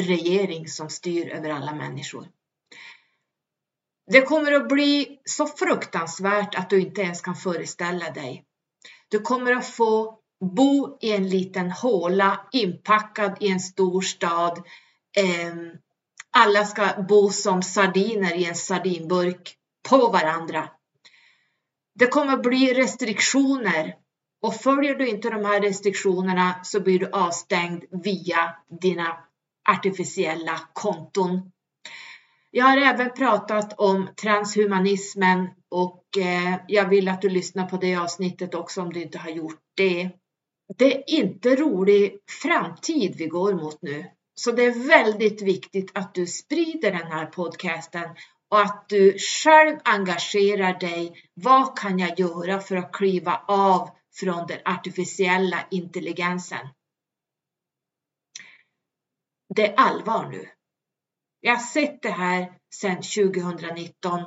regering 0.00 0.68
som 0.68 0.88
styr 0.88 1.28
över 1.28 1.50
alla 1.50 1.74
människor. 1.74 2.28
Det 4.06 4.22
kommer 4.22 4.52
att 4.52 4.68
bli 4.68 5.20
så 5.24 5.46
fruktansvärt 5.46 6.54
att 6.54 6.70
du 6.70 6.80
inte 6.80 7.00
ens 7.00 7.20
kan 7.20 7.34
föreställa 7.34 8.10
dig. 8.10 8.44
Du 9.08 9.20
kommer 9.20 9.52
att 9.52 9.66
få 9.66 10.19
bo 10.40 10.98
i 11.00 11.12
en 11.12 11.28
liten 11.28 11.70
håla 11.70 12.40
inpackad 12.52 13.36
i 13.40 13.48
en 13.48 13.60
stor 13.60 14.00
stad. 14.00 14.62
Ehm, 15.16 15.70
alla 16.30 16.64
ska 16.64 17.02
bo 17.08 17.30
som 17.30 17.62
sardiner 17.62 18.34
i 18.34 18.44
en 18.44 18.54
sardinburk 18.54 19.56
på 19.88 20.08
varandra. 20.08 20.68
Det 21.94 22.06
kommer 22.06 22.36
bli 22.36 22.74
restriktioner 22.74 23.94
och 24.42 24.54
följer 24.54 24.94
du 24.94 25.08
inte 25.08 25.30
de 25.30 25.44
här 25.44 25.60
restriktionerna 25.60 26.54
så 26.62 26.80
blir 26.80 26.98
du 26.98 27.10
avstängd 27.10 27.84
via 28.04 28.54
dina 28.80 29.16
artificiella 29.68 30.60
konton. 30.72 31.52
Jag 32.50 32.64
har 32.64 32.76
även 32.76 33.10
pratat 33.10 33.74
om 33.78 34.08
transhumanismen 34.20 35.48
och 35.68 36.04
eh, 36.18 36.54
jag 36.68 36.88
vill 36.88 37.08
att 37.08 37.22
du 37.22 37.28
lyssnar 37.28 37.66
på 37.66 37.76
det 37.76 37.96
avsnittet 37.96 38.54
också 38.54 38.82
om 38.82 38.92
du 38.92 39.02
inte 39.02 39.18
har 39.18 39.30
gjort 39.30 39.60
det 39.74 40.10
det 40.78 40.96
är 40.96 41.10
inte 41.10 41.56
rolig 41.56 42.18
framtid 42.42 43.14
vi 43.16 43.26
går 43.26 43.54
mot 43.54 43.82
nu. 43.82 44.10
Så 44.34 44.52
det 44.52 44.64
är 44.64 44.88
väldigt 44.88 45.42
viktigt 45.42 45.90
att 45.94 46.14
du 46.14 46.26
sprider 46.26 46.90
den 46.90 47.12
här 47.12 47.26
podcasten 47.26 48.08
och 48.50 48.60
att 48.60 48.88
du 48.88 49.18
själv 49.18 49.78
engagerar 49.84 50.78
dig. 50.80 51.30
Vad 51.34 51.78
kan 51.78 51.98
jag 51.98 52.20
göra 52.20 52.60
för 52.60 52.76
att 52.76 52.92
kliva 52.92 53.44
av 53.48 53.90
från 54.14 54.46
den 54.46 54.58
artificiella 54.64 55.66
intelligensen? 55.70 56.68
Det 59.54 59.66
är 59.66 59.74
allvar 59.76 60.28
nu. 60.28 60.48
Jag 61.40 61.52
har 61.52 61.62
sett 61.62 62.02
det 62.02 62.10
här 62.10 62.52
sedan 62.74 62.96
2019 62.96 64.20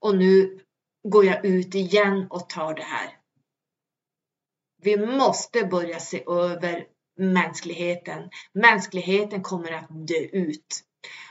och 0.00 0.16
nu 0.16 0.60
går 1.08 1.24
jag 1.24 1.44
ut 1.44 1.74
igen 1.74 2.26
och 2.30 2.48
tar 2.48 2.74
det 2.74 2.82
här. 2.82 3.17
Vi 4.82 4.96
måste 4.96 5.64
börja 5.64 6.00
se 6.00 6.24
över 6.26 6.86
mänskligheten. 7.18 8.30
Mänskligheten 8.52 9.42
kommer 9.42 9.72
att 9.72 9.86
dö 10.08 10.20
ut. 10.32 10.84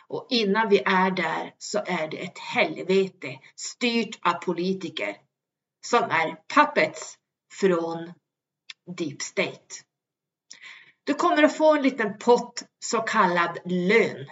Och 0.08 0.28
innan 0.30 0.70
vi 0.70 0.80
är 0.86 1.12
där 1.12 1.54
så 1.58 1.80
är 1.86 2.08
det 2.08 2.18
ett 2.18 2.40
helvete 2.40 3.40
styrt 3.56 4.20
av 4.22 4.34
politiker 4.34 5.18
som 5.86 6.04
är 6.04 6.38
puppets 6.56 7.18
från 7.54 8.14
Deep 8.98 9.22
State. 9.22 9.76
Du 11.04 11.14
kommer 11.14 11.44
att 11.44 11.58
få 11.58 11.76
en 11.76 11.82
liten 11.82 12.18
pott 12.18 12.64
så 12.86 13.02
kallad 13.02 13.58
lön. 13.66 14.28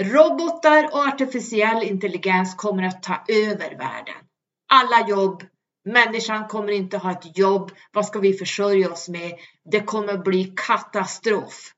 Robotar 0.00 0.84
och 0.92 1.06
artificiell 1.06 1.82
intelligens 1.82 2.54
kommer 2.54 2.82
att 2.82 3.02
ta 3.02 3.24
över 3.28 3.78
världen. 3.78 4.14
Alla 4.72 5.08
jobb 5.08 5.44
Människan 5.86 6.48
kommer 6.48 6.72
inte 6.72 6.98
ha 6.98 7.10
ett 7.10 7.38
jobb. 7.38 7.70
Vad 7.92 8.06
ska 8.06 8.18
vi 8.18 8.32
försörja 8.32 8.92
oss 8.92 9.08
med? 9.08 9.38
Det 9.64 9.80
kommer 9.80 10.18
bli 10.18 10.52
katastrof. 10.56 11.72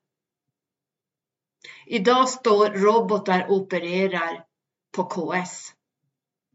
Idag 1.87 2.29
står 2.29 2.69
robotar 2.69 3.47
och 3.49 3.57
opererar 3.57 4.45
på 4.97 5.05
KS. 5.05 5.73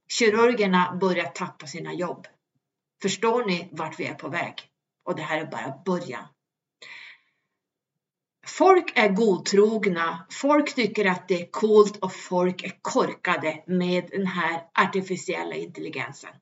Kirurgerna 0.07 0.97
börjar 1.01 1.25
tappa 1.25 1.67
sina 1.67 1.93
jobb. 1.93 2.27
Förstår 3.01 3.45
ni 3.45 3.69
vart 3.71 3.99
vi 3.99 4.05
är 4.05 4.15
på 4.15 4.29
väg? 4.29 4.53
Och 5.05 5.15
det 5.15 5.21
här 5.21 5.41
är 5.41 5.45
bara 5.45 5.81
början. 5.85 6.25
Folk 8.47 8.97
är 8.97 9.09
godtrogna, 9.09 10.27
folk 10.31 10.75
tycker 10.75 11.05
att 11.05 11.27
det 11.27 11.41
är 11.41 11.51
coolt 11.51 11.97
och 11.97 12.13
folk 12.13 12.63
är 12.63 12.79
korkade 12.81 13.63
med 13.67 14.09
den 14.11 14.27
här 14.27 14.69
artificiella 14.73 15.55
intelligensen. 15.55 16.33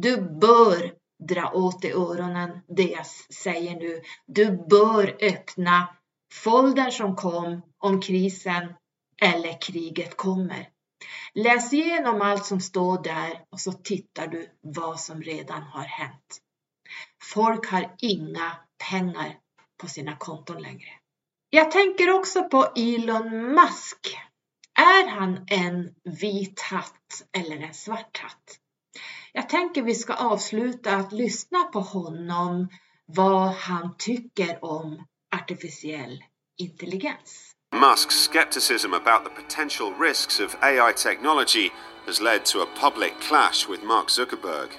Du 0.00 0.20
bör 0.20 0.92
dra 1.28 1.50
åt 1.52 1.82
dig 1.82 1.92
öronen 1.92 2.60
det 2.68 2.82
jag 2.82 3.06
säger 3.34 3.76
nu. 3.76 4.02
Du 4.26 4.66
bör 4.70 5.16
öppna 5.20 5.96
foldern 6.32 6.92
som 6.92 7.16
kom 7.16 7.62
om 7.78 8.00
krisen 8.00 8.74
eller 9.22 9.60
kriget 9.60 10.16
kommer. 10.16 10.68
Läs 11.34 11.72
igenom 11.72 12.22
allt 12.22 12.44
som 12.44 12.60
står 12.60 13.02
där 13.02 13.44
och 13.50 13.60
så 13.60 13.72
tittar 13.72 14.26
du 14.26 14.50
vad 14.60 15.00
som 15.00 15.22
redan 15.22 15.62
har 15.62 15.84
hänt. 15.84 16.38
Folk 17.34 17.70
har 17.70 17.94
inga 17.98 18.56
pengar 18.90 19.38
på 19.80 19.88
sina 19.88 20.16
konton 20.16 20.62
längre. 20.62 20.90
Jag 21.50 21.70
tänker 21.70 22.10
också 22.10 22.44
på 22.44 22.72
Elon 22.76 23.54
Musk. 23.54 24.18
Är 24.74 25.08
han 25.08 25.46
en 25.46 25.94
vit 26.20 26.60
hatt 26.60 27.24
eller 27.32 27.56
en 27.56 27.74
svart 27.74 28.18
hatt? 28.18 28.60
Jag 29.32 29.48
tänker 29.48 29.82
vi 29.82 29.94
ska 29.94 30.14
avsluta 30.14 30.96
att 30.96 31.12
lyssna 31.12 31.64
på 31.64 31.80
honom, 31.80 32.68
vad 33.06 33.48
han 33.48 33.94
tycker 33.98 34.64
om 34.64 35.06
artificiell 35.36 36.24
intelligens. 36.58 37.52
Musk's 37.72 38.30
skepticism 38.30 38.94
about 38.94 39.24
the 39.24 39.42
potential 39.42 39.94
risks 40.00 40.40
of 40.40 40.56
AI 40.62 40.92
technology 40.92 41.70
has 42.06 42.20
led 42.20 42.44
to 42.44 42.62
a 42.62 42.66
public 42.80 43.12
clash 43.20 43.68
with 43.68 43.82
Mark 43.82 44.08
Zuckerberg. 44.08 44.70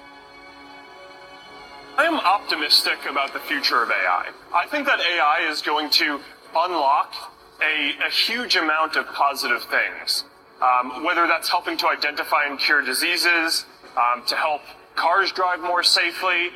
I 1.96 2.04
am 2.04 2.14
optimistic 2.14 2.98
about 3.10 3.32
the 3.32 3.38
future 3.40 3.82
of 3.82 3.90
AI. 3.90 4.30
I 4.52 4.66
think 4.66 4.86
that 4.86 5.00
AI 5.00 5.50
is 5.52 5.62
going 5.62 5.90
to 5.90 6.20
unlock 6.56 7.14
a, 7.62 7.92
a 8.06 8.10
huge 8.10 8.56
amount 8.56 8.96
of 8.96 9.06
positive 9.06 9.62
things. 9.64 10.24
Um, 10.60 11.04
whether 11.04 11.26
that's 11.26 11.48
helping 11.48 11.76
to 11.78 11.88
identify 11.88 12.44
and 12.44 12.58
cure 12.58 12.82
diseases, 12.82 13.64
um, 13.96 14.24
to 14.26 14.36
help 14.36 14.62
cars 14.96 15.32
drive 15.32 15.60
more 15.60 15.82
safely, 15.82 16.50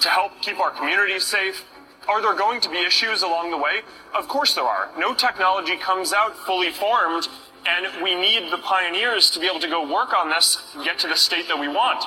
to 0.00 0.08
help 0.08 0.32
keep 0.40 0.58
our 0.60 0.70
communities 0.70 1.24
safe. 1.24 1.64
Are 2.08 2.22
there 2.22 2.34
going 2.34 2.60
to 2.62 2.70
be 2.70 2.78
issues 2.78 3.22
along 3.22 3.50
the 3.50 3.58
way? 3.58 3.80
Of 4.14 4.28
course 4.28 4.54
there 4.54 4.64
are. 4.64 4.90
No 4.98 5.14
technology 5.14 5.76
comes 5.76 6.12
out 6.12 6.36
fully 6.36 6.70
formed, 6.70 7.28
and 7.66 8.02
we 8.02 8.14
need 8.14 8.50
the 8.50 8.58
pioneers 8.58 9.30
to 9.30 9.40
be 9.40 9.46
able 9.46 9.60
to 9.60 9.68
go 9.68 9.92
work 9.92 10.14
on 10.14 10.30
this, 10.30 10.62
get 10.84 10.98
to 11.00 11.08
the 11.08 11.16
state 11.16 11.48
that 11.48 11.58
we 11.58 11.68
want. 11.68 12.04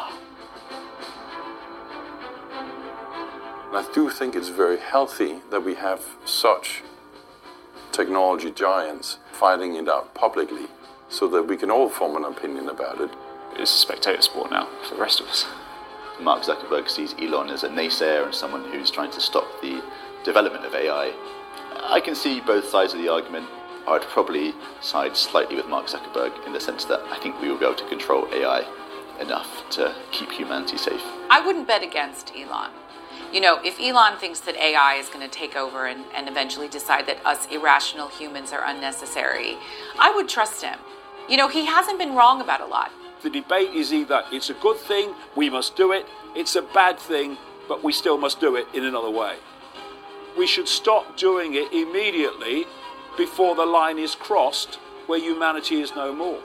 I 3.74 3.90
do 3.94 4.10
think 4.10 4.36
it's 4.36 4.50
very 4.50 4.80
healthy 4.80 5.40
that 5.50 5.64
we 5.64 5.76
have 5.76 6.04
such 6.26 6.84
technology 7.92 8.52
giants 8.52 9.20
fighting 9.32 9.76
it 9.76 9.88
out 9.88 10.14
publicly 10.14 10.68
so 11.10 11.28
that 11.28 11.44
we 11.44 11.58
can 11.58 11.70
all 11.70 11.90
form 11.90 12.16
an 12.16 12.26
opinion 12.26 12.70
about 12.70 13.00
it. 13.00 13.12
It's 13.58 13.76
a 13.76 13.80
spectator 13.80 14.22
sport 14.22 14.52
now 14.52 14.68
for 14.88 14.96
the 14.96 15.02
rest 15.02 15.20
of 15.20 15.28
us. 15.28 15.46
Mark 16.20 16.44
Zuckerberg 16.44 16.90
sees 16.90 17.16
Elon 17.20 17.50
as 17.50 17.64
a 17.64 17.70
naysayer 17.70 18.26
and 18.26 18.34
someone 18.34 18.64
who's 18.66 18.92
trying 18.92 19.12
to 19.12 19.20
stop 19.20 19.46
the 19.62 19.84
development 20.24 20.66
of 20.66 20.74
AI. 20.76 21.14
I 21.84 22.00
can 22.00 22.16
see 22.16 22.40
both 22.40 22.66
sides 22.66 22.94
of 22.94 23.00
the 23.00 23.10
argument. 23.10 23.48
I'd 23.88 24.04
probably 24.04 24.54
side 24.82 25.18
slightly 25.18 25.56
with 25.56 25.68
Mark 25.68 25.88
Zuckerberg 25.88 26.46
in 26.46 26.54
the 26.54 26.60
sense 26.60 26.86
that 26.86 27.02
I 27.10 27.18
think 27.20 27.42
we 27.42 27.50
will 27.50 27.58
be 27.58 27.66
able 27.66 27.76
to 27.76 27.88
control 27.88 28.28
AI 28.32 28.66
enough 29.20 29.70
to 29.72 29.96
keep 30.12 30.32
humanity 30.32 30.78
safe. 30.78 31.04
I 31.30 31.46
wouldn't 31.46 31.68
bet 31.68 31.84
against 31.84 32.32
Elon. 32.36 32.72
You 33.34 33.42
know, 33.42 33.60
if 33.64 33.80
Elon 33.80 34.18
thinks 34.18 34.42
that 34.42 34.56
AI 34.56 34.96
is 34.96 35.08
going 35.08 35.28
to 35.28 35.34
take 35.34 35.56
over 35.56 35.86
and, 35.86 36.06
and 36.14 36.28
eventually 36.28 36.68
decide 36.68 37.08
that 37.08 37.26
us 37.26 37.48
irrational 37.50 38.10
humans 38.10 38.52
are 38.52 38.64
unnecessary, 38.66 39.58
I 39.98 40.12
would 40.12 40.28
trust 40.28 40.62
him. 40.62 40.78
You 41.30 41.38
know, 41.38 41.48
he 41.48 41.66
hasn't 41.66 41.98
been 41.98 42.14
wrong 42.14 42.42
about 42.42 42.62
a 42.62 42.66
lot. 42.66 42.92
The 43.24 43.30
debate 43.30 43.74
is 43.76 43.94
either 43.94 44.24
it's 44.32 44.50
a 44.50 44.56
good 44.56 44.78
thing, 44.78 45.14
we 45.36 45.50
must 45.50 45.76
do 45.76 45.92
it, 45.92 46.08
it's 46.36 46.56
a 46.56 46.62
bad 46.62 46.98
thing, 46.98 47.38
but 47.68 47.84
we 47.84 47.92
still 47.92 48.18
must 48.18 48.40
do 48.40 48.56
it 48.56 48.68
in 48.74 48.84
another 48.84 49.12
way. 49.12 49.36
We 50.38 50.48
should 50.48 50.68
stop 50.68 51.18
doing 51.18 51.54
it 51.54 51.72
immediately 51.72 52.66
before 53.18 53.56
the 53.56 53.66
line 53.66 54.00
is 54.00 54.16
crossed 54.16 54.76
where 55.06 55.20
humanity 55.20 55.82
is 55.82 55.94
no 55.96 56.14
more. 56.14 56.40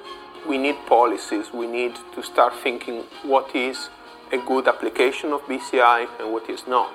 We 0.47 0.59
need 0.59 0.77
policies, 0.87 1.53
we 1.53 1.67
need 1.67 1.97
to 2.15 2.23
start 2.23 2.53
thinking 2.63 3.05
what 3.23 3.57
is 3.57 3.89
a 4.33 4.39
good 4.39 4.69
application 4.69 5.33
of 5.33 5.41
BCI 5.43 6.09
and 6.21 6.33
what 6.33 6.51
is 6.51 6.67
not. 6.67 6.93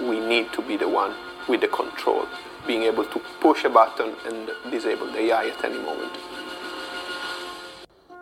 We 0.00 0.20
need 0.20 0.52
to 0.52 0.62
be 0.62 0.76
the 0.76 0.88
one 0.88 1.14
with 1.48 1.62
the 1.62 1.68
control, 1.68 2.26
being 2.66 2.82
able 2.82 3.04
to 3.04 3.20
push 3.40 3.64
a 3.64 3.70
button 3.70 4.14
and 4.26 4.50
disable 4.70 5.06
the 5.06 5.20
AI 5.20 5.48
at 5.48 5.64
any 5.64 5.78
moment. 5.78 6.12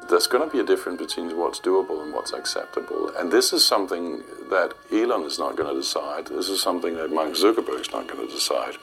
There's 0.08 0.26
going 0.26 0.48
to 0.48 0.50
be 0.50 0.60
a 0.60 0.64
difference 0.64 0.98
between 0.98 1.36
what's 1.36 1.60
doable 1.60 2.02
and 2.02 2.14
what's 2.14 2.32
acceptable. 2.32 3.12
And 3.18 3.30
this 3.30 3.52
is 3.52 3.62
something 3.62 4.22
that 4.48 4.72
Elon 4.90 5.24
is 5.24 5.38
not 5.38 5.54
going 5.54 5.68
to 5.68 5.78
decide. 5.78 6.28
This 6.28 6.48
is 6.48 6.62
something 6.62 6.94
that 6.96 7.12
Mark 7.12 7.32
Zuckerberg 7.32 7.80
is 7.80 7.92
not 7.92 8.08
going 8.08 8.26
to 8.26 8.34
decide. 8.34 8.76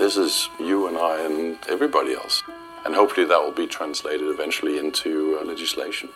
This 0.00 0.16
is 0.16 0.48
you 0.58 0.88
and 0.88 0.98
I 0.98 1.24
and 1.24 1.58
everybody 1.68 2.14
else. 2.14 2.42
And 2.84 2.92
hopefully 2.92 3.24
that 3.26 3.40
will 3.40 3.52
be 3.52 3.68
translated 3.68 4.26
eventually 4.26 4.78
into 4.78 5.38
uh, 5.40 5.44
legislation. 5.44 6.08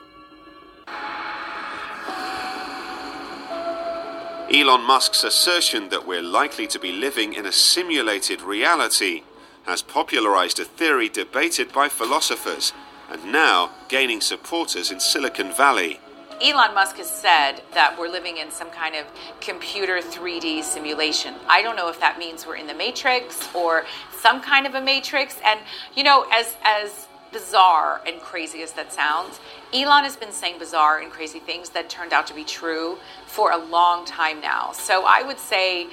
Elon 4.53 4.83
Musk's 4.83 5.22
assertion 5.22 5.89
that 5.91 6.05
we're 6.05 6.22
likely 6.22 6.66
to 6.66 6.81
be 6.81 6.91
living 6.91 7.33
in 7.33 7.47
a 7.47 7.53
simulated 7.53 8.43
reality 8.43 9.22
has 9.66 9.83
popularized 9.83 10.59
a 10.59 10.64
theory 10.64 11.09
debated 11.09 11.72
by 11.72 11.89
philosophers 11.89 12.72
and 13.11 13.33
now 13.33 13.71
gaining 13.89 14.21
supporters 14.21 14.91
in 14.91 15.01
Silicon 15.01 15.53
Valley. 15.53 16.01
Elon 16.43 16.75
Musk 16.75 16.97
has 16.97 17.09
said 17.09 17.63
that 17.73 17.97
we're 17.99 18.11
living 18.11 18.37
in 18.37 18.51
some 18.51 18.69
kind 18.71 18.95
of 18.95 19.07
computer 19.41 19.99
3D 19.99 20.63
simulation. 20.63 21.35
I 21.49 21.63
don't 21.63 21.77
know 21.77 21.89
if 21.89 21.99
that 22.01 22.19
means 22.19 22.47
we're 22.47 22.57
in 22.57 22.67
the 22.67 22.75
matrix 22.75 23.49
or 23.55 23.87
some 24.21 24.43
kind 24.43 24.67
of 24.67 24.75
a 24.75 24.81
matrix 24.81 25.39
and 25.45 25.61
you 25.95 26.05
know 26.05 26.27
as 26.31 26.55
as 26.63 27.07
bizarre 27.33 28.01
and 28.07 28.21
crazy 28.21 28.63
as 28.63 28.73
that 28.73 28.93
sounds, 28.93 29.41
Elon 29.75 30.05
has 30.05 30.17
been 30.17 30.33
saying 30.33 30.59
bizarre 30.59 31.01
and 31.01 31.11
crazy 31.11 31.39
things 31.39 31.71
that 31.71 31.91
turned 31.91 32.13
out 32.13 32.27
to 32.27 32.35
be 32.35 32.45
true 32.45 32.99
for 33.27 33.51
a 33.51 33.59
long 33.59 34.07
time 34.07 34.41
now. 34.41 34.73
So 34.73 35.05
I 35.07 35.23
would 35.23 35.39
say, 35.39 35.89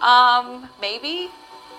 um, 0.00 0.68
maybe. 0.80 1.28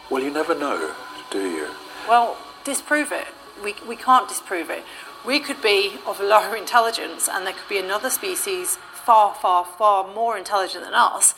Well, 0.10 0.24
you 0.24 0.32
never 0.32 0.58
know, 0.58 0.94
do 1.30 1.50
you? 1.50 1.68
Well, 2.08 2.38
disprove 2.64 3.12
it. 3.12 3.28
We, 3.64 3.76
we 3.88 3.95
can't 3.95 4.28
disprove 4.28 4.70
it. 4.70 4.84
We 5.26 5.39
could 5.39 5.62
be 5.62 5.99
of 6.05 6.20
lower 6.20 6.55
intelligence, 6.55 7.30
and 7.32 7.45
there 7.45 7.53
could 7.53 7.70
be 7.70 7.78
another 7.78 8.09
species 8.09 8.78
far, 8.93 9.36
far, 9.36 9.66
far 9.66 10.14
more 10.14 10.38
intelligent 10.38 10.84
than 10.84 10.93
us, 10.93 11.36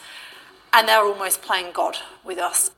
and 0.72 0.88
they're 0.88 1.06
almost 1.06 1.42
playing 1.42 1.72
God 1.74 1.98
with 2.24 2.38
us. 2.38 2.72